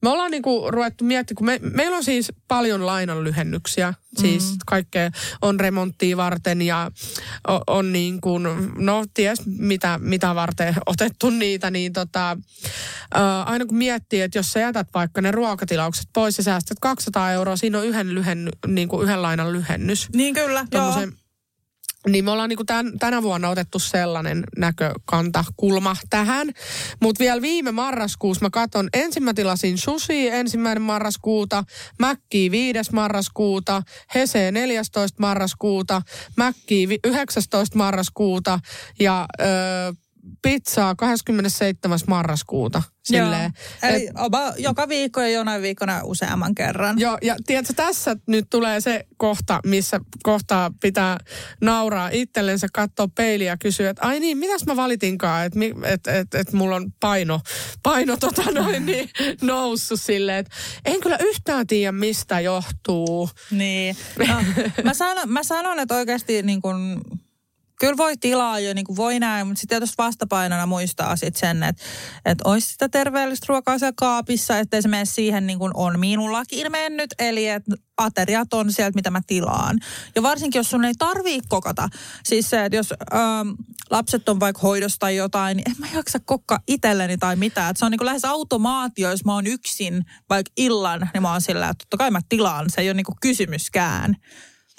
me 0.02 0.10
ollaan 0.10 0.32
niin 0.32 0.44
kuin 0.44 0.74
ruvettu 0.74 1.04
miettimään, 1.04 1.38
kun 1.38 1.46
me, 1.46 1.60
meillä 1.76 1.98
on 1.98 2.04
siis 2.04 2.32
paljon 2.48 2.86
lainan 2.86 3.24
lyhennyksiä. 3.24 3.94
Siis 4.18 4.52
Mm. 4.52 4.58
kaikkea 4.66 5.12
on 5.42 5.60
remonttia 5.60 6.18
varten 6.18 6.62
ja 6.62 6.92
on, 7.48 7.62
on 7.68 7.94
niin 7.94 8.22
kuin, 8.22 8.44
no 8.78 9.06
ties 9.14 9.40
mitä, 9.46 10.00
mitä 10.02 10.36
varten 10.36 10.76
otettu 10.86 11.30
niitä, 11.30 11.72
niin 11.72 11.94
tota, 11.94 12.38
ö, 13.16 13.20
aina 13.46 13.66
kun 13.66 13.78
miettii, 13.78 14.22
että 14.22 14.38
jos 14.38 14.52
sä 14.54 14.60
jätät 14.60 14.88
vaikka 14.94 15.22
ne 15.22 15.32
ruokatilaukset 15.32 16.10
pois 16.14 16.38
ja 16.38 16.44
säästät 16.44 16.78
200 16.82 17.32
euroa, 17.32 17.56
siinä 17.56 17.78
on 17.78 17.86
yhden, 17.86 18.16
lyhenny, 18.16 18.52
niin 18.68 18.88
kuin 18.88 19.04
yhden 19.04 19.22
lainan 19.22 19.52
lyhennys. 19.54 20.08
Niin 20.16 20.34
kyllä, 20.36 20.66
joo. 20.72 20.94
Niin 22.12 22.26
me 22.26 22.32
ollaan 22.32 22.50
niinku 22.50 22.64
tän, 22.64 23.00
tänä 23.00 23.22
vuonna 23.24 23.50
otettu 23.50 23.80
sellainen 23.80 24.44
näkökanta, 24.58 25.46
kulma 25.58 25.96
tähän. 26.10 26.48
Mutta 27.02 27.20
vielä 27.20 27.42
viime 27.42 27.72
marraskuussa 27.72 28.46
mä 28.46 28.50
katon, 28.50 28.90
ensin 28.94 29.24
mä 29.24 29.34
tilasin 29.34 29.78
sushi 29.78 30.28
ensimmäinen 30.30 30.82
marraskuuta, 30.82 31.64
Mäkkiä 32.00 32.52
5. 32.52 32.80
marraskuuta, 32.94 33.82
Hese 34.16 34.52
14. 34.52 35.16
marraskuuta, 35.20 36.02
Mäkkiä 36.38 36.90
vi- 36.90 37.00
19. 37.08 37.78
marraskuuta 37.78 38.60
ja 39.00 39.26
ö, 39.42 39.46
pizzaa 40.42 40.96
27. 40.96 42.00
marraskuuta. 42.08 42.84
Silleen, 43.04 43.54
Joo. 43.84 43.92
Eli 43.94 44.10
oba, 44.18 44.54
joka 44.58 44.90
viikko 44.90 45.22
ja 45.22 45.30
jonain 45.30 45.62
viikkona 45.62 46.02
useamman 46.04 46.56
kerran. 46.56 47.00
Joo, 47.00 47.18
ja 47.22 47.36
tiedätkö, 47.46 47.74
tässä 47.74 48.16
nyt 48.28 48.46
tulee 48.50 48.82
se 48.82 49.06
kohta, 49.18 49.60
missä 49.66 50.00
kohtaa 50.24 50.72
pitää 50.82 51.18
nauraa 51.62 52.10
itsellensä, 52.12 52.68
katsoa 52.74 53.08
peiliä 53.16 53.52
ja 53.52 53.58
kysyä, 53.58 53.90
että 53.90 54.08
ai 54.08 54.20
niin, 54.20 54.38
mitäs 54.38 54.66
mä 54.66 54.76
valitinkaan, 54.76 55.46
että 55.46 55.60
et, 55.84 56.08
et, 56.08 56.36
et 56.36 56.54
mulla 56.54 56.76
on 56.76 56.92
paino, 57.00 57.42
paino 57.84 58.18
tota 58.18 58.52
noin 58.52 58.86
niin, 58.86 59.10
noussut 59.42 60.02
silleen, 60.02 60.38
että 60.38 60.56
en 60.86 61.00
kyllä 61.00 61.18
yhtään 61.22 61.68
tiedä, 61.68 61.92
mistä 61.92 62.40
johtuu. 62.40 63.30
Niin. 63.52 63.96
No, 64.28 64.36
mä, 64.84 64.94
sanon, 64.94 65.30
mä 65.30 65.44
sanon, 65.44 65.80
että 65.80 65.96
oikeasti 65.96 66.42
niin 66.42 66.62
kun, 66.62 67.02
kyllä 67.80 67.98
voi 67.98 68.18
tilaa 68.18 68.60
jo, 68.60 68.74
niin 68.74 68.86
kuin 68.86 68.96
voi 68.96 69.20
näin, 69.20 69.48
mutta 69.48 69.60
sitten 69.62 69.76
tietysti 69.76 69.98
vastapainona 69.98 70.66
muistaa 70.66 71.16
sit 71.16 71.36
sen, 71.36 71.64
että, 71.64 71.84
että 72.26 72.50
olisi 72.50 72.68
sitä 72.68 72.90
terveellistä 72.90 73.46
ruokaa 73.50 73.80
siellä 73.80 73.94
kaapissa, 73.98 74.58
ettei 74.58 74.82
se 74.82 74.88
mene 74.88 75.06
siihen 75.06 75.48
niin 75.48 75.60
kuin 75.60 75.72
on 75.74 76.00
minullakin 76.00 76.72
mennyt, 76.72 77.14
eli 77.20 77.48
että 77.48 77.72
ateriat 77.98 78.54
on 78.54 78.72
sieltä, 78.74 78.96
mitä 78.96 79.12
mä 79.12 79.22
tilaan. 79.28 79.80
Ja 80.16 80.24
varsinkin, 80.24 80.60
jos 80.60 80.70
sun 80.70 80.86
ei 80.86 80.94
tarvii 80.98 81.40
kokata. 81.50 81.90
Siis 82.24 82.50
se, 82.50 82.66
että 82.66 82.76
jos 82.76 82.94
ähm, 83.14 83.50
lapset 83.90 84.30
on 84.30 84.40
vaikka 84.40 84.62
hoidosta 84.62 85.00
tai 85.00 85.16
jotain, 85.16 85.58
niin 85.58 85.72
en 85.72 85.76
mä 85.80 85.88
jaksa 85.94 86.20
kokkaa 86.26 86.60
itselleni 86.68 87.18
tai 87.18 87.36
mitään. 87.36 87.70
Että 87.70 87.80
se 87.80 87.86
on 87.86 87.92
niin 87.92 88.00
kuin 88.00 88.06
lähes 88.06 88.26
automaatio, 88.26 89.12
jos 89.12 89.26
mä 89.26 89.34
oon 89.34 89.48
yksin 89.48 90.06
vaikka 90.30 90.52
illan, 90.58 91.10
niin 91.14 91.22
mä 91.22 91.32
oon 91.32 91.42
sillä, 91.42 91.70
että 91.70 91.86
totta 91.86 91.98
kai 91.98 92.12
mä 92.12 92.20
tilaan. 92.30 92.70
Se 92.70 92.82
ei 92.82 92.90
ole 92.90 92.94
niin 92.94 93.06
kuin 93.06 93.18
kysymyskään. 93.22 94.16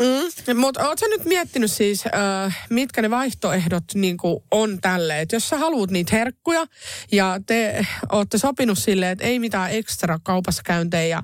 Mm. 0.00 0.56
Mutta 0.56 0.88
ootko 0.88 1.06
nyt 1.06 1.24
miettinyt 1.24 1.70
siis, 1.70 2.04
äh, 2.06 2.66
mitkä 2.70 3.02
ne 3.02 3.10
vaihtoehdot 3.10 3.84
niin 3.94 4.16
on 4.50 4.78
tälle? 4.80 5.20
Että 5.20 5.36
jos 5.36 5.48
sä 5.48 5.58
haluat 5.58 5.90
niitä 5.90 6.16
herkkuja 6.16 6.66
ja 7.12 7.40
te 7.46 7.86
ootte 8.12 8.38
sopinut 8.38 8.78
silleen, 8.78 9.12
että 9.12 9.24
ei 9.24 9.38
mitään 9.38 9.70
ekstra 9.70 10.18
kaupassa 10.22 10.62
käyntejä 10.64 11.06
ja 11.06 11.22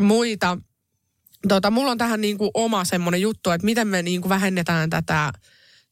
muita. 0.00 0.58
Tota, 1.48 1.70
mulla 1.70 1.90
on 1.90 1.98
tähän 1.98 2.20
niin 2.20 2.38
oma 2.54 2.84
semmoinen 2.84 3.20
juttu, 3.20 3.50
että 3.50 3.64
miten 3.64 3.88
me 3.88 4.02
niin 4.02 4.28
vähennetään 4.28 4.90
tätä 4.90 5.32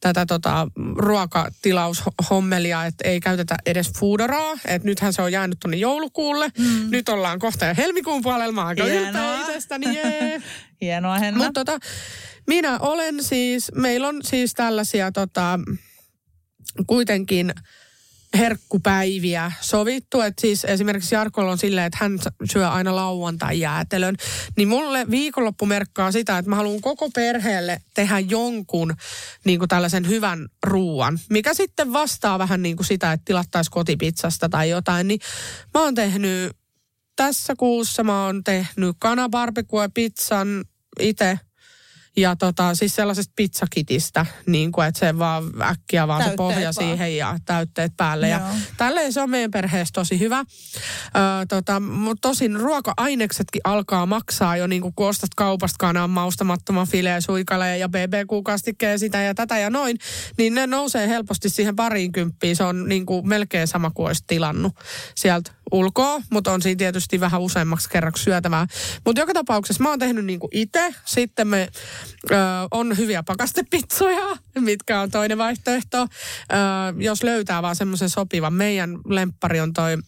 tätä 0.01 0.27
tota, 0.27 0.69
ruokatilaushommelia, 0.97 2.85
että 2.85 3.09
ei 3.09 3.21
käytetä 3.21 3.57
edes 3.67 3.93
foodoraa. 3.99 4.53
Että 4.65 4.89
nythän 4.89 5.13
se 5.13 5.23
on 5.23 5.33
jäänyt 5.33 5.61
tuonne 5.61 5.77
joulukuulle. 5.77 6.51
Mm. 6.59 6.91
Nyt 6.91 7.09
ollaan 7.09 7.39
kohta 7.39 7.67
jo 7.67 7.75
helmikuun 7.77 8.23
puolella. 8.23 8.53
Mä 8.53 8.67
aika 8.67 8.85
ylpeä 8.85 9.41
itsestäni, 9.41 9.97
jee. 9.97 10.43
Hienoa, 10.81 11.19
Henna. 11.19 11.45
Mutta 11.45 11.65
tota, 11.65 11.87
minä 12.47 12.79
olen 12.79 13.25
siis, 13.25 13.73
meillä 13.75 14.09
on 14.09 14.21
siis 14.25 14.55
tällaisia 14.55 15.13
tota, 15.13 15.61
kuitenkin 16.87 17.55
herkkupäiviä 18.39 19.53
sovittu. 19.61 20.21
Että 20.21 20.41
siis 20.41 20.65
esimerkiksi 20.65 21.15
Jarkolla 21.15 21.53
on 21.53 21.59
silleen, 21.59 21.87
että 21.87 21.99
hän 22.01 22.19
syö 22.53 22.69
aina 22.69 22.97
lauantai 22.97 23.61
jäätelön. 23.61 24.17
Niin 24.57 24.69
mulle 24.69 25.07
viikonloppu 25.11 25.67
merkkaa 25.67 26.13
sitä, 26.13 26.39
että 26.39 26.49
mä 26.49 26.57
haluan 26.57 26.81
koko 26.81 27.11
perheelle 27.11 27.81
tehdä 27.95 28.19
jonkun 28.19 28.95
niin 29.45 29.59
kuin 29.59 29.69
tällaisen 29.69 30.09
hyvän 30.09 30.49
ruuan, 30.67 31.19
mikä 31.31 31.55
sitten 31.55 31.93
vastaa 31.93 32.39
vähän 32.39 32.63
niin 32.63 32.77
kuin 32.77 32.87
sitä, 32.87 33.13
että 33.13 33.25
tilattaisiin 33.25 33.73
kotipizzasta 33.73 34.49
tai 34.49 34.71
jotain. 34.71 35.09
Niin 35.09 35.21
mä 35.75 35.83
oon 35.83 35.95
tehnyt 35.95 36.57
tässä 37.17 37.55
kuussa 37.57 38.05
mä 38.05 38.25
oon 38.25 38.45
tehnyt 38.45 38.97
kanabarbecue 38.99 39.89
pizzan 39.95 40.65
itse. 41.01 41.39
Ja 42.19 42.37
tota, 42.37 42.75
siis 42.75 42.95
sellaisesta 42.95 43.33
pizzakitistä, 43.37 44.27
niin 44.47 44.73
kuin, 44.73 44.87
että 44.87 45.01
se 45.01 45.19
vaan 45.19 45.45
äkkiä 45.63 46.09
vaan 46.09 46.21
se 46.21 46.25
Täytteet 46.25 46.37
pohja 46.37 46.61
vaan. 46.61 46.75
siihen 46.75 47.17
ja 47.17 47.39
täytteet 47.45 47.93
päälle. 47.97 48.29
Ja 48.29 48.39
Joo. 48.39 48.49
tälleen 48.77 49.13
se 49.13 49.21
on 49.21 49.31
meidän 49.31 49.51
perheessä 49.51 49.93
tosi 49.93 50.19
hyvä. 50.19 50.39
Ö, 50.39 50.45
tota, 51.49 51.81
mutta 51.81 52.29
tosin 52.29 52.57
ruoka-aineksetkin 52.57 53.61
alkaa 53.65 54.07
maksaa 54.07 54.57
jo, 54.57 54.67
niin 54.67 54.83
kuin 54.83 54.95
kun 54.97 55.09
ostat 55.09 55.35
kaupasta 55.37 55.77
kanaan 55.79 56.11
maustamattoman 56.11 56.87
fileen 56.87 57.23
suikaleen 57.23 57.81
ja 57.81 57.89
BBQ-kastikkeen 57.89 58.99
sitä 58.99 59.23
ja 59.23 59.35
tätä 59.35 59.59
ja 59.59 59.71
noin, 59.71 59.99
niin 60.39 60.55
ne 60.55 60.67
nousee 60.67 61.09
helposti 61.09 61.49
siihen 61.49 61.77
pariin 61.77 62.13
kymppiin. 62.13 62.57
Se 62.57 62.65
on 62.65 62.89
niin 62.89 63.07
kuin 63.07 63.29
melkein 63.29 63.69
sama 63.69 63.91
kuin 63.91 64.07
olisi 64.07 64.25
tilannut 64.27 64.73
sieltä 65.15 65.51
ulkoa, 65.73 66.23
mutta 66.31 66.53
on 66.53 66.63
siinä 66.63 66.79
tietysti 66.79 67.21
vähän 67.21 67.41
useammaksi 67.41 67.91
kerraksi 67.91 68.25
syötävää. 68.25 68.67
Mutta 69.05 69.21
joka 69.21 69.35
tapauksessa 69.35 69.83
mä 69.83 69.89
oon 69.89 69.99
tehnyt 69.99 70.25
niinku 70.25 70.49
itse. 70.53 70.95
Sitten 71.05 71.49
me 71.49 71.69
ö, 72.31 72.35
on 72.71 72.97
hyviä 72.97 73.23
pakastepizzoja, 73.23 74.37
mitkä 74.59 75.01
on 75.01 75.11
toinen 75.11 75.39
vaihtoehto. 75.39 76.01
Ö, 76.01 76.07
jos 76.99 77.23
löytää 77.23 77.63
vaan 77.63 77.77
semmoisen 77.77 78.11
sopivan. 78.11 78.53
Meidän 78.53 78.99
lemppari 79.07 79.61
on 79.61 79.73
toi, 79.73 79.99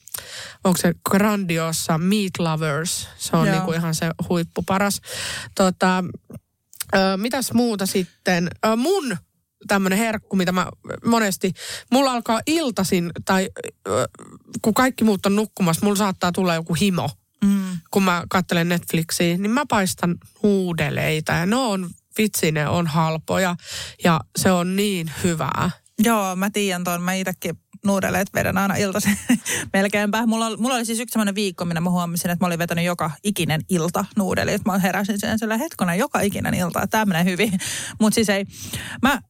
onko 0.64 0.76
se 0.76 0.94
Grandiosa 1.10 1.98
Meat 1.98 2.38
Lovers. 2.38 3.08
Se 3.18 3.36
on 3.36 3.46
Joo. 3.46 3.56
niinku 3.56 3.72
ihan 3.72 3.94
se 3.94 4.10
huippu 4.28 4.62
paras. 4.62 5.00
Tota, 5.54 6.04
ö, 6.94 7.16
mitäs 7.16 7.52
muuta 7.52 7.86
sitten? 7.86 8.50
Ö, 8.66 8.76
mun 8.76 9.16
tämmöinen 9.68 9.98
herkku, 9.98 10.36
mitä 10.36 10.52
mä 10.52 10.66
monesti, 11.04 11.52
mulla 11.90 12.12
alkaa 12.12 12.40
iltasin, 12.46 13.10
tai 13.24 13.48
kun 14.62 14.74
kaikki 14.74 15.04
muut 15.04 15.26
on 15.26 15.36
nukkumassa, 15.36 15.86
mulla 15.86 15.96
saattaa 15.96 16.32
tulla 16.32 16.54
joku 16.54 16.74
himo, 16.74 17.10
Mm. 17.44 17.78
kun 17.90 18.02
mä 18.02 18.24
katselen 18.28 18.68
Netflixiä, 18.68 19.36
niin 19.36 19.50
mä 19.50 19.66
paistan 19.68 20.16
huudeleita 20.42 21.32
ja 21.32 21.46
ne 21.46 21.56
on, 21.56 21.90
vitsi 22.18 22.52
ne 22.52 22.68
on 22.68 22.86
halpoja 22.86 23.56
ja 24.04 24.20
se 24.38 24.52
on 24.52 24.76
niin 24.76 25.12
hyvää. 25.24 25.70
Joo, 25.98 26.36
mä 26.36 26.50
tiedän 26.50 26.84
tuon. 26.84 27.02
Mä 27.02 27.14
itsekin 27.14 27.58
nuudeleet 27.84 28.34
vedän 28.34 28.58
aina 28.58 28.74
iltaisin 28.76 29.18
melkeinpä. 29.72 30.26
Mulla, 30.26 30.46
oli- 30.46 30.56
mulla 30.56 30.74
oli 30.74 30.84
siis 30.84 31.00
yksi 31.00 31.12
semmoinen 31.12 31.34
viikko, 31.34 31.64
minä 31.64 31.80
mä 31.80 31.90
huomasin, 31.90 32.30
että 32.30 32.44
mä 32.44 32.46
olin 32.46 32.58
vetänyt 32.58 32.84
joka 32.84 33.10
ikinen 33.24 33.60
ilta 33.68 34.04
nuudelit. 34.16 34.64
Mä 34.64 34.78
heräsin 34.78 35.20
sen 35.20 35.38
sillä 35.38 35.56
hetkona 35.56 35.94
joka 35.94 36.20
ikinen 36.20 36.54
ilta, 36.54 36.82
että 36.82 36.90
tämä 36.98 37.04
menee 37.04 37.24
hyvin. 37.24 37.52
Mutta 38.00 38.14
siis 38.14 38.28
ei, 38.28 38.44
mä, 39.02 39.20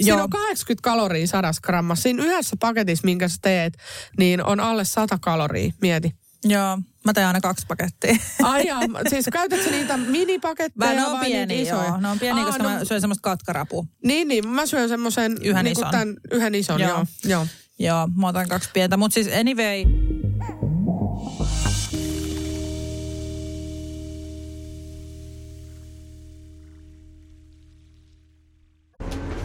Siinä 0.00 0.16
joo, 0.16 0.22
on 0.22 0.30
80 0.30 0.82
kaloria 0.82 1.26
sadassa 1.26 1.62
grammassa. 1.64 2.02
Siinä 2.02 2.24
yhdessä 2.24 2.56
paketissa, 2.60 3.04
minkä 3.04 3.28
sä 3.28 3.36
teet, 3.42 3.78
niin 4.18 4.44
on 4.44 4.60
alle 4.60 4.84
100 4.84 5.18
kaloria. 5.20 5.72
Mieti. 5.82 6.14
joo, 6.44 6.78
mä 7.04 7.12
teen 7.12 7.26
aina 7.26 7.40
kaksi 7.40 7.66
pakettia. 7.66 8.16
Ai 8.42 8.66
jaa, 8.66 8.80
siis 9.10 9.26
käytätkö 9.32 9.70
niitä 9.70 9.96
minipaketteja 9.96 10.90
Vai 10.90 10.96
vai, 10.96 10.96
ne 10.96 11.06
on 11.06 11.20
niitä 11.20 11.26
pieniä, 11.26 11.62
isoja? 11.62 11.84
joo. 11.84 11.96
Ne 12.00 12.08
on 12.08 12.18
pieniä, 12.18 12.42
Aa, 12.42 12.46
koska 12.46 12.62
no, 12.62 12.70
mä 12.70 12.84
syön 12.84 13.00
semmoista 13.00 13.22
katkarapua. 13.22 13.84
Niin, 14.04 14.28
niin. 14.28 14.48
Mä 14.48 14.66
syön 14.66 14.88
semmoisen 14.88 15.36
Yhden 15.42 15.64
niin 15.64 15.72
ison. 15.72 15.90
Tämän, 15.90 16.14
yhden 16.30 16.54
ison, 16.54 16.80
joo. 16.80 16.90
Joo. 16.90 17.04
joo. 17.24 17.46
Joo, 17.80 18.08
mä 18.16 18.28
otan 18.28 18.48
kaksi 18.48 18.70
pientä. 18.72 18.96
Mutta 18.96 19.14
siis 19.14 19.28
anyway, 19.40 19.84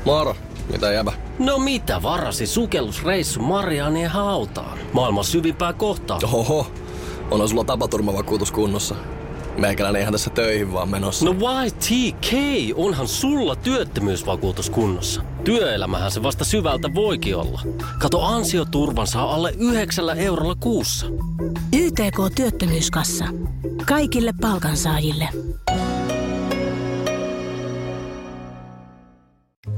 Moro, 0.05 0.35
mitä 0.71 0.91
jäbä? 0.91 1.13
No 1.39 1.59
mitä 1.59 2.01
varasi 2.03 2.47
sukellusreissu 2.47 3.41
Marianien 3.41 4.09
hautaan? 4.09 4.77
Maailman 4.93 5.23
syvimpää 5.23 5.73
kohtaa. 5.73 6.19
Oho, 6.23 6.71
onhan 7.31 7.49
sulla 7.49 7.63
tapaturmavakuutus 7.63 8.51
kunnossa. 8.51 8.95
Meikäläinen 9.57 10.01
ihan 10.01 10.11
tässä 10.11 10.29
töihin 10.29 10.73
vaan 10.73 10.89
menossa. 10.89 11.25
No 11.25 11.35
YTK, 11.65 12.33
onhan 12.75 13.07
sulla 13.07 13.55
työttömyysvakuutus 13.55 14.69
kunnossa. 14.69 15.21
Työelämähän 15.43 16.11
se 16.11 16.23
vasta 16.23 16.43
syvältä 16.43 16.93
voikin 16.93 17.35
olla. 17.35 17.61
Kato 17.99 18.21
ansioturvan 18.21 19.07
saa 19.07 19.33
alle 19.33 19.53
9 19.57 20.17
eurolla 20.17 20.55
kuussa. 20.55 21.05
YTK 21.73 22.35
Työttömyyskassa. 22.35 23.25
Kaikille 23.87 24.33
palkansaajille. 24.41 25.29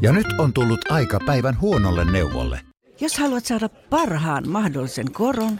Ja 0.02 0.12
nyt 0.12 0.28
on 0.40 0.54
tullut 0.54 0.92
aika 0.92 1.20
päivän 1.26 1.62
huonolle 1.62 2.12
neuvolle. 2.12 2.62
Jos 3.02 3.18
haluat 3.18 3.46
saada 3.46 3.70
parhaan 3.70 4.50
mahdollisen 4.50 5.12
koron, 5.12 5.60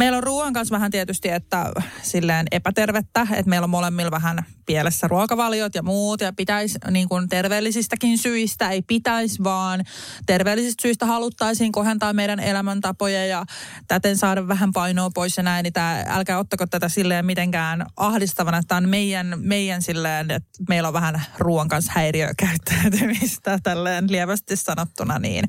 Meillä 0.00 0.16
on 0.16 0.22
ruoan 0.22 0.52
kanssa 0.52 0.72
vähän 0.72 0.90
tietysti, 0.90 1.28
että 1.28 1.72
silleen 2.02 2.46
epätervettä, 2.50 3.26
että 3.32 3.50
meillä 3.50 3.64
on 3.64 3.70
molemmilla 3.70 4.10
vähän 4.10 4.44
pielessä 4.66 5.08
ruokavaliot 5.08 5.74
ja 5.74 5.82
muut 5.82 6.20
ja 6.20 6.32
pitäisi 6.32 6.78
niin 6.90 7.08
kuin 7.08 7.28
terveellisistäkin 7.28 8.18
syistä, 8.18 8.70
ei 8.70 8.82
pitäisi 8.82 9.44
vaan 9.44 9.84
terveellisistä 10.26 10.82
syistä 10.82 11.06
haluttaisiin 11.06 11.72
kohentaa 11.72 12.12
meidän 12.12 12.40
elämäntapoja 12.40 13.26
ja 13.26 13.44
täten 13.88 14.16
saada 14.16 14.48
vähän 14.48 14.72
painoa 14.72 15.10
pois 15.14 15.36
ja 15.36 15.42
näin, 15.42 15.62
niin 15.62 15.72
tää, 15.72 16.04
älkää 16.08 16.38
ottako 16.38 16.66
tätä 16.66 16.88
silleen 16.88 17.26
mitenkään 17.26 17.86
ahdistavana, 17.96 18.58
että 18.58 18.68
tämä 18.68 18.76
on 18.76 18.88
meidän, 18.88 19.34
meidän 19.36 19.82
silleen, 19.82 20.30
että 20.30 20.50
meillä 20.68 20.88
on 20.88 20.94
vähän 20.94 21.22
ruoan 21.38 21.68
kanssa 21.68 21.92
häiriökäyttäytymistä 21.94 23.58
tälleen 23.62 24.12
lievästi 24.12 24.56
sanottuna 24.56 25.18
niin, 25.18 25.44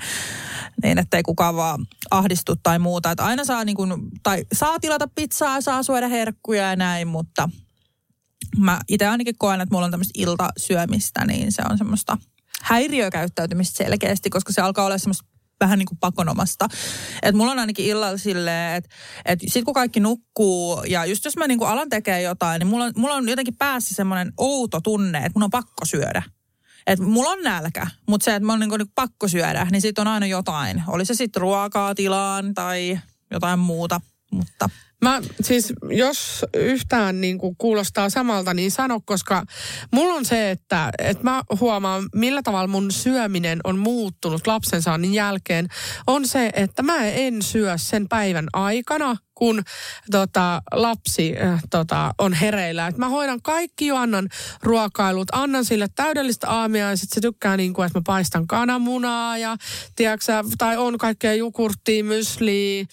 niin 0.83 0.99
ettei 0.99 1.23
kukaan 1.23 1.55
vaan 1.55 1.85
ahdistu 2.11 2.55
tai 2.63 2.79
muuta, 2.79 3.11
että 3.11 3.25
aina 3.25 3.45
saa 3.45 3.65
niin 3.65 3.75
kuin, 3.75 3.93
tai 4.23 4.45
saa 4.53 4.79
tilata 4.79 5.07
pizzaa, 5.15 5.61
saa 5.61 5.83
syödä 5.83 6.07
herkkuja 6.07 6.69
ja 6.69 6.75
näin, 6.75 7.07
mutta 7.07 7.49
mä 8.57 8.79
itse 8.87 9.07
ainakin 9.07 9.35
koen, 9.37 9.61
että 9.61 9.75
mulla 9.75 9.85
on 9.85 9.91
tämmöistä 9.91 10.21
iltasyömistä, 10.21 11.25
niin 11.25 11.51
se 11.51 11.61
on 11.69 11.77
semmoista 11.77 12.17
häiriökäyttäytymistä 12.61 13.77
selkeästi, 13.77 14.29
koska 14.29 14.53
se 14.53 14.61
alkaa 14.61 14.85
olla 14.85 14.97
semmoista 14.97 15.31
vähän 15.59 15.79
niin 15.79 15.87
kuin 15.87 15.99
pakonomasta. 15.99 16.67
Että 17.21 17.37
mulla 17.37 17.51
on 17.51 17.59
ainakin 17.59 17.85
illalla 17.85 18.17
silleen, 18.17 18.75
että, 18.75 18.89
että 19.25 19.45
sit 19.49 19.65
kun 19.65 19.73
kaikki 19.73 19.99
nukkuu 19.99 20.83
ja 20.83 21.05
just 21.05 21.25
jos 21.25 21.37
mä 21.37 21.47
niin 21.47 21.57
kuin 21.57 21.69
alan 21.69 21.89
tekee 21.89 22.21
jotain, 22.21 22.59
niin 22.59 22.67
mulla 22.67 22.85
on, 22.85 22.91
mulla 22.95 23.15
on 23.15 23.29
jotenkin 23.29 23.55
päässä 23.55 23.95
semmoinen 23.95 24.33
outo 24.37 24.81
tunne, 24.81 25.17
että 25.17 25.31
mun 25.35 25.43
on 25.43 25.49
pakko 25.49 25.85
syödä. 25.85 26.23
Että 26.87 27.05
mulla 27.05 27.29
on 27.29 27.43
nälkä, 27.43 27.87
mutta 28.07 28.25
se, 28.25 28.35
että 28.35 28.45
mä 28.45 28.53
on 28.53 28.59
niin 28.59 28.69
kuin 28.69 28.81
pakko 28.95 29.27
syödä, 29.27 29.67
niin 29.71 29.81
sit 29.81 29.99
on 29.99 30.07
aina 30.07 30.25
jotain. 30.25 30.83
Oli 30.87 31.05
se 31.05 31.13
sitten 31.13 31.41
ruokaa 31.41 31.95
tilaan 31.95 32.53
tai 32.53 32.99
jotain 33.31 33.59
muuta, 33.59 34.01
mutta... 34.31 34.69
Mä 35.01 35.21
siis, 35.41 35.73
jos 35.89 36.45
yhtään 36.53 37.21
niin 37.21 37.37
kuin 37.37 37.55
kuulostaa 37.57 38.09
samalta, 38.09 38.53
niin 38.53 38.71
sano, 38.71 38.99
koska 39.05 39.43
mulla 39.91 40.13
on 40.13 40.25
se, 40.25 40.51
että, 40.51 40.91
että 40.97 41.23
mä 41.23 41.43
huomaan, 41.59 42.09
millä 42.15 42.41
tavalla 42.41 42.67
mun 42.67 42.91
syöminen 42.91 43.59
on 43.63 43.79
muuttunut 43.79 44.47
lapsensaannin 44.47 45.13
jälkeen, 45.13 45.67
on 46.07 46.27
se, 46.27 46.49
että 46.53 46.83
mä 46.83 47.05
en 47.05 47.41
syö 47.41 47.73
sen 47.77 48.09
päivän 48.09 48.47
aikana, 48.53 49.15
kun 49.41 49.63
tota, 50.11 50.61
lapsi 50.73 51.35
äh, 51.43 51.63
tota, 51.69 52.13
on 52.17 52.33
hereillä. 52.33 52.87
Et 52.87 52.97
mä 52.97 53.09
hoidan 53.09 53.41
kaikki 53.41 53.87
jo, 53.87 53.95
annan 53.95 54.29
ruokailut, 54.63 55.27
annan 55.31 55.65
sille 55.65 55.87
täydellistä 55.95 56.49
aamia 56.49 56.89
ja 56.89 56.95
sitten 56.95 57.15
se 57.15 57.21
tykkää 57.21 57.57
niin 57.57 57.73
kuin, 57.73 57.85
että 57.85 57.99
mä 57.99 58.03
paistan 58.05 58.47
kananmunaa 58.47 59.37
ja 59.37 59.57
tiedätkö, 59.95 60.43
tai 60.57 60.77
on 60.77 60.97
kaikkea 60.97 61.33
jukurttia, 61.33 62.03
mysliä, 62.03 62.85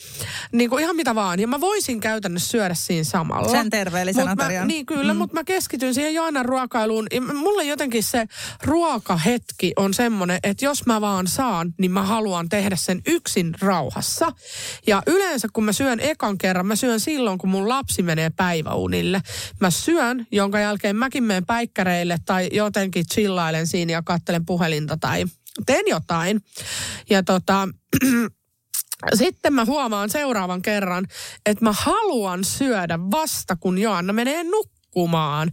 niin 0.53 0.71
kuin 0.71 0.83
ihan 0.83 0.97
mitä 0.97 1.15
vaan. 1.15 1.41
Ja 1.41 1.47
mä 1.49 1.61
voisin 1.61 2.01
käytännössä 2.01 2.49
syödä 2.49 2.75
siinä 2.75 3.05
samalla. 3.05 3.51
Sen 3.51 3.71
terveellisen 3.71 4.29
Mut 4.29 4.39
mä. 4.39 4.65
Niin 4.65 4.87
kyllä, 4.87 5.15
mm. 5.15 5.19
mutta 5.19 5.35
mä 5.35 5.45
keskityn 5.45 5.95
siihen 5.95 6.15
Joannan 6.15 6.45
ruokailuun. 6.45 7.07
Ja 7.13 7.21
mulle 7.21 7.65
jotenkin 7.65 8.03
se 8.03 8.27
ruokahetki 8.65 9.73
on 9.77 9.95
semmoinen, 9.95 10.39
että 10.43 10.65
jos 10.65 10.87
mä 10.87 11.01
vaan 11.01 11.27
saan, 11.27 11.75
niin 11.79 11.91
mä 11.91 12.03
haluan 12.03 12.49
tehdä 12.49 12.77
sen 12.77 13.01
yksin 13.07 13.55
rauhassa. 13.61 14.33
Ja 14.87 15.03
yleensä 15.07 15.49
kun 15.53 15.65
mä 15.65 15.73
syön 15.73 16.01
ekan 16.01 16.38
kerran, 16.39 16.67
mä 16.67 16.77
syön 16.77 17.01
silloin, 17.01 17.39
kun 17.39 17.51
mun 17.51 17.69
lapsi 17.69 18.03
menee 18.03 18.31
päiväunille. 18.31 19.23
Mä 19.61 19.71
syön, 19.71 20.27
jonka 20.33 20.59
jälkeen 20.61 20.97
mäkin 20.97 21.25
menen 21.25 21.47
päikkäreille 21.47 22.19
tai 22.27 22.49
jotenkin 22.53 23.05
chillailen 23.07 23.67
siinä 23.67 23.93
ja 23.93 24.03
kattelen 24.03 24.47
puhelinta 24.47 24.97
tai 24.97 25.25
teen 25.67 25.85
jotain. 25.89 26.41
Ja 27.11 27.23
tota, 27.23 27.69
sitten 29.15 29.53
mä 29.53 29.65
huomaan 29.65 30.11
seuraavan 30.11 30.63
kerran, 30.63 31.07
että 31.47 31.65
mä 31.65 31.73
haluan 31.73 32.45
syödä 32.45 32.99
vasta, 32.99 33.57
kun 33.57 33.79
Joanna 33.79 34.13
menee 34.13 34.45
nukkumaan. 34.45 34.78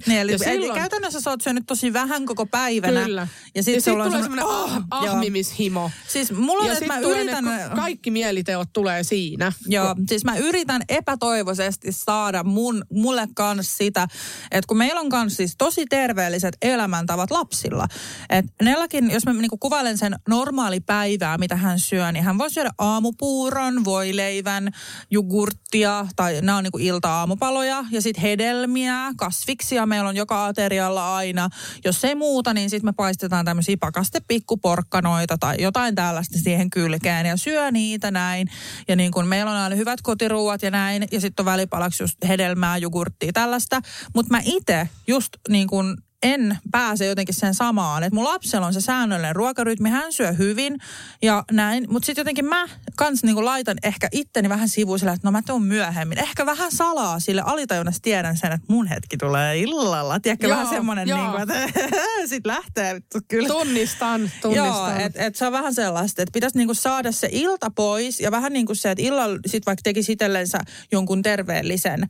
Niin, 0.08 0.20
eli, 0.20 0.32
Ja 0.32 0.38
silloin... 0.38 0.72
eli 0.72 0.80
käytännössä 0.80 1.22
sä 1.22 1.30
oot 1.30 1.42
syönyt 1.42 1.64
tosi 1.68 1.94
vähän 1.94 2.26
koko 2.26 2.46
päivänä. 2.46 3.04
Kyllä. 3.04 3.28
Ja 3.56 3.64
sitten 3.64 3.82
sit 3.82 3.94
tulee 3.94 4.12
semmoinen, 4.12 4.46
semmoinen 4.46 4.46
ah, 4.46 5.04
joo. 5.04 5.14
ahmimishimo. 5.14 5.92
Siis 6.08 6.32
mulla 6.32 6.62
on, 6.62 6.68
ja 6.68 6.74
että 6.74 6.88
mä 6.88 7.00
yritän... 7.00 7.46
ne 7.46 7.60
ka- 7.70 7.76
kaikki 7.76 8.12
mieliteot 8.12 8.70
tulee 8.74 9.04
siinä. 9.04 9.52
Joo, 9.68 9.96
siis 10.08 10.26
mä 10.26 10.38
yritän 10.38 10.82
epätoivoisesti 10.90 11.92
saada 11.92 12.44
mun, 12.44 12.86
mulle 12.94 13.28
kanssa 13.36 13.78
sitä, 13.78 14.08
että 14.52 14.68
kun 14.68 14.78
meillä 14.78 15.00
on 15.02 15.10
kanssa 15.10 15.38
siis 15.38 15.56
tosi 15.58 15.86
terveelliset 15.90 16.58
elämäntavat 16.62 17.32
lapsilla. 17.32 17.88
Että 18.30 18.52
Nellakin, 18.64 19.12
jos 19.12 19.26
mä 19.26 19.34
niinku 19.34 19.58
kuvailen 19.58 19.98
sen 19.98 20.16
normaali 20.30 20.80
päivää, 20.80 21.38
mitä 21.38 21.56
hän 21.56 21.80
syö, 21.80 22.12
niin 22.12 22.24
hän 22.24 22.38
voi 22.38 22.52
syödä 22.52 22.72
aamupuuron, 22.78 23.86
voileivän, 23.86 24.72
jogurttia, 25.12 26.08
tai 26.16 26.42
nämä 26.42 26.58
on 26.58 26.64
niinku 26.64 26.78
ilta-aamupaloja, 26.78 27.86
ja 27.92 28.02
sitten 28.02 28.22
hedelmiä, 28.22 29.14
kasviksia 29.26 29.86
meillä 29.86 30.10
on 30.10 30.16
joka 30.16 30.46
aterialla 30.46 31.16
aina. 31.16 31.50
Jos 31.86 32.06
ei 32.06 32.16
muuta, 32.16 32.54
niin 32.54 32.70
sitten 32.70 32.88
me 32.88 32.94
paistetaan 32.94 33.46
tämmöisiä 33.46 33.78
pakastepikkuporkkanoita 33.80 35.38
tai 35.38 35.56
jotain 35.60 35.96
tällaista 35.96 36.40
siihen 36.40 36.70
kylkeen, 36.70 37.26
ja 37.26 37.38
syö 37.38 37.72
niitä 37.72 38.12
näin. 38.12 38.48
Ja 38.88 38.96
niin 38.96 39.12
kun 39.12 39.28
meillä 39.28 39.52
on 39.52 39.58
aina 39.58 39.76
hyvät 39.76 40.02
kotiruuat 40.02 40.62
ja 40.62 40.72
näin, 40.72 41.08
ja 41.12 41.22
sitten 41.22 41.44
on 41.44 41.46
välipalaksi 41.46 42.04
just 42.04 42.18
hedelmää, 42.28 42.78
jogurttia, 42.78 43.34
tällaista. 43.34 43.82
Mutta 44.16 44.32
mä 44.32 44.42
itse 44.46 44.90
just 45.08 45.30
niin 45.50 45.68
kun 45.68 45.98
en 46.26 46.58
pääse 46.72 47.06
jotenkin 47.06 47.36
sen 47.36 47.54
samaan. 47.54 48.04
Että 48.04 48.16
mun 48.16 48.24
lapsella 48.24 48.68
on 48.68 48.74
se 48.74 48.82
säännöllinen 48.82 49.36
ruokarytmi, 49.36 49.90
hän 49.90 50.14
syö 50.14 50.32
hyvin 50.32 50.78
ja 51.22 51.44
näin. 51.52 51.86
Mutta 51.90 52.06
sitten 52.06 52.22
jotenkin 52.22 52.46
mä 52.46 52.68
kans 52.96 53.24
niinku 53.24 53.46
laitan 53.46 53.78
ehkä 53.84 54.10
itteni 54.12 54.50
vähän 54.50 54.70
sivuiselle, 54.70 55.14
että 55.14 55.28
no 55.28 55.32
mä 55.32 55.42
tuun 55.48 55.64
myöhemmin. 55.64 56.18
Ehkä 56.18 56.46
vähän 56.46 56.72
salaa 56.72 57.20
sille 57.20 57.42
alitajunnassa 57.46 58.02
tiedän 58.02 58.38
sen, 58.38 58.52
että 58.52 58.66
mun 58.70 58.88
hetki 58.88 59.18
tulee 59.18 59.58
illalla. 59.58 60.20
Tiedätkö, 60.20 60.48
Joo, 60.48 60.58
vähän 60.58 60.76
semmoinen, 60.76 61.08
joo. 61.08 61.20
niinku, 61.20 61.38
että 61.38 61.80
sit 62.30 62.46
lähtee 62.46 63.02
kyllä. 63.28 63.48
Tunnistan, 63.48 64.22
Joo, 64.22 64.32
tunnistan. 64.42 65.02
että 65.02 65.26
et 65.26 65.36
se 65.36 65.46
on 65.46 65.52
vähän 65.52 65.74
sellaista, 65.74 66.22
että 66.22 66.34
pitäisi 66.34 66.58
niinku 66.58 66.74
saada 66.74 67.12
se 67.12 67.30
ilta 67.32 67.72
pois 67.76 68.20
ja 68.20 68.32
vähän 68.32 68.54
niin 68.54 68.66
kuin 68.66 68.76
se, 68.76 68.92
että 68.92 69.04
illalla 69.04 69.40
sit 69.46 69.66
vaikka 69.66 69.82
tekisi 69.84 70.12
itsellensä 70.12 70.60
jonkun 70.92 71.22
terveellisen 71.22 72.08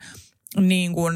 niin 0.60 0.92
kuin 0.92 1.14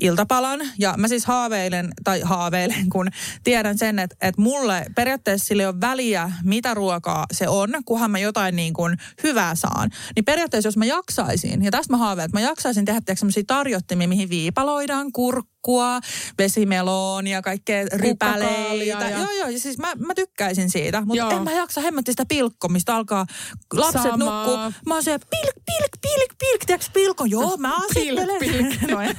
iltapalan. 0.00 0.60
Ja 0.78 0.94
mä 0.96 1.08
siis 1.08 1.26
haaveilen, 1.26 1.88
tai 2.04 2.20
haaveilen, 2.20 2.90
kun 2.90 3.08
tiedän 3.44 3.78
sen, 3.78 3.98
että, 3.98 4.16
että 4.20 4.42
mulle 4.42 4.86
periaatteessa 4.94 5.46
sille 5.46 5.66
ole 5.66 5.80
väliä, 5.80 6.32
mitä 6.44 6.74
ruokaa 6.74 7.26
se 7.32 7.48
on, 7.48 7.68
kunhan 7.84 8.10
mä 8.10 8.18
jotain 8.18 8.56
niin 8.56 8.72
kuin 8.72 8.96
hyvää 9.22 9.54
saan. 9.54 9.90
Niin 10.16 10.24
periaatteessa, 10.24 10.68
jos 10.68 10.76
mä 10.76 10.84
jaksaisin, 10.84 11.64
ja 11.64 11.70
tästä 11.70 11.92
mä 11.92 11.96
haaveilen, 11.96 12.26
että 12.26 12.36
mä 12.36 12.48
jaksaisin 12.48 12.84
tehdä 12.84 13.00
tarjottimia, 13.46 14.08
mihin 14.08 14.30
viipaloidaan 14.30 15.12
kurkkua, 15.66 16.00
vesimeloonia, 16.38 17.42
kaikkea 17.42 17.84
rypäleitä. 17.92 19.08
Ja- 19.08 19.10
Joo, 19.18 19.30
joo, 19.38 19.48
ja 19.48 19.58
siis 19.60 19.78
mä, 19.78 19.92
mä 20.06 20.14
tykkäisin 20.14 20.70
siitä, 20.70 21.00
mutta 21.00 21.16
Joo. 21.16 21.30
en 21.30 21.42
mä 21.42 21.52
jaksa 21.52 21.80
hemmetti 21.80 22.12
sitä 22.12 22.24
pilkkomista, 22.28 22.96
alkaa 22.96 23.26
lapset 23.72 24.02
Samaa. 24.02 24.16
nukkuu. 24.46 24.56
Mä 24.86 24.94
oon 24.94 25.02
siellä 25.02 25.26
pilk, 25.30 25.54
pilk, 25.66 25.92
pilk, 26.02 26.30
pilk, 26.38 26.64
tiedätkö 26.66 26.90
pilko? 26.94 27.24
Joo, 27.24 27.56
mä 27.56 27.72
Pilk, 27.94 28.18
asettelen. 28.20 28.40
pilk. 28.40 28.80
no, 28.90 29.00
et, 29.00 29.16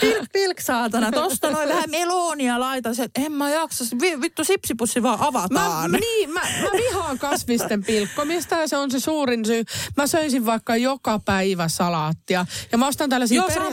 pilk, 0.00 0.24
pilk, 0.32 0.60
saatana. 0.60 1.10
Tosta 1.12 1.50
noin 1.50 1.68
vähän 1.68 1.90
meloonia 1.90 2.60
laitan. 2.60 2.94
Se, 2.94 3.02
että 3.02 3.20
en 3.20 3.32
mä 3.32 3.50
jaksa. 3.50 3.84
Vi- 4.00 4.20
Vittu 4.20 4.44
sipsipussi 4.44 5.02
vaan 5.02 5.18
Mä, 5.18 5.26
avataan. 5.26 5.92
niin, 5.92 6.30
mä, 6.30 6.40
mä 6.40 6.68
vihaan 6.72 7.18
kasvisten 7.18 7.84
pilkkomista 7.84 8.54
ja 8.56 8.68
se 8.68 8.76
on 8.76 8.90
se 8.90 9.00
suurin 9.00 9.44
syy. 9.44 9.64
Mä 9.96 10.06
söisin 10.06 10.46
vaikka 10.46 10.76
joka 10.76 11.18
päivä 11.24 11.68
salaattia. 11.68 12.46
Ja 12.72 12.78
mä 12.78 12.86
ostan 12.86 13.10
tällaisia 13.10 13.36
Joo, 13.36 13.50
sama. 13.50 13.68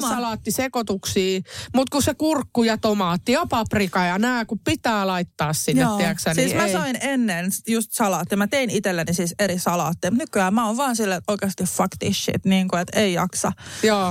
Mutta 1.75 1.91
kun 1.91 2.03
se 2.03 2.13
kurkku 2.13 2.63
ja 2.63 2.77
tomaatti 2.77 3.31
ja 3.31 3.45
paprika 3.49 4.05
ja 4.05 4.19
nämä, 4.19 4.45
kun 4.45 4.59
pitää 4.59 5.07
laittaa 5.07 5.53
sinne, 5.53 5.81
Joo. 5.81 5.97
tiedätkö, 5.97 6.33
siis 6.33 6.47
niin 6.47 6.57
mä 6.57 6.65
ei. 6.65 6.73
sain 6.73 6.97
ennen 7.01 7.45
just 7.67 7.91
salaatteja. 7.91 8.37
Mä 8.37 8.47
tein 8.47 8.69
itselleni 8.69 9.13
siis 9.13 9.35
eri 9.39 9.59
salaatteja. 9.59 10.11
Nykyään 10.11 10.53
mä 10.53 10.67
oon 10.67 10.77
vaan 10.77 10.95
että 11.01 11.31
oikeasti 11.31 11.63
fuck 11.63 11.89
this 11.99 12.25
shit. 12.25 12.45
Niin 12.45 12.67
kuin, 12.67 12.81
että 12.81 12.99
ei 12.99 13.13
jaksa. 13.13 13.51
Joo. 13.83 14.05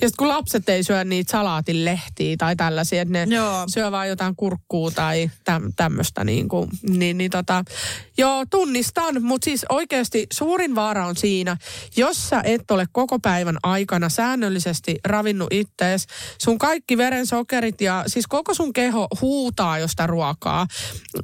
Ja 0.00 0.08
sitten 0.08 0.12
kun 0.18 0.28
lapset 0.28 0.68
ei 0.68 0.84
syö 0.84 1.04
niitä 1.04 1.32
salaatinlehtiä 1.32 2.36
tai 2.38 2.56
tällaisia, 2.56 3.02
että 3.02 3.12
ne 3.12 3.34
Joo. 3.34 3.64
syö 3.68 3.90
vaan 3.90 4.08
jotain 4.08 4.36
kurkkuu 4.36 4.90
tai 4.90 5.30
täm, 5.44 5.72
tämmöistä 5.76 6.24
niin 6.24 6.48
kuin, 6.48 6.70
niin, 6.88 7.18
niin 7.18 7.30
tota, 7.30 7.64
joo, 8.18 8.44
tunnistan, 8.50 9.22
mutta 9.22 9.44
siis 9.44 9.66
oikeasti 9.68 10.26
suurin 10.32 10.74
vaara 10.74 11.06
on 11.06 11.16
siinä, 11.16 11.56
jos 11.96 12.28
sä 12.28 12.40
et 12.44 12.70
ole 12.70 12.86
koko 12.92 13.18
päivän 13.18 13.58
aikana 13.62 14.08
säännöllisesti 14.08 14.96
ravinnut 15.04 15.48
ittees, 15.52 16.06
sun 16.38 16.58
kaikki 16.58 16.91
verensokerit 16.98 17.80
ja 17.80 18.04
siis 18.06 18.26
koko 18.26 18.54
sun 18.54 18.72
keho 18.72 19.08
huutaa 19.20 19.78
josta 19.78 20.06
ruokaa. 20.06 20.66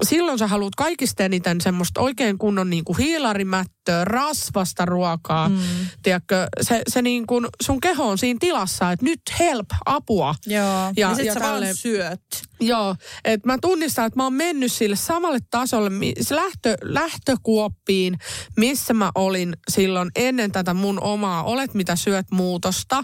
Silloin 0.03 0.39
sä 0.39 0.47
haluat 0.47 0.75
kaikista 0.75 1.23
eniten 1.25 1.61
semmoista 1.61 2.01
oikein 2.01 2.39
kunnon 2.39 2.71
niin 2.71 2.85
kuin 2.85 2.99
hiilarimättöä, 2.99 4.05
rasvasta 4.05 4.85
ruokaa. 4.85 5.49
Mm. 5.49 5.59
Tiedätkö, 6.03 6.47
se, 6.61 6.83
se 6.89 7.03
niin 7.03 7.27
kuin, 7.27 7.47
sun 7.63 7.81
keho 7.81 8.09
on 8.09 8.19
siinä 8.19 8.39
tilassa, 8.41 8.93
että 8.93 9.05
nyt 9.05 9.21
help, 9.39 9.67
apua. 9.87 10.35
Joo. 10.47 10.65
Ja, 10.65 10.93
ja 10.97 11.15
sit 11.15 11.25
ja 11.25 11.35
sä 11.35 11.41
vaan 11.41 11.53
tälleen- 11.53 11.77
syöt. 11.77 12.21
Joo, 12.61 12.97
että 13.25 13.47
mä 13.49 13.59
tunnistan, 13.61 14.07
että 14.07 14.17
mä 14.17 14.23
oon 14.23 14.33
mennyt 14.33 14.73
sille 14.73 14.97
samalle 14.97 15.39
tasolle, 15.51 15.91
se 16.21 16.35
lähtö, 16.37 16.77
lähtökuoppiin, 16.83 18.19
missä 18.57 18.95
mä 18.95 19.11
olin 19.15 19.57
silloin 19.71 20.11
ennen 20.17 20.53
tätä 20.53 20.75
mun 20.75 21.03
omaa 21.03 21.43
Olet 21.43 21.75
mitä 21.75 21.97
syöt 21.97 22.27
muutosta. 22.31 23.03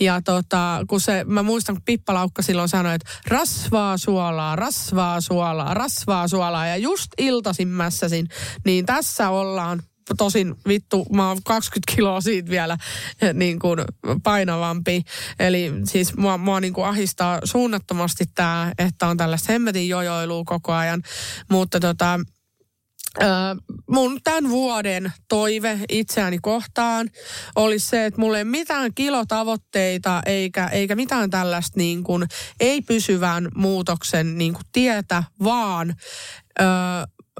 Ja 0.00 0.22
tota, 0.22 0.84
kun 0.88 1.00
se, 1.00 1.24
mä 1.24 1.42
muistan, 1.42 1.74
kun 1.76 1.82
Laukka 2.08 2.42
silloin 2.42 2.68
sanoi, 2.68 2.94
että 2.94 3.10
rasvaa 3.28 3.98
suolaa, 3.98 4.56
rasvaa 4.56 5.20
suolaa, 5.20 5.74
rasvaa 5.74 6.28
suolaa. 6.28 6.66
Ja 6.66 6.76
just 6.76 7.12
iltasin 7.18 7.68
mässäsin, 7.68 8.28
niin 8.64 8.86
tässä 8.86 9.30
ollaan 9.30 9.82
tosin 10.18 10.54
vittu, 10.68 11.06
mä 11.12 11.28
oon 11.28 11.38
20 11.44 11.94
kiloa 11.94 12.20
siitä 12.20 12.50
vielä 12.50 12.78
eh, 13.22 13.34
niin 13.34 13.58
kuin 13.58 13.80
painavampi. 14.22 15.02
Eli 15.38 15.72
siis 15.84 16.16
mua, 16.16 16.38
mua 16.38 16.60
niin 16.60 16.72
kuin 16.72 16.86
ahistaa 16.86 17.38
suunnattomasti 17.44 18.24
tämä, 18.34 18.72
että 18.78 19.06
on 19.06 19.16
tällaista 19.16 19.52
hemmetin 19.52 19.88
jojoilua 19.88 20.42
koko 20.46 20.72
ajan. 20.72 21.02
Mutta 21.50 21.80
tota, 21.80 22.20
Ö, 23.22 23.24
mun 23.90 24.20
tämän 24.24 24.50
vuoden 24.50 25.12
toive 25.28 25.78
itseäni 25.88 26.38
kohtaan 26.38 27.10
olisi 27.56 27.88
se, 27.88 28.06
että 28.06 28.20
mulla 28.20 28.38
ei 28.38 28.44
mitään 28.44 28.94
kilotavoitteita 28.94 30.22
eikä, 30.26 30.66
eikä 30.66 30.94
mitään 30.94 31.30
tällaista 31.30 31.78
niin 31.80 32.02
kuin, 32.02 32.26
ei 32.60 32.82
pysyvän 32.82 33.48
muutoksen 33.54 34.38
niin 34.38 34.52
kuin 34.52 34.64
tietä, 34.72 35.24
vaan 35.44 35.94
ö, 36.60 36.64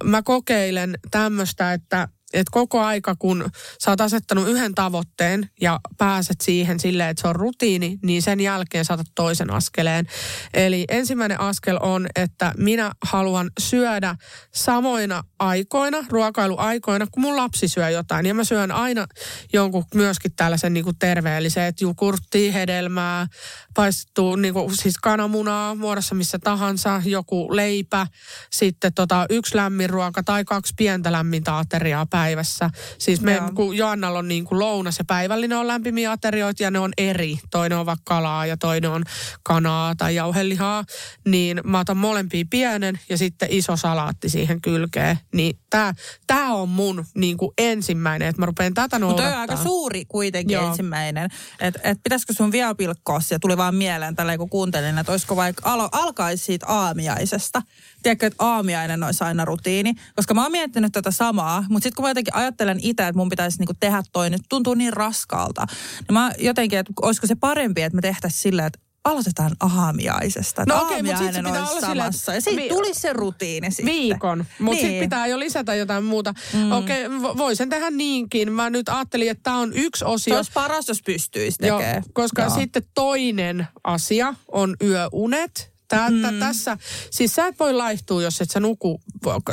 mä 0.05 0.23
kokeilen 0.23 0.99
tämmöistä, 1.11 1.73
että 1.73 2.09
et 2.33 2.51
koko 2.51 2.80
aika, 2.80 3.16
kun 3.18 3.51
sä 3.85 3.91
oot 3.91 4.01
asettanut 4.01 4.49
yhden 4.49 4.74
tavoitteen 4.74 5.51
ja 5.61 5.80
pääset 5.99 6.41
siihen 6.41 6.80
silleen, 6.80 7.11
että 7.11 7.20
se 7.20 7.28
on 7.28 7.37
rutiini, 7.37 7.99
niin 8.03 8.22
sen 8.22 8.41
jälkeen 8.41 8.85
saatat 8.85 9.07
toisen 9.14 9.51
askeleen. 9.53 10.07
Eli 10.55 10.85
ensimmäinen 10.89 11.41
askel 11.41 11.78
on, 11.83 12.07
että 12.16 12.53
minä 12.57 12.93
haluan 13.05 13.51
syödä 13.61 14.16
samoina 14.55 15.24
aikoina, 15.39 15.99
ruokailuaikoina, 16.09 17.07
kun 17.11 17.22
mun 17.22 17.37
lapsi 17.37 17.68
syö 17.68 17.91
jotain. 17.91 18.26
Ja 18.26 18.35
mä 18.35 18.45
syön 18.45 18.70
aina 18.70 19.07
jonkun 19.53 19.85
myöskin 19.95 20.33
tällaisen 20.37 20.72
niin 20.74 20.85
kuin 20.85 20.99
terveellisen, 20.99 21.64
että 21.64 21.85
jogurttia, 21.85 22.53
hedelmää, 22.53 23.26
paistettu 23.74 24.37
niin 24.37 24.55
kuin, 24.55 24.76
siis 24.76 24.99
kananmunaa 24.99 25.74
muodossa 25.74 26.14
missä 26.14 26.39
tahansa, 26.39 27.03
joku 27.05 27.57
leipä, 27.57 28.07
sitten 28.53 28.95
tota, 28.95 29.26
yksi 29.30 29.57
lämmin 29.57 29.91
ruoka 29.91 30.22
tai 30.22 30.45
kaksi 30.45 30.74
pientä 30.76 31.12
lämmintä 31.12 31.59
ateriaa 31.59 32.07
päivässä. 32.23 32.70
Siis 32.99 33.20
me, 33.20 33.35
Joo. 33.35 33.51
kun 33.55 33.77
Joannalla 33.77 34.18
on 34.18 34.29
niin 34.29 34.45
kuin 34.45 34.59
lounas 34.59 34.99
ja 34.99 35.05
päivällinen 35.05 35.59
on 35.59 35.66
lämpimiä 35.66 36.11
aterioita 36.11 36.62
ja 36.62 36.70
ne 36.70 36.79
on 36.79 36.93
eri. 36.99 37.39
Toinen 37.51 37.79
on 37.79 37.87
vaikka 37.87 38.03
kalaa 38.05 38.47
ja 38.47 38.57
toinen 38.57 38.91
on 38.91 39.05
kanaa 39.43 39.95
tai 39.95 40.14
jauhelihaa. 40.14 40.85
Niin 41.27 41.61
mä 41.64 41.79
otan 41.79 41.97
molempia 41.97 42.45
pienen 42.51 43.01
ja 43.09 43.18
sitten 43.18 43.49
iso 43.51 43.77
salaatti 43.77 44.29
siihen 44.29 44.61
kylkeen. 44.61 45.18
Niin 45.35 45.59
tää, 45.70 45.95
tää 46.27 46.55
on 46.55 46.68
mun 46.68 47.05
niin 47.14 47.37
kuin 47.37 47.51
ensimmäinen, 47.59 48.29
että 48.29 48.43
mä 48.43 48.47
rupean 48.47 48.75
tätä 48.75 48.83
Mutta 48.83 48.99
noudattaa. 48.99 49.27
toi 49.27 49.35
on 49.35 49.41
aika 49.41 49.57
suuri 49.57 50.05
kuitenkin 50.05 50.55
Joo. 50.55 50.68
Ensimmäinen. 50.68 51.31
Että 51.61 51.81
et 51.85 51.99
pitäisikö 52.03 52.33
sun 52.33 52.53
vielä 52.53 52.75
pilkkoa 52.75 53.20
se, 53.20 53.35
ja 53.35 53.39
tuli 53.39 53.57
vaan 53.57 53.75
mieleen 53.75 54.16
tällä 54.16 54.39
kun 54.39 54.51
kuuntelin, 54.51 54.99
että 54.99 55.12
olisiko 55.12 55.37
vaikka 55.37 55.70
alo, 55.73 55.89
alkaisi 55.93 56.45
siitä 56.45 56.66
aamiaisesta. 56.66 57.62
Tiedätkö, 58.03 58.26
että 58.26 58.44
aamiainen 58.44 59.03
olisi 59.03 59.24
aina 59.24 59.44
rutiini. 59.44 59.92
Koska 60.16 60.34
mä 60.34 60.42
oon 60.42 60.53
miettinyt 60.53 60.92
tätä 60.92 61.11
samaa, 61.11 61.64
mutta 61.68 61.82
sitten 61.84 61.96
kun 61.96 62.05
mä 62.05 62.11
jotenkin 62.11 62.34
ajattelen 62.34 62.78
itse, 62.82 63.03
että 63.03 63.16
mun 63.18 63.28
pitäisi 63.28 63.59
niinku 63.59 63.74
tehdä 63.80 64.03
toi, 64.12 64.30
nyt 64.30 64.42
tuntuu 64.48 64.74
niin 64.74 64.92
raskaalta. 64.92 65.66
Niin 65.98 66.12
mä 66.12 66.32
jotenkin, 66.38 66.78
että 66.78 66.92
olisiko 67.03 67.26
se 67.26 67.34
parempi, 67.34 67.82
että 67.82 67.96
me 67.96 68.03
tehtäisiin 68.03 68.40
silleen, 68.42 68.66
että 68.66 68.78
aloitetaan 69.05 69.50
aamiaisesta. 69.61 70.64
No 70.68 70.82
okei, 70.82 71.03
mut 71.03 71.11
sit 71.11 71.18
se 71.18 71.24
aamiainen 71.24 71.44
pitää 71.53 71.70
olla 71.70 71.80
samassa. 71.80 72.34
Ja 72.34 72.40
siitä 72.40 72.62
vi- 72.62 72.68
tulisi 72.68 73.00
se 73.00 73.12
rutiini 73.12 73.70
sitten. 73.70 73.86
Viikon, 73.94 74.38
mutta 74.59 74.72
niin. 74.76 74.86
Sitten 74.86 75.00
pitää 75.07 75.26
jo 75.26 75.38
lisätä 75.38 75.74
jotain 75.74 76.05
muuta. 76.05 76.34
Mm. 76.55 76.72
Okei, 76.72 77.07
vo- 77.09 77.36
voi 77.38 77.57
sen 77.57 77.68
tehdä 77.68 77.90
niinkin. 77.90 78.53
Mä 78.53 78.70
nyt 78.70 78.88
ajattelin, 78.88 79.30
että 79.30 79.42
tämä 79.42 79.57
on 79.59 79.72
yksi 79.74 79.98
Se 79.98 80.05
osio. 80.05 80.36
olisi 80.36 80.53
paras, 80.55 80.88
jos 80.88 81.03
pystyisi 81.03 81.66
Joo, 81.66 81.78
tekemään. 81.78 82.03
koska 82.12 82.42
Joo. 82.42 82.55
sitten 82.55 82.82
toinen 82.94 83.66
asia 83.84 84.34
on 84.53 84.76
yöunet. 84.82 85.72
Tää, 85.97 86.11
mm. 86.11 86.38
tässä, 86.38 86.76
siis 87.11 87.34
sä 87.34 87.47
et 87.47 87.59
voi 87.61 87.74
laihtua, 87.74 88.22
jos 88.22 88.40
et 88.40 88.51
sä 88.51 88.61
nuku 88.61 89.01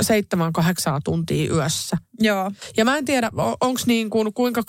seitsemän, 0.01 0.53
kahdeksaa 0.53 0.99
tuntia 1.03 1.53
yössä. 1.53 1.97
Joo. 2.19 2.51
Ja 2.77 2.85
mä 2.85 2.97
en 2.97 3.05
tiedä, 3.05 3.31
onko 3.61 3.81
niin 3.85 4.09
kuin, 4.09 4.33
kuinka 4.33 4.63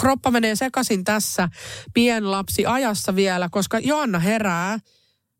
kroppa 0.00 0.30
menee 0.30 0.56
sekaisin 0.56 1.04
tässä 1.04 1.48
pienlapsi 1.94 2.66
ajassa 2.66 3.16
vielä, 3.16 3.48
koska 3.50 3.78
Joanna 3.78 4.18
herää 4.18 4.78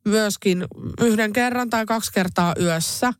myöskin 0.04 0.64
yhden 1.00 1.32
kerran 1.32 1.70
tai 1.70 1.86
kaksi 1.86 2.12
kertaa 2.12 2.54
yössä. 2.60 3.12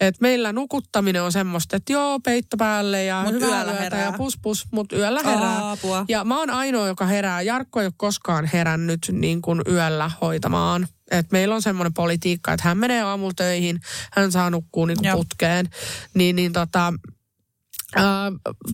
Et 0.00 0.20
meillä 0.20 0.52
nukuttaminen 0.52 1.22
on 1.22 1.32
semmoista, 1.32 1.76
että 1.76 1.92
joo, 1.92 2.20
peitto 2.20 2.56
päälle 2.56 3.04
ja 3.04 3.22
Mut 3.24 3.34
hyvää 3.34 3.64
yöllä 3.64 3.72
herää. 3.72 4.04
ja 4.04 4.12
pus 4.12 4.38
pus, 4.42 4.66
mutta 4.72 4.96
yöllä 4.96 5.22
herää. 5.24 5.70
Apua. 5.70 6.04
Ja 6.08 6.24
mä 6.24 6.38
oon 6.38 6.50
ainoa, 6.50 6.86
joka 6.86 7.06
herää. 7.06 7.42
Jarkko 7.42 7.80
ei 7.80 7.86
ole 7.86 7.92
koskaan 7.96 8.44
herännyt 8.52 9.00
niin 9.12 9.42
kuin 9.42 9.62
yöllä 9.68 10.10
hoitamaan. 10.20 10.88
Et 11.10 11.32
meillä 11.32 11.54
on 11.54 11.62
semmoinen 11.62 11.94
politiikka, 11.94 12.52
että 12.52 12.68
hän 12.68 12.78
menee 12.78 13.02
aamulla 13.02 13.32
töihin, 13.36 13.80
hän 14.12 14.32
saa 14.32 14.50
nukkua 14.50 14.86
niin 14.86 14.98
putkeen. 15.12 15.68
Niin, 16.14 16.36
niin 16.36 16.52
tota, 16.52 16.92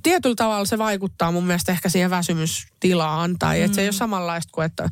tietyllä 0.03 0.35
tavalla 0.35 0.65
se 0.65 0.79
vaikuttaa 0.79 1.33
mun 1.33 1.47
mielestä 1.47 1.73
ehkä 1.73 1.89
siihen 1.89 2.11
väsymystilaan. 2.11 3.39
Tai 3.39 3.59
mm. 3.59 3.65
että 3.65 3.75
se 3.75 3.81
ei 3.81 3.87
ole 3.87 3.93
samanlaista 3.93 4.51
kuin, 4.53 4.65
että 4.65 4.89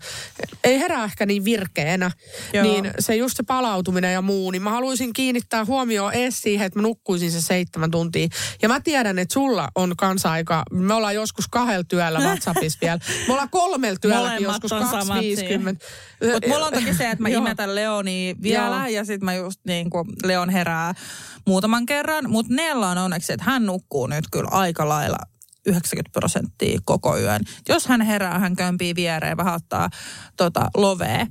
ei 0.65 0.79
herää 0.79 1.05
ehkä 1.05 1.27
niin 1.27 1.45
virkeänä. 1.45 2.11
Joo. 2.53 2.65
Niin 2.65 2.91
se 2.99 3.17
just 3.17 3.37
se 3.37 3.43
palautuminen 3.43 4.13
ja 4.13 4.23
muu, 4.23 4.51
niin 4.51 4.63
mä 4.63 4.71
haluaisin 4.71 5.13
kiinnittää 5.13 5.65
huomioon 5.65 6.15
ees 6.15 6.41
siihen, 6.41 6.67
että 6.67 6.79
mä 6.79 6.83
nukkuisin 6.83 7.33
se 7.33 7.41
seitsemän 7.41 7.91
tuntia. 7.91 8.29
Ja 8.63 8.69
mä 8.69 8.81
tiedän, 8.81 9.19
että 9.19 9.33
sulla 9.33 9.69
on 9.75 9.97
kanssa 9.97 10.31
aika, 10.33 10.63
me 10.71 10.95
ollaan 10.95 11.15
joskus 11.15 11.49
kahdella 11.49 11.85
työllä 11.85 12.19
WhatsAppissa 12.19 12.79
vielä. 12.83 12.99
Me 13.27 13.33
ollaan 13.33 13.51
kolmella 13.51 13.99
työlläkin 14.01 14.47
Molemmat 14.47 14.63
joskus 14.63 14.73
on 14.73 14.81
samat 14.81 15.09
250. 15.09 15.87
Mutta 16.33 16.49
mulla 16.49 16.67
on 16.67 16.73
toki 16.73 16.95
se, 16.95 17.11
että 17.11 17.23
mä 17.23 17.29
imetän 17.29 17.75
Leonia 17.75 18.35
vielä 18.43 18.77
Joo. 18.77 18.87
ja 18.87 19.05
sitten 19.05 19.25
mä 19.25 19.35
just 19.35 19.61
niin 19.67 19.91
kuin 19.91 20.09
Leon 20.25 20.51
herää 20.51 20.95
muutaman 21.47 21.87
kerran. 21.87 22.31
Mutta 22.31 22.55
Nella 22.55 22.91
on 22.91 22.99
onneksi, 22.99 23.33
että 23.33 23.45
hän 23.45 23.67
nukkuu 23.67 24.07
nyt 24.11 24.25
kyllä 24.33 24.49
aika 24.51 24.89
lailla 24.89 25.19
90 25.67 26.11
prosenttia 26.13 26.81
koko 26.85 27.19
yön. 27.19 27.41
Jos 27.69 27.87
hän 27.87 28.01
herää, 28.01 28.39
hän 28.39 28.57
kömpii 28.57 28.95
viereen, 28.95 29.37
vähän 29.37 29.55
ottaa 29.55 29.91
tota, 30.37 30.71
lovea 30.77 31.27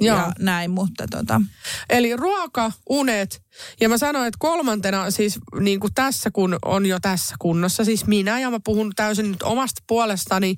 Joo. 0.00 0.16
ja 0.16 0.32
näin, 0.38 0.70
mutta 0.70 1.06
tota, 1.10 1.40
Eli 1.88 2.16
ruoka, 2.16 2.72
unet 2.88 3.42
ja 3.80 3.88
mä 3.88 3.98
sanoin, 3.98 4.26
että 4.26 4.38
kolmantena 4.38 5.10
siis 5.10 5.38
niin 5.60 5.80
kuin 5.80 5.94
tässä 5.94 6.30
kun 6.30 6.58
on 6.64 6.86
jo 6.86 7.00
tässä 7.00 7.34
kunnossa, 7.38 7.84
siis 7.84 8.06
minä 8.06 8.40
ja 8.40 8.50
mä 8.50 8.60
puhun 8.64 8.92
täysin 8.96 9.30
nyt 9.32 9.42
omasta 9.42 9.82
puolestani, 9.86 10.56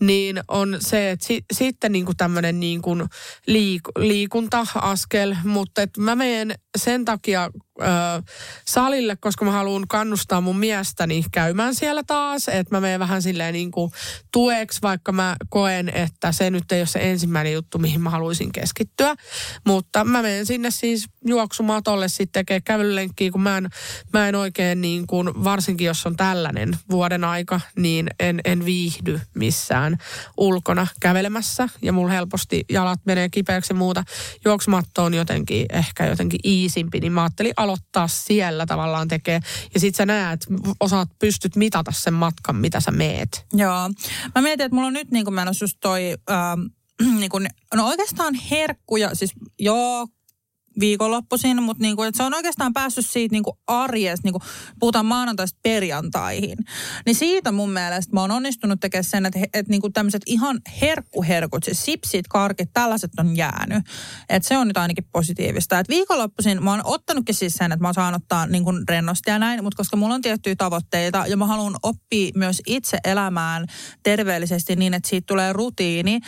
niin 0.00 0.40
on 0.48 0.76
se, 0.80 1.10
että 1.10 1.26
si, 1.26 1.44
sitten 1.52 1.92
niin 1.92 2.04
kuin 2.04 2.16
tämmöinen 2.16 2.60
niin 2.60 2.82
kuin 2.82 3.04
liik, 3.46 3.82
liikunta-askel, 3.98 5.36
mutta 5.44 5.82
että 5.82 6.00
mä 6.00 6.16
menen 6.16 6.54
sen 6.78 7.04
takia 7.04 7.50
ö, 7.80 7.84
salille, 8.68 9.16
koska 9.16 9.44
mä 9.44 9.50
haluan 9.50 9.88
kannustaa 9.88 10.40
mun 10.40 10.58
miestäni 10.58 11.24
käymään 11.32 11.74
siellä 11.74 12.02
taas, 12.06 12.48
että 12.48 12.74
mä 12.74 12.80
menen 12.80 13.00
vähän 13.00 13.22
silleen 13.22 13.52
niin 13.52 13.70
kuin 13.70 13.92
tueksi, 14.32 14.82
vaikka 14.82 15.12
mä 15.12 15.36
koen, 15.48 15.88
että 15.88 16.32
se 16.32 16.50
nyt 16.50 16.72
ei 16.72 16.80
ole 16.80 16.86
se 16.86 17.10
ensimmäinen 17.10 17.52
juttu, 17.52 17.78
mihin 17.78 18.00
mä 18.00 18.10
haluaisin 18.10 18.52
keskittyä, 18.52 19.14
mutta 19.66 20.04
mä 20.04 20.22
menen 20.22 20.46
sinne 20.46 20.70
siis 20.70 21.06
juoksumatolle 21.26 22.08
sitten 22.22 22.40
tekemään 22.40 22.62
kävelylenkkiä, 22.62 23.30
kun 23.30 23.42
mä 23.42 23.58
en, 23.58 23.68
mä 24.12 24.28
en 24.28 24.34
oikein 24.34 24.80
niin 24.80 25.06
kuin, 25.06 25.44
varsinkin 25.44 25.86
jos 25.86 26.06
on 26.06 26.16
tällainen 26.16 26.76
vuoden 26.90 27.24
aika, 27.24 27.60
niin 27.76 28.06
en, 28.20 28.40
en 28.44 28.64
viihdy 28.64 29.20
missään 29.34 29.98
ulkona 30.36 30.86
kävelemässä. 31.00 31.68
Ja 31.82 31.92
mulla 31.92 32.12
helposti 32.12 32.64
jalat 32.68 33.00
menee 33.04 33.28
kipeäksi 33.28 33.72
ja 33.72 33.76
muuta. 33.76 34.04
Juoksumatto 34.44 35.04
on 35.04 35.14
jotenkin 35.14 35.66
ehkä 35.72 36.06
jotenkin 36.06 36.40
iisimpi, 36.44 37.00
niin 37.00 37.12
mä 37.12 37.22
ajattelin 37.22 37.52
aloittaa 37.56 38.08
siellä 38.08 38.66
tavallaan 38.66 39.08
tekee. 39.08 39.40
Ja 39.74 39.80
sit 39.80 39.94
sä 39.94 40.06
näet, 40.06 40.46
osaat, 40.80 41.08
pystyt 41.18 41.56
mitata 41.56 41.92
sen 41.92 42.14
matkan, 42.14 42.56
mitä 42.56 42.80
sä 42.80 42.90
meet. 42.90 43.46
Joo. 43.52 43.90
Mä 44.34 44.42
mietin, 44.42 44.64
että 44.64 44.74
mulla 44.74 44.86
on 44.86 44.92
nyt 44.92 45.10
niin 45.10 45.24
kuin 45.24 45.34
menossa 45.34 45.64
just 45.64 45.76
toi... 45.80 46.14
Ähm, 46.30 46.60
niin 47.20 47.30
kuin, 47.30 47.46
no 47.74 47.86
oikeastaan 47.86 48.34
herkkuja, 48.34 49.14
siis 49.14 49.32
joo, 49.58 50.06
viikonloppuisin, 50.80 51.62
mutta 51.62 51.82
niin 51.82 51.96
kuin, 51.96 52.08
että 52.08 52.16
se 52.16 52.22
on 52.22 52.34
oikeastaan 52.34 52.72
päässyt 52.72 53.06
siitä 53.06 53.32
niin 53.32 53.42
kuin 53.42 53.56
arjesta, 53.66 54.26
niin 54.26 54.32
kuin 54.32 54.42
puhutaan 54.80 55.06
maanantaista 55.06 55.58
perjantaihin. 55.62 56.58
Niin 57.06 57.14
siitä 57.14 57.52
mun 57.52 57.70
mielestä 57.70 58.12
mä 58.12 58.20
oon 58.20 58.30
onnistunut 58.30 58.80
tekemään 58.80 59.04
sen, 59.04 59.26
että, 59.26 59.38
että 59.54 59.70
niin 59.70 59.80
kuin 59.80 59.92
tämmöiset 59.92 60.22
ihan 60.26 60.60
herkkuherkut, 60.80 61.64
siis 61.64 61.84
sipsit, 61.84 62.28
karkit, 62.28 62.70
tällaiset 62.72 63.10
on 63.18 63.36
jäänyt. 63.36 63.84
Että 64.28 64.48
se 64.48 64.56
on 64.56 64.68
nyt 64.68 64.76
ainakin 64.76 65.04
positiivista. 65.12 65.78
Että 65.78 65.90
viikonloppuisin 65.90 66.64
mä 66.64 66.70
oon 66.70 66.80
ottanutkin 66.84 67.34
siis 67.34 67.54
sen, 67.54 67.72
että 67.72 67.82
mä 67.82 67.92
saan 67.92 68.14
ottaa 68.14 68.46
niin 68.46 68.64
kuin 68.64 68.88
rennosti 68.88 69.30
ja 69.30 69.38
näin, 69.38 69.64
mutta 69.64 69.76
koska 69.76 69.96
mulla 69.96 70.14
on 70.14 70.22
tiettyjä 70.22 70.56
tavoitteita 70.56 71.24
ja 71.26 71.36
mä 71.36 71.46
haluan 71.46 71.76
oppia 71.82 72.32
myös 72.34 72.62
itse 72.66 72.98
elämään 73.04 73.66
terveellisesti 74.02 74.76
niin, 74.76 74.94
että 74.94 75.08
siitä 75.08 75.26
tulee 75.26 75.52
rutiini, 75.52 76.20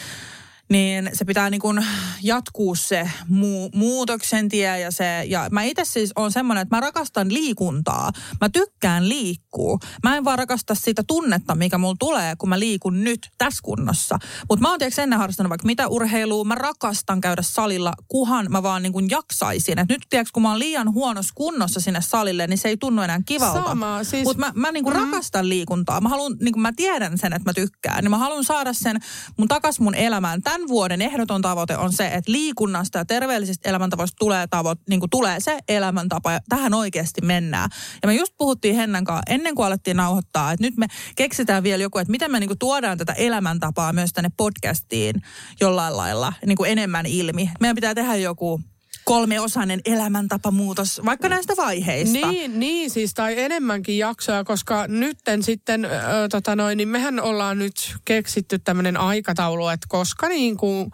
niin 0.69 1.11
se 1.13 1.25
pitää 1.25 1.51
niin 1.51 1.61
kuin 1.61 1.87
jatkuu 2.23 2.75
se 2.75 3.11
muu, 3.29 3.71
muutoksen 3.75 4.49
tie 4.49 4.81
ja 4.81 4.91
se, 4.91 5.25
ja 5.25 5.49
mä 5.51 5.63
itse 5.63 5.85
siis 5.85 6.13
on 6.17 6.33
semmoinen, 6.33 6.63
että 6.63 6.77
mä 6.77 6.81
rakastan 6.81 7.35
liikuntaa. 7.35 8.11
Mä 8.41 8.49
tykkään 8.49 9.09
liikkuu. 9.09 9.81
Mä 10.03 10.17
en 10.17 10.25
vaan 10.25 10.39
rakasta 10.39 10.75
sitä 10.75 11.03
tunnetta, 11.07 11.55
mikä 11.55 11.79
mulla 11.79 11.97
tulee, 11.99 12.37
kun 12.37 12.49
mä 12.49 12.59
liikun 12.59 13.05
nyt 13.05 13.29
tässä 13.39 13.61
kunnossa. 13.63 14.19
Mutta 14.49 14.63
mä 14.63 14.71
oon 14.71 14.79
tietysti 14.79 15.01
ennen 15.03 15.19
harrastanut 15.19 15.51
vaikka 15.51 15.67
mitä 15.67 15.89
urheilua. 15.89 16.45
Mä 16.45 16.55
rakastan 16.55 17.21
käydä 17.21 17.43
salilla, 17.43 17.93
kuhan 18.09 18.47
mä 18.49 18.63
vaan 18.63 18.83
niin 18.83 18.93
kuin 18.93 19.11
jaksaisin. 19.11 19.79
Et 19.79 19.89
nyt 19.89 20.03
tiedätkö, 20.11 20.31
kun 20.35 20.43
mä 20.43 20.51
oon 20.51 20.59
liian 20.59 20.93
huonossa 20.93 21.33
kunnossa 21.35 21.81
sinne 21.81 22.01
salille, 22.01 22.47
niin 22.47 22.59
se 22.59 22.69
ei 22.69 22.77
tunnu 22.77 23.03
enää 23.03 23.21
kivalta. 23.27 23.63
Sama, 23.69 24.05
siis- 24.05 24.25
Mutta 24.25 24.41
mä, 24.41 24.53
mä 24.55 24.73
niin 24.73 24.85
kuin 24.85 24.97
mm. 24.97 25.03
rakastan 25.03 25.49
liikuntaa. 25.49 26.01
Mä 26.01 26.09
haluan, 26.09 26.37
niin 26.41 26.53
kuin 26.53 26.63
mä 26.63 26.73
tiedän 26.77 27.19
sen, 27.19 27.33
että 27.33 27.49
mä 27.49 27.55
tykkään. 27.55 28.05
Niin 28.05 28.11
mä 28.11 28.19
haluan 28.19 28.45
saada 28.45 28.73
sen 28.73 29.01
mun 29.37 29.49
takas 29.49 29.81
mun 29.81 29.95
elämään. 29.95 30.43
Tämän 30.55 30.69
vuoden 30.69 31.03
ehdoton 31.03 31.43
tavoite 31.43 31.77
on 31.77 31.93
se, 31.93 32.07
että 32.07 32.33
liikunnasta 32.33 32.99
ja 32.99 33.05
terveellisistä 33.05 33.69
elämäntavoista 33.69 34.17
tulee, 34.19 34.47
tavo, 34.47 34.75
niin 34.89 35.01
kuin 35.01 35.11
tulee 35.11 35.41
se 35.41 35.59
elämäntapa 35.69 36.33
ja 36.33 36.41
tähän 36.49 36.75
oikeasti 36.75 37.21
mennään. 37.21 37.71
Ja 38.03 38.07
me 38.07 38.15
just 38.15 38.35
puhuttiin 38.39 38.77
Hennan 38.77 39.05
kanssa 39.05 39.23
ennen 39.29 39.55
kuin 39.55 39.67
alettiin 39.67 39.97
nauhoittaa, 39.97 40.53
että 40.53 40.67
nyt 40.67 40.77
me 40.77 40.87
keksitään 41.17 41.63
vielä 41.63 41.83
joku, 41.83 41.99
että 41.99 42.11
miten 42.11 42.33
me 42.33 42.41
niin 42.41 42.49
kuin 42.49 42.59
tuodaan 42.59 42.99
tätä 42.99 43.13
elämäntapaa 43.13 43.93
myös 43.93 44.13
tänne 44.13 44.31
podcastiin 44.37 45.23
jollain 45.61 45.97
lailla 45.97 46.33
niin 46.47 46.57
kuin 46.57 46.71
enemmän 46.71 47.07
ilmi. 47.07 47.51
Meidän 47.61 47.75
pitää 47.75 47.95
tehdä 47.95 48.15
joku 48.15 48.61
kolmeosainen 49.05 49.81
elämäntapamuutos, 49.85 51.01
vaikka 51.05 51.29
näistä 51.29 51.55
vaiheista. 51.57 52.31
Niin, 52.31 52.61
niin 52.61 52.91
siis, 52.91 53.15
tai 53.15 53.41
enemmänkin 53.41 53.99
jaksoja, 53.99 54.45
koska 54.45 54.85
nytten 54.89 55.43
sitten, 55.43 55.85
ö, 55.85 55.89
tota 56.31 56.57
noin, 56.57 56.77
niin 56.77 56.89
mehän 56.89 57.21
ollaan 57.21 57.59
nyt 57.59 57.97
keksitty 58.05 58.59
tämmöinen 58.59 58.97
aikataulu, 58.97 59.69
että 59.69 59.87
koska 59.89 60.29
niin 60.29 60.57
kuin, 60.57 60.91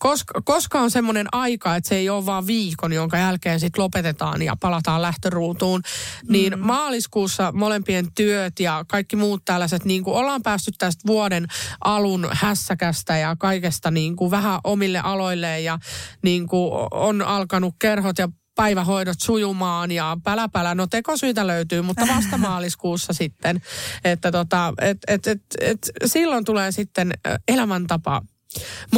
koska, 0.00 0.42
koska 0.44 0.80
on 0.80 0.90
semmoinen 0.90 1.26
aika, 1.32 1.76
että 1.76 1.88
se 1.88 1.94
ei 1.94 2.08
ole 2.08 2.26
vaan 2.26 2.46
viikon, 2.46 2.92
jonka 2.92 3.18
jälkeen 3.18 3.60
sitten 3.60 3.82
lopetetaan 3.82 4.42
ja 4.42 4.56
palataan 4.60 5.02
lähtöruutuun, 5.02 5.82
niin 6.28 6.52
mm. 6.52 6.66
maaliskuussa 6.66 7.52
molempien 7.52 8.06
työt 8.14 8.60
ja 8.60 8.84
kaikki 8.88 9.16
muut 9.16 9.42
tällaiset, 9.44 9.84
niin 9.84 10.04
kuin 10.04 10.16
ollaan 10.16 10.42
päästy 10.42 10.70
tästä 10.78 11.06
vuoden 11.06 11.46
alun 11.84 12.28
hässäkästä 12.32 13.18
ja 13.18 13.36
kaikesta 13.36 13.90
niin 13.90 14.16
kuin 14.16 14.30
vähän 14.30 14.60
omille 14.64 14.98
aloille 14.98 15.60
ja 15.60 15.78
niin 16.22 16.48
kuin 16.48 16.72
on 16.90 17.22
alkanut 17.22 17.74
kerhot 17.78 18.18
ja 18.18 18.28
päivähoidot 18.54 19.20
sujumaan 19.20 19.90
ja 19.90 20.16
pälä 20.24 20.48
pälä. 20.48 20.74
No 20.74 20.86
tekosyitä 20.86 21.46
löytyy, 21.46 21.82
mutta 21.82 22.06
vasta 22.16 22.38
maaliskuussa 22.48 23.12
sitten. 23.12 23.62
Että 24.04 24.32
tota, 24.32 24.74
et, 24.80 24.98
et, 25.08 25.26
et, 25.26 25.42
et, 25.60 25.90
silloin 26.04 26.44
tulee 26.44 26.72
sitten 26.72 27.12
elämäntapa 27.48 28.22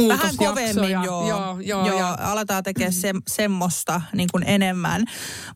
Vähän 0.07 0.35
kovemmin, 0.37 0.91
joo. 0.91 1.03
joo, 1.29 1.59
joo, 1.59 1.87
joo 1.87 1.97
ja- 1.99 2.17
aletaan 2.21 2.63
tekemään 2.63 2.93
se, 2.93 3.13
semmoista 3.27 4.01
niin 4.13 4.29
kuin 4.31 4.43
enemmän. 4.47 5.05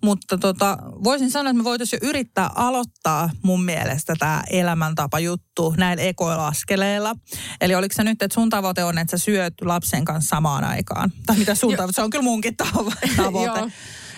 Mutta 0.03 0.37
tota, 0.37 0.77
voisin 1.03 1.31
sanoa, 1.31 1.49
että 1.51 1.57
me 1.57 1.63
voitaisiin 1.63 1.99
jo 2.03 2.09
yrittää 2.09 2.49
aloittaa 2.55 3.29
mun 3.41 3.63
mielestä 3.63 4.13
tämä 4.19 4.43
elämäntapa 4.49 5.19
juttu 5.19 5.73
näillä 5.77 6.03
ekoilla 6.03 6.47
askeleilla. 6.47 7.15
Eli 7.61 7.75
oliko 7.75 7.93
se 7.95 8.03
nyt, 8.03 8.21
että 8.23 8.33
sun 8.33 8.49
tavoite 8.49 8.83
on, 8.83 8.97
että 8.97 9.17
sä 9.17 9.23
syöt 9.25 9.53
lapsen 9.61 10.05
kanssa 10.05 10.29
samaan 10.29 10.63
aikaan? 10.63 11.11
Tai 11.25 11.37
mitä 11.37 11.55
sun 11.55 11.75
tavoite? 11.75 11.93
Se 11.95 12.01
on 12.01 12.09
kyllä 12.09 12.23
munkin 12.23 12.55
tavo- 12.63 12.93
tavoite. 13.23 13.71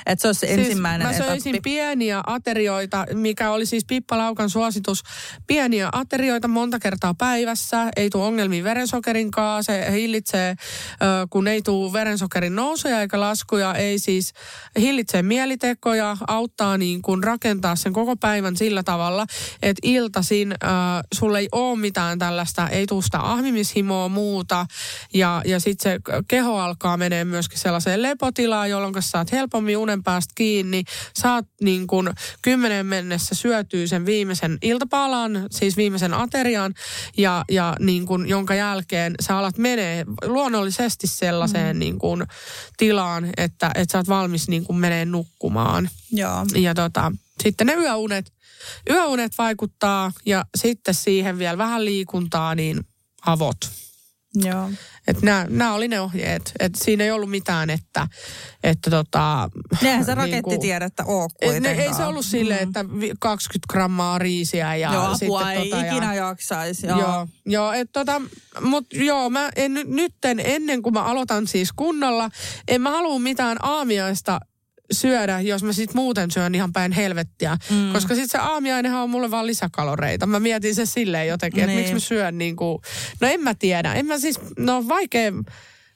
Että 0.10 0.22
se 0.22 0.28
olisi 0.28 0.39
se 0.39 0.53
ensimmäinen 0.53 1.07
siis 1.07 1.20
mä 1.20 1.26
söisin 1.26 1.55
etappi. 1.55 1.70
pieniä 1.70 2.24
aterioita, 2.28 3.05
mikä 3.14 3.51
oli 3.51 3.66
siis 3.66 3.86
Pippa 3.86 4.18
Laukan 4.18 4.49
suositus. 4.49 5.03
Pieniä 5.47 5.89
aterioita 5.91 6.47
monta 6.47 6.80
kertaa 6.80 7.14
päivässä. 7.14 7.89
Ei 7.95 8.10
tule 8.10 8.26
ongelmia 8.26 8.64
verensokerin 8.64 9.32
kanssa. 9.32 9.74
Se 9.74 9.91
hillitsee, 9.91 10.55
kun 11.30 11.47
ei 11.47 11.62
tule 11.62 11.93
verensokerin 11.93 12.55
nousuja 12.55 13.01
eikä 13.01 13.20
laskuja. 13.20 13.76
Ei 13.76 13.99
siis 13.99 14.34
hillitsee 14.80 15.24
mielitekoja, 15.24 16.18
auttaa 16.28 16.78
niin 16.78 17.01
kuin 17.01 17.24
rakentaa 17.24 17.76
sen 17.76 17.93
koko 17.93 18.16
päivän 18.16 18.57
sillä 18.57 18.84
tavalla, 18.84 19.26
että 19.62 19.80
iltaisin 19.84 20.51
ö, 20.51 20.55
sulle 21.14 21.39
ei 21.39 21.47
ole 21.51 21.80
mitään 21.80 22.20
tällaista, 22.20 22.68
ei 22.68 22.86
tule 22.88 23.01
sitä 23.01 23.20
ahmimishimoa 23.20 24.10
muuta. 24.10 24.66
Ja, 25.14 25.41
ja 25.45 25.60
sitten 25.60 25.91
se 25.91 25.99
keho 26.28 26.57
alkaa 26.57 26.97
menee 26.97 27.26
myöskin 27.26 27.60
sellaiseen 27.60 28.01
lepotilaan, 28.01 28.70
jolloin 28.70 28.93
sä 28.93 29.01
saat 29.01 29.32
helpommin 29.32 29.78
unen 29.78 29.99
päästä 30.04 30.34
kiinni. 30.36 30.84
Saat 31.16 31.45
niin 31.62 31.88
kuin 31.88 32.10
kymmenen 32.41 32.86
mennessä 32.86 33.36
syötyy 33.36 33.88
sen 33.88 34.06
viimeisen 34.06 34.58
iltapalan, 34.62 35.47
siis 35.52 35.78
viimeisen 35.78 36.14
aterian, 36.14 36.74
ja, 37.18 37.45
ja 37.52 37.76
niin 37.80 38.06
kuin, 38.06 38.30
jonka 38.30 38.56
jälkeen 38.56 39.16
sä 39.20 39.38
alat 39.38 39.58
menee 39.58 40.06
luonnollisesti 40.26 41.08
sellaiseen 41.08 41.76
mm. 41.76 41.80
niin 41.80 42.00
kuin, 42.00 42.24
tilaan, 42.78 43.30
että, 43.38 43.72
että 43.76 43.91
sä 43.91 43.97
oot 43.97 44.10
valmis 44.10 44.47
niin 44.47 44.66
kuin 44.66 44.78
menee 44.78 45.06
nukkumaan. 45.06 45.89
Joo. 46.12 46.45
Ja 46.56 46.76
tota, 46.76 47.12
sitten 47.43 47.68
ne 47.68 47.74
yöunet, 47.74 48.34
yöunet 48.89 49.32
vaikuttaa 49.38 50.12
ja 50.26 50.45
sitten 50.58 50.93
siihen 50.93 51.38
vielä 51.38 51.58
vähän 51.58 51.86
liikuntaa, 51.86 52.56
niin 52.56 52.86
avot. 53.26 53.58
Joo. 54.36 54.69
Että 55.07 55.25
nämä, 55.25 55.45
nämä 55.49 55.73
oli 55.73 55.88
ne 55.88 55.99
ohjeet. 55.99 56.51
Että 56.59 56.84
siinä 56.84 57.03
ei 57.03 57.11
ollut 57.11 57.30
mitään, 57.30 57.69
että, 57.69 58.07
että 58.63 58.89
tota... 58.89 59.49
Eihän 59.84 60.05
se 60.05 60.15
niinku- 60.15 60.49
rakettitiedettä 60.49 61.03
ole 61.05 61.30
Et 61.41 61.63
ne, 61.63 61.71
ei 61.71 61.93
se 61.93 62.05
ollut 62.05 62.25
silleen, 62.25 62.67
että 62.67 62.86
vi- 62.99 63.13
20 63.19 63.65
grammaa 63.69 64.17
riisiä 64.17 64.75
ja 64.75 64.93
Joo, 64.93 65.03
apua 65.03 65.17
sitten 65.17 65.49
ei 65.49 65.69
tota, 65.69 65.86
ikinä 65.86 66.13
ja, 66.13 66.27
jaksaisi. 66.27 66.88
Joo. 66.88 66.99
Joo, 66.99 67.27
joo 67.45 67.71
et 67.71 67.89
tota, 67.91 68.21
mutta 68.61 68.97
joo, 68.97 69.30
mä 69.30 69.49
en 69.55 69.73
nyt, 69.73 69.88
nytten 69.88 70.41
ennen 70.43 70.82
kuin 70.82 70.93
mä 70.93 71.03
aloitan 71.03 71.47
siis 71.47 71.69
kunnolla, 71.75 72.30
en 72.67 72.82
mä 72.82 72.91
halua 72.91 73.19
mitään 73.19 73.57
aamiaista 73.61 74.39
syödä, 74.91 75.39
jos 75.41 75.63
mä 75.63 75.73
sit 75.73 75.93
muuten 75.93 76.31
syön 76.31 76.55
ihan 76.55 76.73
päin 76.73 76.91
helvettiä. 76.91 77.57
Mm. 77.69 77.93
Koska 77.93 78.15
sit 78.15 78.31
se 78.31 78.37
aamiainenhan 78.37 79.01
on 79.03 79.09
mulle 79.09 79.31
vaan 79.31 79.47
lisäkaloreita. 79.47 80.25
Mä 80.25 80.39
mietin 80.39 80.75
se 80.75 80.85
silleen 80.85 81.27
jotenkin, 81.27 81.59
että 81.63 81.67
Niin. 81.67 81.79
miksi 81.79 81.93
mä 81.93 81.99
syön 81.99 82.37
niin 82.37 82.55
kuin, 82.55 82.79
no 83.21 83.27
en 83.27 83.41
mä 83.41 83.53
tiedä. 83.53 83.93
En 83.93 84.05
mä 84.05 84.17
siis, 84.19 84.39
no 84.57 84.87
vaikea, 84.87 85.31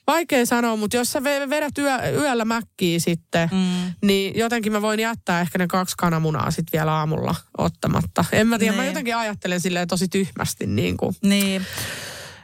vaikea 0.08 0.46
sanoa, 0.46 0.76
mutta 0.76 0.98
jos 0.98 1.12
sä 1.12 1.20
ve- 1.20 1.50
vedät 1.50 1.78
yö, 1.78 1.98
yöllä 2.22 2.46
mäkkiä 2.46 3.00
sitten, 3.00 3.50
mm. 3.52 3.94
niin 4.08 4.38
jotenkin 4.40 4.72
mä 4.72 4.82
voin 4.82 5.00
jättää 5.00 5.42
ehkä 5.42 5.58
ne 5.58 5.68
kaksi 5.68 5.96
kananmunaa 5.98 6.52
sitten 6.52 6.80
vielä 6.80 6.94
aamulla 6.94 7.36
ottamatta. 7.58 8.26
En 8.32 8.48
mä 8.48 8.60
tiedä, 8.60 8.74
mä 8.76 8.82
Niin. 8.82 8.88
jotenkin 8.88 9.16
ajattelen 9.16 9.60
silleen 9.62 9.88
tosi 9.88 10.08
tyhmästi 10.08 10.66
niin 10.66 10.98
kuin. 10.98 11.16
Niin. 11.24 11.66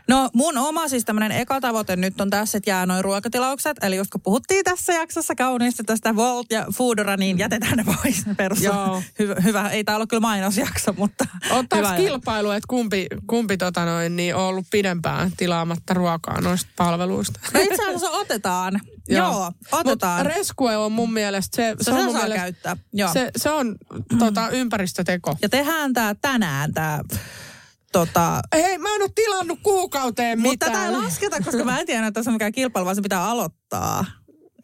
No 0.09 0.29
mun 0.33 0.57
oma 0.57 0.87
siis 0.87 1.05
tämmöinen 1.05 1.31
eka 1.31 1.61
tavoite 1.61 1.95
nyt 1.95 2.21
on 2.21 2.29
tässä, 2.29 2.57
että 2.57 2.69
jää 2.69 2.85
noin 2.85 3.03
ruokatilaukset. 3.03 3.77
Eli 3.81 3.95
just 3.95 4.11
kun 4.11 4.21
puhuttiin 4.21 4.63
tässä 4.63 4.93
jaksossa 4.93 5.35
kauniisti 5.35 5.83
tästä 5.83 6.15
Volt 6.15 6.47
ja 6.51 6.65
Foodora, 6.73 7.17
niin 7.17 7.37
jätetään 7.37 7.77
ne 7.77 7.83
pois 7.83 8.23
perus. 8.37 8.61
Joo. 8.61 9.03
Hyvä, 9.19 9.35
hyvä, 9.43 9.69
ei 9.69 9.83
tää 9.83 9.95
ollut 9.95 10.09
kyllä 10.09 10.21
mainosjakso, 10.21 10.93
mutta 10.93 11.25
Ottaako 11.51 11.87
hyvä. 11.87 11.97
kilpailu, 11.97 12.51
että 12.51 12.67
kumpi, 12.67 13.07
kumpi 13.27 13.57
tota 13.57 13.85
noin, 13.85 14.15
niin 14.15 14.35
on 14.35 14.41
ollut 14.41 14.65
pidempään 14.71 15.31
tilaamatta 15.37 15.93
ruokaa 15.93 16.41
noista 16.41 16.71
palveluista? 16.75 17.39
No 17.53 17.59
itse 17.59 17.83
asiassa 17.83 18.09
otetaan. 18.09 18.79
Joo, 19.07 19.51
otetaan. 19.71 20.25
Mutta 20.27 20.79
on 20.79 20.91
mun 20.91 21.13
mielestä, 21.13 21.55
se, 21.55 21.75
se, 21.77 21.83
se, 21.83 21.91
on 21.91 22.03
mun 22.03 22.11
saa 22.13 22.21
mielestä, 22.21 22.41
käyttää. 22.43 22.77
Joo. 22.93 23.13
se, 23.13 23.31
se 23.37 23.49
on 23.49 23.75
tota, 24.19 24.49
ympäristöteko. 24.59 25.37
Ja 25.41 25.49
tehdään 25.49 25.93
tää 25.93 26.15
tänään 26.21 26.73
tää 26.73 27.01
tota, 27.91 28.39
Hei, 28.55 28.77
mä 28.77 28.95
en 28.95 29.01
ole 29.01 29.09
tilannut 29.15 29.59
kuukauteen 29.63 30.39
mutta 30.41 30.65
tätä 30.65 30.77
mitään. 30.77 30.95
ei 30.95 31.01
lasketa, 31.01 31.37
koska 31.43 31.63
mä 31.63 31.79
en 31.79 31.85
tiedä, 31.85 32.07
että 32.07 32.19
tässä 32.19 32.31
on 32.31 32.35
mikään 32.35 32.51
kilpailu, 32.51 32.85
vaan 32.85 32.95
se 32.95 33.01
pitää 33.01 33.25
aloittaa. 33.25 34.05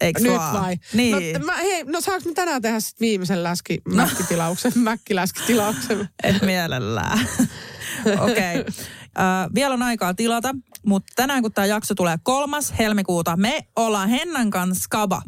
Eiks 0.01 0.21
Nyt 0.21 0.31
vaan? 0.31 0.61
vai? 0.61 0.77
Niin. 0.93 1.39
No, 1.39 1.45
mä, 1.45 1.55
hei, 1.55 1.83
no 1.83 2.01
saanko 2.01 2.29
mä 2.29 2.33
tänään 2.35 2.61
tehdä 2.61 2.79
sit 2.79 2.99
viimeisen 2.99 3.43
läski, 3.43 3.81
mäkkitilauksen, 3.93 4.71
mäkkiläskitilauksen? 4.89 6.09
Et 6.23 6.41
mielellään. 6.41 7.19
Okei. 8.19 8.59
Okay. 8.59 8.73
Äh, 9.19 9.53
vielä 9.55 9.73
on 9.73 9.83
aikaa 9.83 10.13
tilata, 10.13 10.55
mutta 10.85 11.13
tänään 11.15 11.41
kun 11.41 11.51
tämä 11.51 11.65
jakso 11.65 11.95
tulee 11.95 12.17
kolmas 12.23 12.73
helmikuuta, 12.79 13.37
me 13.37 13.67
ollaan 13.75 14.09
Hennan 14.09 14.49
kanssa 14.49 14.83
skaba. 14.83 15.21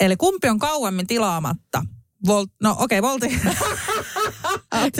Eli 0.00 0.16
kumpi 0.16 0.48
on 0.48 0.58
kauemmin 0.58 1.06
tilaamatta? 1.06 1.82
Volt, 2.26 2.50
no 2.62 2.76
okei, 2.78 2.98
okay, 2.98 3.10
Volti. 3.10 3.28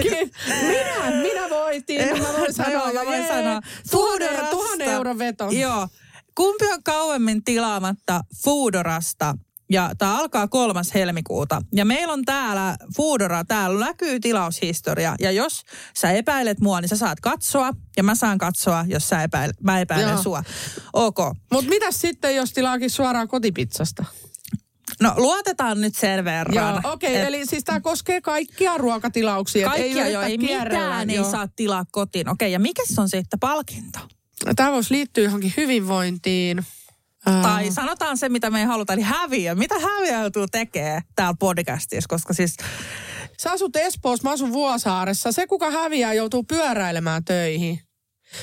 Ky- 0.03 0.31
minä, 0.67 1.23
minä 1.23 1.51
voitin. 1.51 2.19
Mä 2.23 2.29
voin 2.39 2.55
sanoa, 2.55 2.93
mä 2.93 3.05
voin 3.05 3.27
sanoa. 3.29 3.61
Foodorasta. 3.91 4.51
tuhannen 4.51 4.89
euron 4.89 5.19
veto. 5.19 5.49
Joo. 5.51 5.89
Kumpi 6.35 6.67
on 6.73 6.83
kauemmin 6.83 7.45
tilaamatta 7.45 8.21
Foodorasta? 8.45 9.35
Ja 9.71 9.91
tämä 9.99 10.19
alkaa 10.19 10.49
kolmas 10.49 10.95
helmikuuta. 10.95 11.63
Ja 11.75 11.85
meillä 11.85 12.13
on 12.13 12.25
täällä 12.25 12.77
Foodora, 12.97 13.45
täällä 13.45 13.87
näkyy 13.87 14.21
tilaushistoria. 14.21 15.15
Ja 15.21 15.31
jos 15.31 15.63
sä 15.97 16.11
epäilet 16.13 16.61
mua, 16.61 16.81
niin 16.81 16.89
sä 16.89 16.97
saat 16.97 17.21
katsoa. 17.21 17.73
Ja 17.97 18.03
mä 18.03 18.15
saan 18.15 18.39
katsoa, 18.39 18.85
jos 18.89 19.09
sä 19.09 19.23
epäil, 19.23 19.53
mä 19.63 19.81
epäilen 19.81 20.09
Joo. 20.09 20.23
sua. 20.23 20.43
Ok. 20.93 21.19
Mutta 21.53 21.69
mitäs 21.71 22.01
sitten, 22.01 22.37
jos 22.37 22.53
tilaakin 22.53 22.91
suoraan 22.91 23.29
kotipizzasta? 23.29 24.05
No 25.01 25.15
luotetaan 25.17 25.81
nyt 25.81 25.95
sen 25.95 26.25
verran. 26.25 26.57
Joo, 26.57 26.93
okei. 26.93 27.11
Okay, 27.11 27.23
eli 27.23 27.47
siis 27.47 27.65
tämä 27.65 27.81
koskee 27.81 28.21
kaikkia 28.21 28.79
ruokatilauksia. 28.79 29.69
Kaikkia 29.69 30.05
ei 30.05 30.13
jo, 30.13 30.23
ei 30.23 30.39
kierrellä, 30.39 31.05
mitään 31.05 31.11
ei 31.11 31.31
saa 31.31 31.49
tilaa 31.57 31.85
kotiin. 31.93 32.29
Okei, 32.29 32.53
ja 32.53 32.59
mikä 32.59 32.83
se 32.87 33.01
on 33.01 33.09
sitten 33.09 33.41
palkinto? 33.41 33.99
Tämä 34.57 34.73
voisi 34.73 34.95
liittyä 34.95 35.25
johonkin 35.25 35.55
hyvinvointiin. 35.57 36.65
Tai 37.43 37.71
sanotaan 37.71 38.17
se, 38.19 38.29
mitä 38.29 38.51
me 38.51 38.61
ei 38.61 38.67
haluta, 38.67 38.93
eli 38.93 39.03
häviö. 39.03 39.55
Mitä 39.55 39.75
häviö 39.79 40.21
joutuu 40.21 40.47
tekee 40.47 41.03
täällä 41.17 41.37
podcastissa? 41.39 42.09
Koska 42.09 42.35
siis, 42.35 42.57
Sä 43.41 43.53
asut 43.53 43.77
Espoossa, 43.77 44.29
mä 44.29 44.33
asun 44.33 44.53
Vuosaaressa. 44.53 45.33
Se, 45.33 45.47
kuka 45.47 45.71
häviää, 45.71 46.13
joutuu 46.15 46.45
pyöräilemään 46.45 47.25
töihin. 47.25 47.81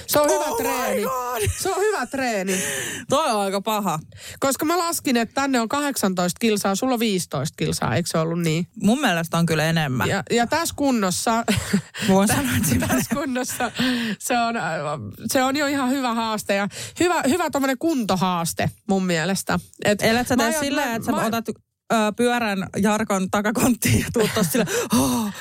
Se 0.07 0.19
on 0.19 0.29
hyvä 0.29 0.43
Oh 0.45 0.57
my 0.57 0.63
treeni. 0.63 1.03
God. 1.03 1.41
Se 1.61 1.69
on 1.69 1.79
hyvä 1.81 2.05
treeni. 2.05 2.63
toi 3.09 3.31
on 3.31 3.41
aika 3.41 3.61
paha. 3.61 3.99
Koska 4.39 4.65
mä 4.65 4.77
laskin, 4.77 5.17
että 5.17 5.33
tänne 5.41 5.59
on 5.59 5.69
18 5.69 6.39
kilsaa, 6.39 6.75
sulla 6.75 6.93
on 6.93 6.99
15 6.99 7.55
kilsaa, 7.57 7.95
eikö 7.95 8.09
se 8.09 8.17
ollut 8.17 8.41
niin? 8.41 8.67
Mun 8.83 9.01
mielestä 9.01 9.38
on 9.38 9.45
kyllä 9.45 9.63
enemmän. 9.65 10.09
Ja, 10.09 10.23
ja 10.31 10.47
tässä 10.47 10.75
kunnossa, 10.77 11.43
Voin 12.09 12.27
sanoa, 12.27 12.51
että 12.57 12.88
tässä 12.88 13.15
kunnossa 13.15 13.71
se 14.19 14.33
on, 14.39 14.55
se 15.31 15.43
on 15.43 15.55
jo 15.55 15.67
ihan 15.67 15.89
hyvä 15.89 16.13
haaste 16.13 16.55
ja 16.55 16.67
hyvä, 16.99 17.21
hyvä 17.29 17.49
tommonen 17.49 17.77
kuntohaaste 17.77 18.69
mun 18.89 19.05
mielestä. 19.05 19.59
Et 19.86 20.01
Elät 20.01 20.27
sä 20.27 20.38
tee 20.38 20.71
mä- 20.71 20.95
että 20.95 21.05
sä 21.05 21.11
mä- 21.11 21.25
otat 21.25 21.45
ö, 21.93 21.95
pyörän 22.17 22.67
Jarkon 22.81 23.29
takakonttiin 23.31 23.99
ja 23.99 24.05
tuut 24.13 24.29
tossa 24.36 24.51
silleen, 24.51 24.77
oh, 24.93 25.33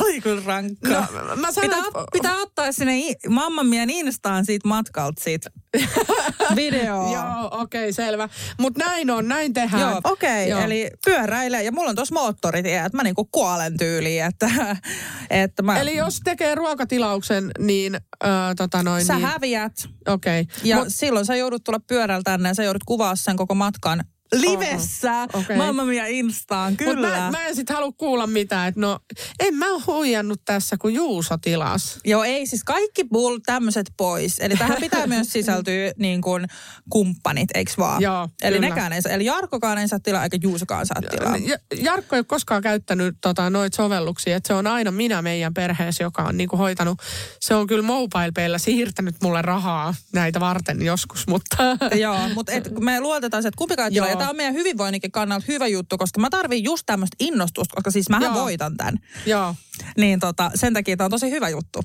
oli 0.00 0.20
kyllä 0.20 0.42
rankkaa. 0.46 1.08
No, 1.28 1.36
mä 1.36 1.52
sanon, 1.52 1.84
pitää, 1.84 2.04
pitää 2.12 2.36
ottaa 2.36 2.72
sinne 2.72 2.98
i- 2.98 3.14
mamman 3.28 3.66
mien 3.66 3.90
instaan 3.90 4.44
siitä 4.46 4.68
matkalta 4.68 5.22
siitä 5.24 5.50
videoa. 6.56 7.12
Joo, 7.12 7.48
okei, 7.60 7.80
okay, 7.82 7.92
selvä. 7.92 8.28
Mutta 8.58 8.84
näin 8.84 9.10
on, 9.10 9.28
näin 9.28 9.52
tehdään. 9.52 9.80
Joo, 9.80 10.00
okei. 10.04 10.48
Joo. 10.48 10.58
Okay, 10.58 10.66
eli 10.70 10.90
pyöräilee 11.04 11.62
ja 11.62 11.72
mulla 11.72 11.90
on 11.90 11.96
tuossa 11.96 12.14
moottoritie, 12.14 12.78
että 12.78 12.96
mä 12.96 13.02
niinku 13.02 13.24
kuolen 13.32 13.76
tyyliin, 13.76 14.24
että, 14.24 14.50
että 15.30 15.62
mä, 15.62 15.78
Eli 15.80 15.96
jos 15.96 16.20
tekee 16.24 16.54
ruokatilauksen, 16.54 17.50
niin 17.58 17.94
äh, 17.94 18.30
tota 18.56 18.82
noin, 18.82 19.04
sä 19.04 19.14
niin, 19.14 19.26
häviät 19.26 19.72
okei. 20.08 20.44
ja 20.64 20.76
Mut- 20.76 20.84
Mut, 20.84 20.92
silloin 20.94 21.26
sä 21.26 21.36
joudut 21.36 21.64
tulla 21.64 21.80
pyörällä 21.88 22.22
tänne 22.24 22.48
ja 22.48 22.54
sä 22.54 22.62
joudut 22.62 22.84
kuvaa 22.86 23.16
sen 23.16 23.36
koko 23.36 23.54
matkan 23.54 24.04
livessä. 24.32 25.12
Oho, 25.12 25.42
okei. 25.42 25.56
Mamma 25.56 25.84
mia 25.84 26.06
Instaan, 26.06 26.72
Mut 26.72 26.78
kyllä. 26.78 27.08
mä, 27.08 27.30
mä 27.30 27.46
en 27.46 27.56
sit 27.56 27.70
halua 27.70 27.92
kuulla 27.92 28.26
mitään, 28.26 28.68
että 28.68 28.80
no 28.80 28.98
en 29.40 29.54
mä 29.54 29.66
huijannut 29.86 30.40
tässä, 30.44 30.76
kun 30.76 30.94
Juuso 30.94 31.38
tilas. 31.38 31.98
Joo, 32.04 32.24
ei 32.24 32.46
siis 32.46 32.64
kaikki 32.64 33.04
bull 33.04 33.38
tämmöiset 33.46 33.92
pois. 33.96 34.38
Eli 34.40 34.56
tähän 34.56 34.76
pitää 34.80 35.06
myös 35.16 35.32
sisältyä 35.32 35.92
niin 35.98 36.20
kuin 36.20 36.46
kumppanit, 36.90 37.48
eiks 37.54 37.78
vaan? 37.78 38.02
Joo, 38.02 38.28
Eli 38.42 38.56
kyllä. 38.56 38.68
nekään 38.68 38.92
ei 38.92 39.02
saa, 39.02 39.12
eli 39.12 39.24
Jarkkokaan 39.24 39.78
ei 39.78 39.88
saa 39.88 40.00
tilaa, 40.00 40.24
eikä 40.24 40.38
Juusokaan 40.42 40.86
saa 40.86 41.02
tilaa. 41.10 41.36
Ja, 41.36 41.58
Jarkko 41.82 42.16
ei 42.16 42.20
ole 42.20 42.24
koskaan 42.24 42.62
käyttänyt 42.62 43.16
tota, 43.20 43.50
noita 43.50 43.76
sovelluksia, 43.76 44.36
että 44.36 44.46
se 44.46 44.54
on 44.54 44.66
aina 44.66 44.90
minä 44.90 45.22
meidän 45.22 45.54
perheessä, 45.54 46.04
joka 46.04 46.22
on 46.22 46.36
niinku 46.36 46.56
hoitanut. 46.56 46.98
Se 47.40 47.54
on 47.54 47.66
kyllä 47.66 47.82
MobilePayllä 47.82 48.58
siirtänyt 48.58 49.14
mulle 49.22 49.42
rahaa 49.42 49.94
näitä 50.12 50.40
varten 50.40 50.82
joskus, 50.82 51.26
mutta... 51.26 51.56
Joo, 51.94 52.28
mutta 52.34 52.52
et, 52.52 52.70
me 52.80 53.00
luotetaan 53.00 53.42
se, 53.42 53.48
että 53.48 53.58
kumpikaan 53.58 53.94
Joo. 53.94 54.17
Ja 54.18 54.20
tämä 54.20 54.30
on 54.30 54.36
meidän 54.36 54.54
hyvinvoinninkin 54.54 55.12
kannalta 55.12 55.44
hyvä 55.48 55.66
juttu, 55.66 55.98
koska 55.98 56.20
mä 56.20 56.30
tarviin 56.30 56.64
just 56.64 56.82
tämmöistä 56.86 57.16
innostusta, 57.20 57.74
koska 57.74 57.90
siis 57.90 58.08
mähän 58.08 58.34
Joo. 58.34 58.42
voitan 58.42 58.76
tämän. 58.76 58.94
Joo. 59.26 59.54
Niin 59.96 60.20
tota, 60.20 60.50
sen 60.54 60.74
takia 60.74 60.96
tämä 60.96 61.06
on 61.06 61.10
tosi 61.10 61.30
hyvä 61.30 61.48
juttu. 61.48 61.84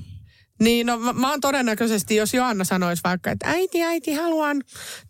Niin, 0.60 0.86
no 0.86 0.98
mä, 0.98 1.12
mä 1.12 1.30
oon 1.30 1.40
todennäköisesti, 1.40 2.16
jos 2.16 2.34
Joanna 2.34 2.64
sanoisi 2.64 3.02
vaikka, 3.04 3.30
että 3.30 3.50
äiti, 3.50 3.82
äiti, 3.82 4.14
haluan, 4.14 4.62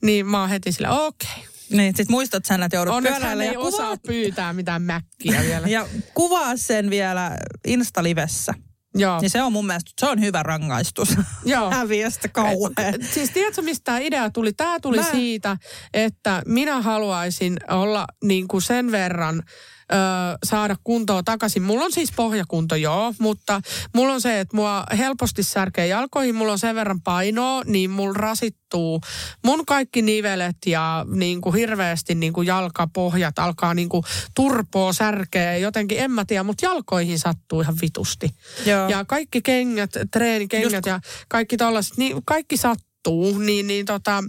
niin 0.02 0.26
mä 0.26 0.40
oon 0.40 0.48
heti 0.48 0.72
sillä, 0.72 0.90
okei. 0.90 1.28
Okay. 1.30 1.54
Niin, 1.70 1.96
sit 1.96 2.08
muistat 2.08 2.44
sen, 2.44 2.62
että 2.62 2.76
joudut 2.76 2.94
Onneksi 2.94 3.12
hän 3.12 3.20
pyöräillä 3.20 3.44
ei 3.44 3.52
ja 3.52 3.58
osaa 3.58 3.80
kuvaa, 3.80 3.96
pyytää 4.06 4.52
mitään 4.52 4.82
mäkkiä 4.82 5.42
vielä. 5.42 5.68
ja 5.76 5.88
kuvaa 6.14 6.56
sen 6.56 6.90
vielä 6.90 7.38
Insta-livessä. 7.66 8.54
Joo. 8.94 9.20
Niin 9.20 9.30
se 9.30 9.42
on 9.42 9.52
mun 9.52 9.66
mielestä, 9.66 9.90
se 10.00 10.06
on 10.06 10.20
hyvä 10.20 10.42
rangaistus. 10.42 11.08
Joo. 11.44 11.70
Häviöstä 11.70 12.28
kauhean. 12.28 12.94
Siis 13.10 13.30
tiedätkö, 13.30 13.62
mistä 13.62 13.84
tämä 13.84 13.98
idea 13.98 14.30
tuli? 14.30 14.52
Tämä 14.52 14.80
tuli 14.80 14.96
Mä- 14.96 15.02
Mä... 15.02 15.10
siitä, 15.10 15.56
että 15.94 16.42
minä 16.46 16.82
haluaisin 16.82 17.56
olla 17.70 18.06
niin 18.24 18.48
kuin 18.48 18.62
sen 18.62 18.92
verran 18.92 19.42
ö, 19.92 19.96
saada 20.44 20.76
kuntoa 20.84 21.22
takaisin. 21.22 21.62
Mulla 21.62 21.84
on 21.84 21.92
siis 21.92 22.12
pohjakunto, 22.16 22.76
joo, 22.76 23.14
mutta 23.18 23.60
mulla 23.94 24.12
on 24.12 24.20
se, 24.20 24.40
että 24.40 24.56
mua 24.56 24.84
helposti 24.98 25.42
särkee 25.42 25.86
jalkoihin, 25.86 26.34
mulla 26.34 26.52
on 26.52 26.58
sen 26.58 26.74
verran 26.74 27.00
painoa, 27.00 27.62
niin 27.66 27.90
mulla 27.90 28.14
rasittuu 28.14 29.00
mun 29.44 29.66
kaikki 29.66 30.02
nivelet 30.02 30.56
ja 30.66 31.06
niin 31.14 31.40
kuin 31.40 31.54
hirveästi 31.54 32.14
niin 32.14 32.32
kuin 32.32 32.46
jalkapohjat 32.46 33.38
alkaa 33.38 33.74
niin 33.74 33.88
kuin 33.88 34.02
turpoa, 34.34 34.92
särkeä 34.92 35.56
jotenkin, 35.56 35.98
en 35.98 36.10
mä 36.10 36.24
tiedä, 36.24 36.42
mutta 36.42 36.66
jalkoihin 36.66 37.18
sattuu 37.18 37.60
ihan 37.60 37.76
vitusti. 37.80 38.30
Joo. 38.66 38.88
Ja 38.88 39.04
kaikki 39.04 39.42
kengät, 39.42 39.90
treenikengät 40.10 40.72
Just- 40.72 40.86
ja 40.86 41.00
kaikki 41.28 41.56
tollaset, 41.56 41.96
niin 41.96 42.22
kaikki 42.24 42.56
sattuu. 42.56 42.93
Niin, 43.46 43.66
niin 43.66 43.86
tota, 43.86 44.24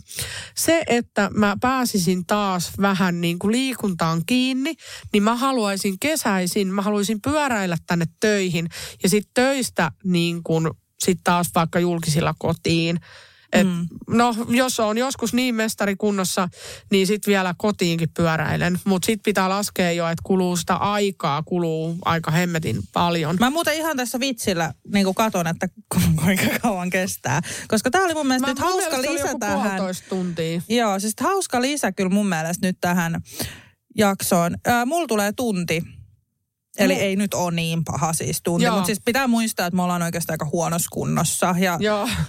se, 0.55 0.83
että 0.87 1.29
mä 1.33 1.57
pääsisin 1.61 2.25
taas 2.25 2.71
vähän 2.81 3.21
niin 3.21 3.39
kuin 3.39 3.51
liikuntaan 3.51 4.21
kiinni, 4.25 4.75
niin 5.13 5.23
mä 5.23 5.35
haluaisin 5.35 5.99
kesäisin, 5.99 6.67
mä 6.67 6.81
haluaisin 6.81 7.21
pyöräillä 7.21 7.77
tänne 7.87 8.05
töihin 8.19 8.69
ja 9.03 9.09
sitten 9.09 9.31
töistä 9.33 9.91
niin 10.03 10.43
kuin 10.43 10.69
sit 11.03 11.19
taas 11.23 11.47
vaikka 11.55 11.79
julkisilla 11.79 12.35
kotiin. 12.37 12.99
Et, 13.55 13.67
mm. 13.67 13.87
No, 14.07 14.35
jos 14.49 14.79
on 14.79 14.97
joskus 14.97 15.33
niin 15.33 15.55
mestarikunnossa, 15.55 16.49
niin 16.91 17.07
sitten 17.07 17.31
vielä 17.31 17.55
kotiinkin 17.57 18.09
pyöräilen. 18.17 18.79
Mutta 18.85 19.05
sitten 19.05 19.23
pitää 19.25 19.49
laskea 19.49 19.91
jo, 19.91 20.07
että 20.07 20.21
kuluu 20.23 20.57
sitä 20.57 20.75
aikaa, 20.75 21.43
kuluu 21.43 21.97
aika 22.05 22.31
hemmetin 22.31 22.79
paljon. 22.93 23.37
Mä 23.39 23.49
muuten 23.49 23.75
ihan 23.75 23.97
tässä 23.97 24.19
vitsillä 24.19 24.73
niin 24.93 25.05
kuin 25.05 25.15
katon, 25.15 25.47
että 25.47 25.67
ku- 25.67 25.99
kuinka 26.23 26.43
kauan 26.61 26.89
kestää. 26.89 27.41
Koska 27.67 27.91
tää 27.91 28.01
oli 28.01 28.13
mun 28.13 28.27
mielestä 28.27 28.47
Mä, 28.47 28.53
nyt 28.53 28.59
mun 28.59 28.69
hauska 28.69 28.97
mielestä 28.97 29.13
lisä 29.13 29.39
tähän. 29.39 29.81
tuntia. 30.09 30.61
Joo, 30.69 30.99
siis 30.99 31.13
hauska 31.21 31.61
lisä 31.61 31.91
kyllä 31.91 32.09
mun 32.09 32.27
mielestä 32.27 32.67
nyt 32.67 32.77
tähän 32.81 33.21
jaksoon. 33.97 34.55
Ää, 34.65 34.85
mulla 34.85 35.07
tulee 35.07 35.31
tunti. 35.31 35.81
Eli 36.77 36.95
Mu- 36.95 36.99
ei 36.99 37.15
nyt 37.15 37.33
ole 37.33 37.51
niin 37.51 37.83
paha 37.83 38.13
siis 38.13 38.41
tunti, 38.43 38.69
mutta 38.69 38.85
siis 38.85 39.01
pitää 39.05 39.27
muistaa, 39.27 39.67
että 39.67 39.75
me 39.75 39.81
ollaan 39.81 40.01
oikeastaan 40.01 40.33
aika 40.33 40.49
huonossa 40.51 40.87
kunnossa. 40.91 41.55
Ja 41.59 41.79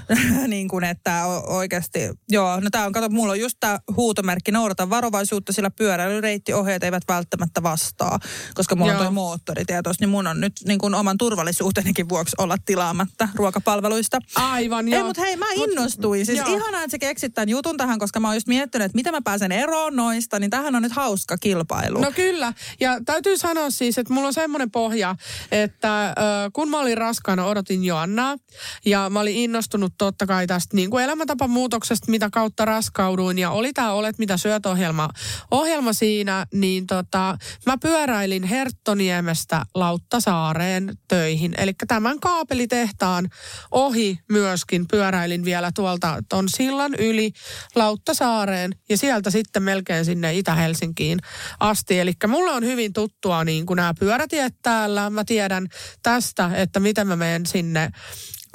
niin 0.48 0.68
kuin, 0.68 0.84
että 0.84 1.26
oikeasti, 1.46 1.98
joo, 2.28 2.60
no 2.60 2.68
tää 2.70 2.86
on, 2.86 2.92
kato, 2.92 3.08
mulla 3.08 3.32
on 3.32 3.40
just 3.40 3.56
tämä 3.60 3.78
huutomerkki, 3.96 4.52
noudata 4.52 4.90
varovaisuutta, 4.90 5.52
sillä 5.52 5.70
pyöräilyreittiohjeet 5.70 6.84
eivät 6.84 7.02
välttämättä 7.08 7.62
vastaa, 7.62 8.18
koska 8.54 8.76
mulla 8.76 8.92
Joo. 8.92 9.00
on 9.00 9.06
toi 9.06 9.12
moottoritietos, 9.12 10.00
niin 10.00 10.08
mun 10.08 10.26
on 10.26 10.40
nyt 10.40 10.52
niin 10.66 10.78
kuin 10.78 10.94
oman 10.94 11.18
turvallisuutenikin 11.18 12.08
vuoksi 12.08 12.36
olla 12.38 12.56
tilaamatta 12.64 13.28
ruokapalveluista. 13.34 14.18
Aivan, 14.34 14.88
Ei, 14.88 14.94
joo. 14.94 15.06
mutta 15.06 15.22
hei, 15.22 15.36
mä 15.36 15.46
Mut- 15.54 15.70
innostuin. 15.70 16.26
Siis 16.26 16.38
joo. 16.38 16.56
ihanaa, 16.56 16.82
että 16.82 16.90
sä 16.90 16.98
keksit 16.98 17.34
tämän 17.34 17.48
jutun 17.48 17.76
tähän, 17.76 17.98
koska 17.98 18.20
mä 18.20 18.28
oon 18.28 18.36
just 18.36 18.46
miettinyt, 18.46 18.84
että 18.86 18.96
miten 18.96 19.14
mä 19.14 19.20
pääsen 19.24 19.52
eroon 19.52 19.96
noista, 19.96 20.38
niin 20.38 20.50
tähän 20.50 20.74
on 20.74 20.82
nyt 20.82 20.92
hauska 20.92 21.36
kilpailu. 21.38 22.00
No 22.00 22.12
kyllä. 22.12 22.52
Ja 22.80 23.00
täytyy 23.04 23.38
sanoa 23.38 23.70
siis, 23.70 23.98
että 23.98 24.12
mulla 24.12 24.26
on 24.26 24.34
semmoinen 24.40 24.70
pohja, 24.70 25.16
että 25.52 26.14
kun 26.52 26.70
mä 26.70 26.80
olin 26.80 26.98
raskaana, 26.98 27.46
odotin 27.46 27.84
Joannaa. 27.84 28.36
Ja 28.84 29.10
mä 29.10 29.20
olin 29.20 29.36
innostunut 29.36 29.92
totta 29.98 30.26
kai 30.26 30.46
tästä 30.46 30.76
niin 30.76 30.90
kuin 30.90 31.04
elämäntapamuutoksesta, 31.04 32.10
mitä 32.10 32.28
kautta 32.32 32.64
raskauduin. 32.64 33.38
Ja 33.38 33.50
oli 33.50 33.72
tämä 33.72 33.92
Olet 33.92 34.18
mitä 34.18 34.36
syöt 34.36 34.66
ohjelma, 34.66 35.08
ohjelma 35.50 35.92
siinä, 35.92 36.46
niin 36.54 36.86
tota, 36.86 37.38
mä 37.66 37.76
pyöräilin 37.82 38.44
Herttoniemestä 38.44 39.64
Lauttasaareen 39.74 40.98
töihin. 41.08 41.54
Eli 41.58 41.72
tämän 41.88 42.20
kaapelitehtaan 42.20 43.28
ohi 43.70 44.18
myöskin 44.30 44.88
pyöräilin 44.90 45.44
vielä 45.44 45.70
tuolta 45.74 46.22
ton 46.28 46.48
sillan 46.48 46.94
yli 46.94 47.32
Lauttasaareen 47.74 48.74
ja 48.88 48.96
sieltä 48.96 49.30
sitten 49.30 49.62
melkein 49.62 50.04
sinne 50.04 50.34
Itä-Helsinkiin 50.34 51.18
asti. 51.60 52.00
Eli 52.00 52.12
mulle 52.26 52.50
on 52.50 52.64
hyvin 52.64 52.92
tuttua 52.92 53.44
niin 53.44 53.66
kuin 53.66 53.76
nämä 53.76 53.94
pyörätiet 54.30 54.62
täällä. 54.62 55.10
Mä 55.10 55.24
tiedän 55.24 55.68
tästä, 56.02 56.50
että 56.54 56.80
miten 56.80 57.06
mä 57.06 57.16
menen 57.16 57.46
sinne 57.46 57.90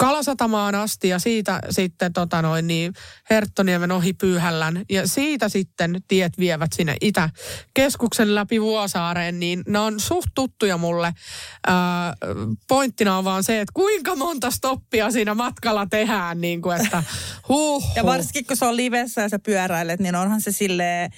Kalasatamaan 0.02 0.74
asti 0.74 1.08
ja 1.08 1.18
siitä 1.18 1.60
sitten 1.70 2.12
tota 2.12 2.42
noin, 2.42 2.66
niin 2.66 2.92
Herttoniemen 3.30 3.92
ohi 3.92 4.12
Pyyhällän 4.12 4.84
ja 4.90 5.08
siitä 5.08 5.48
sitten 5.48 6.00
tiet 6.08 6.38
vievät 6.38 6.70
sinne 6.72 6.96
Itäkeskuksen 7.00 8.34
läpi 8.34 8.60
Vuosaareen, 8.60 9.40
niin 9.40 9.62
ne 9.68 9.78
on 9.78 10.00
suht 10.00 10.26
tuttuja 10.34 10.76
mulle. 10.76 11.12
Ää, 11.66 12.14
pointtina 12.68 13.18
on 13.18 13.24
vaan 13.24 13.44
se, 13.44 13.60
että 13.60 13.72
kuinka 13.72 14.16
monta 14.16 14.50
stoppia 14.50 15.10
siinä 15.10 15.34
matkalla 15.34 15.86
tehdään, 15.86 16.40
niin 16.40 16.62
kuin 16.62 16.80
että 16.80 17.02
huh, 17.48 17.84
Ja 17.96 18.06
varsinkin 18.06 18.46
kun 18.46 18.56
se 18.56 18.64
on 18.64 18.76
livessä 18.76 19.22
ja 19.22 19.28
sä 19.28 19.38
pyöräilet, 19.38 20.00
niin 20.00 20.14
onhan 20.14 20.40
se 20.40 20.52
silleen 20.52 21.10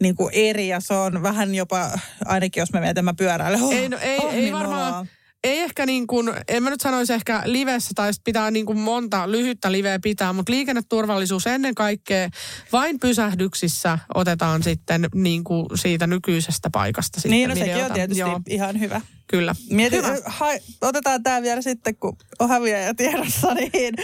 niin 0.00 0.16
kuin 0.16 0.30
eri 0.32 0.68
ja 0.68 0.80
se 0.80 0.94
on 0.94 1.22
vähän 1.22 1.54
jopa, 1.54 1.90
ainakin 2.24 2.60
jos 2.60 2.72
me 2.72 2.80
mietin, 2.80 3.04
mä 3.04 3.14
pyöräilen. 3.14 3.62
Oh, 3.62 3.72
Ei, 3.72 3.88
no, 3.88 3.98
ei, 4.00 4.18
oh, 4.18 4.32
ei 4.34 4.40
niin 4.40 4.52
varmaan, 4.52 4.92
noloa. 4.92 5.06
Ei 5.44 5.58
ehkä 5.58 5.86
niin 5.86 6.06
kuin, 6.06 6.30
en 6.48 6.62
mä 6.62 6.70
nyt 6.70 6.80
sanoisi 6.80 7.12
ehkä 7.12 7.42
livessä 7.44 7.90
tai 7.94 8.10
pitää 8.24 8.50
niin 8.50 8.66
kuin 8.66 8.78
monta 8.78 9.30
lyhyttä 9.30 9.72
liveä 9.72 9.98
pitää, 9.98 10.32
mutta 10.32 10.52
liikenneturvallisuus 10.52 11.46
ennen 11.46 11.74
kaikkea 11.74 12.28
vain 12.72 13.00
pysähdyksissä 13.00 13.98
otetaan 14.14 14.62
sitten 14.62 15.08
niin 15.14 15.44
kuin 15.44 15.66
siitä 15.74 16.06
nykyisestä 16.06 16.70
paikasta 16.70 17.20
sitten 17.20 17.30
Niin, 17.30 17.48
no 17.48 17.56
sekin 17.56 17.84
on 17.84 17.92
tietysti 17.92 18.20
Joo, 18.20 18.40
ihan 18.48 18.80
hyvä. 18.80 19.00
Kyllä. 19.32 19.54
Mietin, 19.70 19.98
Hyvä. 20.04 20.16
ha, 20.26 20.46
otetaan 20.80 21.22
tämä 21.22 21.42
vielä 21.42 21.62
sitten, 21.62 21.96
kun 21.96 22.16
on 22.38 22.48
häviäjä 22.48 22.94
tiedossa, 22.94 23.54
niin 23.54 23.94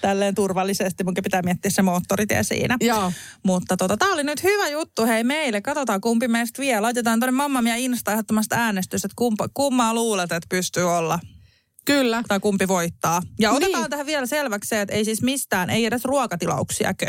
tälleen 0.00 0.34
turvallisesti. 0.34 1.04
Munkin 1.04 1.24
pitää 1.24 1.42
miettiä 1.42 1.70
se 1.70 1.82
moottoritie 1.82 2.42
siinä. 2.42 2.76
Joo. 2.80 3.12
Mutta 3.42 3.76
tota, 3.76 3.96
tämä 3.96 4.12
oli 4.12 4.24
nyt 4.24 4.42
hyvä 4.42 4.68
juttu 4.68 5.06
hei 5.06 5.24
meille. 5.24 5.60
Katsotaan 5.60 6.00
kumpi 6.00 6.28
meistä 6.28 6.62
vie. 6.62 6.80
Laitetaan 6.80 7.20
tuonne 7.20 7.36
Mamma 7.36 7.62
Mia 7.62 7.76
Insta 7.76 8.12
ehdottomasti 8.12 8.54
äänestys, 8.58 9.04
että 9.04 9.14
kumpa, 9.16 9.48
kummaa 9.54 9.94
luulet, 9.94 10.32
että 10.32 10.46
pystyy 10.50 10.96
olla. 10.96 11.18
Kyllä. 11.84 12.22
Tai 12.28 12.40
kumpi 12.40 12.68
voittaa. 12.68 13.22
Ja 13.40 13.52
otetaan 13.52 13.82
Niin. 13.82 13.90
tähän 13.90 14.06
vielä 14.06 14.26
selväksi 14.26 14.68
se, 14.68 14.80
että 14.80 14.94
ei 14.94 15.04
siis 15.04 15.22
mistään, 15.22 15.70
ei 15.70 15.84
edes 15.84 16.04
ruokatilauksiakö. 16.04 17.06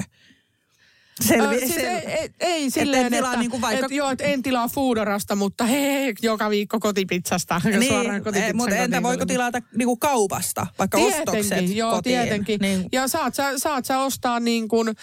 Selvi, 1.22 1.56
Ö, 1.56 1.60
siis 1.60 1.76
sel- 1.76 1.80
ei, 1.80 2.06
ei, 2.08 2.30
ei 2.40 2.70
silleen, 2.72 3.06
et 3.06 3.12
tilaa 3.14 3.32
että, 3.32 3.40
niinku 3.40 3.62
vaikka- 3.62 3.86
et, 3.86 3.92
joo, 3.92 4.10
et 4.10 4.22
en 4.22 4.44
tilaa 4.44 4.68
Foodorasta, 4.68 5.36
mutta 5.36 5.66
hei, 5.66 6.14
joka 6.22 6.50
viikko 6.50 6.80
kotipizzasta. 6.80 7.60
suoraan 7.60 7.80
niin, 7.80 8.24
kotipizzan 8.24 8.56
mutta 8.56 8.76
entä 8.76 8.86
kotiin 8.98 9.04
voiko 9.04 9.26
tilata 9.26 9.60
niinku 9.76 9.98
kaupasta, 9.98 10.68
vaikka 10.80 10.98
Tietenkin, 10.98 11.30
ostokset 11.30 11.76
joo, 11.76 11.92
kotiin? 11.96 12.20
tietenkin. 12.22 12.60
Niin, 12.62 12.86
Ja 12.92 13.08
saat 13.08 13.36
sä, 13.36 13.58
saat 13.58 13.86
sä 13.86 14.00
ostaa 14.00 14.40
niin 14.40 14.68
kuin, 14.68 14.88
ö, 14.90 14.94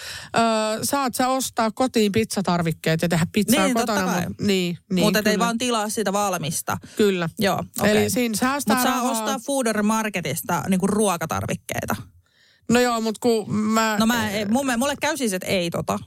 saat 0.83 1.15
sä 1.15 1.29
ostaa 1.29 1.71
kotiin 1.71 2.13
pizzatarvikkeet 2.13 3.03
ja 3.03 3.09
tehdä 3.09 3.27
pizzaa 3.33 3.65
Niin, 3.65 3.75
kotona. 3.75 4.05
kai. 4.05 4.27
Mut, 4.29 4.39
niin, 4.41 4.79
niin, 4.93 5.05
mutta 5.07 5.31
ei 5.31 5.39
vaan 5.39 5.59
tilaa 5.59 5.89
sitä 5.89 6.13
valmista. 6.13 6.77
Kyllä. 6.97 7.29
Joo, 7.39 7.63
okei. 7.81 7.97
Eli 7.97 8.11
siinä 8.11 8.37
säästää 8.37 8.77
Mutta 8.77 8.91
saa 8.93 9.03
ostaa 9.11 9.39
Foodor 9.47 9.83
Marketista 9.83 10.63
niinku 10.69 10.87
ruokatarvikkeita. 10.87 11.97
No 12.71 12.81
joo, 12.81 13.01
mutta 13.01 13.19
kun 13.21 13.55
mä... 13.55 13.97
No 14.01 14.07
mä, 14.07 14.29
mun, 14.49 14.67
mulle 14.79 14.95
käy 15.01 15.17
siis, 15.17 15.33
että 15.33 15.47
ei 15.47 15.71
tota. 15.71 15.99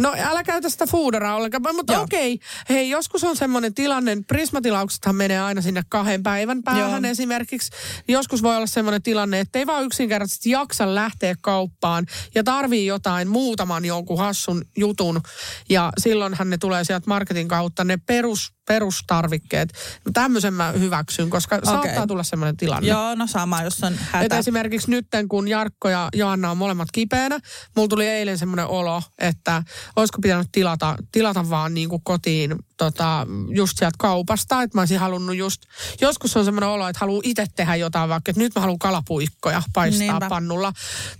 No 0.00 0.14
älä 0.18 0.44
käytä 0.44 0.68
sitä 0.68 0.86
fooderaa 0.86 1.36
ollenkaan, 1.36 1.76
mutta 1.76 1.92
Joo. 1.92 2.02
okei. 2.02 2.38
Hei, 2.68 2.90
joskus 2.90 3.24
on 3.24 3.36
semmoinen 3.36 3.74
tilanne, 3.74 4.18
Prismatilauksethan 4.26 5.16
menee 5.16 5.40
aina 5.40 5.60
sinne 5.60 5.82
kahden 5.88 6.22
päivän 6.22 6.62
päähän 6.62 7.04
Joo. 7.04 7.10
esimerkiksi. 7.10 7.70
Joskus 8.08 8.42
voi 8.42 8.56
olla 8.56 8.66
semmoinen 8.66 9.02
tilanne, 9.02 9.40
että 9.40 9.58
ei 9.58 9.66
vaan 9.66 9.84
yksinkertaisesti 9.84 10.50
jaksa 10.50 10.94
lähteä 10.94 11.34
kauppaan 11.40 12.06
ja 12.34 12.44
tarvii 12.44 12.86
jotain 12.86 13.28
muutaman 13.28 13.84
jonkun 13.84 14.18
hassun 14.18 14.64
jutun. 14.76 15.20
Ja 15.68 15.92
silloinhan 15.98 16.50
ne 16.50 16.58
tulee 16.58 16.84
sieltä 16.84 17.08
marketin 17.08 17.48
kautta 17.48 17.84
ne 17.84 17.96
perus, 17.96 18.52
perustarvikkeet. 18.70 19.72
Tämmöisen 20.12 20.54
mä 20.54 20.72
hyväksyn, 20.72 21.30
koska 21.30 21.56
okay. 21.56 21.74
saattaa 21.74 22.06
tulla 22.06 22.22
semmoinen 22.22 22.56
tilanne. 22.56 22.88
Joo, 22.88 23.14
no 23.14 23.26
sama, 23.26 23.62
jos 23.62 23.84
on 23.84 23.94
hätä. 24.10 24.38
esimerkiksi 24.38 24.90
nyt, 24.90 25.06
kun 25.28 25.48
Jarkko 25.48 25.88
ja 25.88 26.08
Joanna 26.14 26.50
on 26.50 26.56
molemmat 26.56 26.88
kipeänä, 26.92 27.38
mulla 27.76 27.88
tuli 27.88 28.06
eilen 28.06 28.38
semmoinen 28.38 28.66
olo, 28.66 29.02
että 29.18 29.62
olisiko 29.96 30.18
pitänyt 30.22 30.48
tilata, 30.52 30.96
tilata 31.12 31.50
vaan 31.50 31.74
niin 31.74 31.88
kuin 31.88 32.02
kotiin 32.04 32.58
tota, 32.80 33.26
just 33.48 33.78
sieltä 33.78 33.96
kaupasta. 33.98 34.62
Että 34.62 34.78
mä 34.78 34.80
olisin 34.80 34.98
halunnut 34.98 35.36
just, 35.36 35.62
joskus 36.00 36.36
on 36.36 36.44
semmoinen 36.44 36.68
olo, 36.70 36.88
että 36.88 37.00
haluaa 37.00 37.20
itse 37.24 37.46
tehdä 37.56 37.76
jotain, 37.76 38.08
vaikka 38.08 38.30
että 38.30 38.40
nyt 38.40 38.54
mä 38.54 38.60
haluan 38.60 38.78
kalapuikkoja 38.78 39.62
paistaa 39.72 40.06
Niinpä. 40.06 40.28
Pannulla 40.28 40.72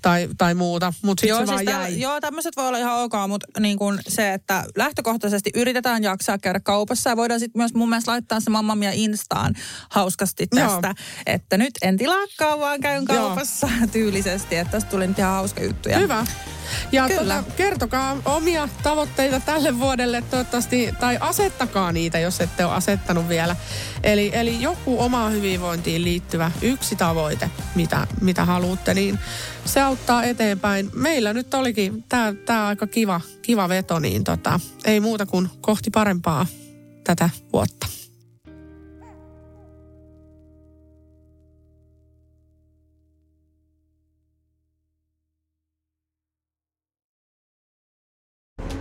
tai, 0.03 0.29
tai 0.39 0.55
muuta. 0.55 0.93
Mutta 1.03 1.21
sitten 1.21 1.29
Joo, 1.29 1.39
se 1.39 1.47
siis 1.47 1.67
vaan 1.67 1.67
täl- 1.67 1.91
jäi. 1.91 2.01
joo, 2.01 2.21
tämmöiset 2.21 2.57
voi 2.57 2.69
olla 2.69 2.79
ihan 2.79 2.97
ok, 2.97 3.13
mutta 3.29 3.61
niin 3.61 3.79
kuin 3.79 3.99
se, 4.09 4.33
että 4.35 4.65
lähtökohtaisesti 4.77 5.51
yritetään 5.55 6.03
jaksaa 6.03 6.39
käydä 6.39 6.61
kaupassa 6.61 7.11
ja 7.11 7.17
voidaan 7.17 7.41
sitten 7.41 7.61
myös 7.61 7.75
mun 7.75 7.89
mielestä 7.89 8.11
laittaa 8.13 8.41
se 8.41 8.51
Mamma 8.51 8.75
Mia 8.75 8.91
Instaan 8.95 9.55
hauskasti 9.91 10.49
Joo. 10.53 10.69
tästä, 10.69 10.95
että 11.27 11.57
nyt 11.57 11.73
en 11.83 11.97
tilaakaan, 11.97 12.61
vaan 12.61 12.81
käyn 12.81 13.05
Joo. 13.09 13.27
kaupassa 13.27 13.69
tyylisesti, 13.93 14.57
että 14.57 14.71
tästä 14.73 14.91
tuli 14.91 15.07
nyt 15.07 15.19
ihan 15.19 15.33
hauska 15.33 15.63
juttu. 15.63 15.89
Hyvä. 15.97 16.27
Ja 16.93 17.09
Kyllä. 17.09 17.37
tota, 17.37 17.57
kertokaa 17.57 18.17
omia 18.25 18.69
tavoitteita 18.83 19.41
tälle 19.41 19.79
vuodelle 19.79 20.23
toivottavasti, 20.31 20.95
tai 21.01 21.19
asettakaa 21.21 21.93
niitä, 21.93 22.19
jos 22.19 22.41
ette 22.41 22.65
ole 22.65 22.75
asettanut 22.75 23.29
vielä. 23.29 23.57
Eli, 24.03 24.31
eli 24.35 24.63
joku 24.63 25.01
omaan 25.01 25.33
hyvinvointiin 25.33 26.05
liittyvä 26.05 26.51
yksi 26.63 26.97
tavoite, 26.97 27.51
mitä, 27.75 28.07
mitä 28.21 28.45
haluatte, 28.45 28.95
niin 28.95 29.19
se 29.65 29.81
auttaa 29.81 30.25
eteenpäin. 30.25 30.91
Meillä 30.95 31.33
nyt 31.33 31.55
olikin 31.55 32.05
tämä 32.09 32.35
tää 32.47 32.67
aika 32.67 32.87
kiva, 32.87 33.21
kiva 33.43 33.69
veto, 33.69 33.99
niin 33.99 34.25
tota, 34.25 34.61
ei 34.85 35.01
muuta 35.01 35.27
kuin 35.27 35.49
kohti 35.61 35.91
parempaa 35.91 36.47
tätä 37.05 37.31
vuotta. 37.53 38.00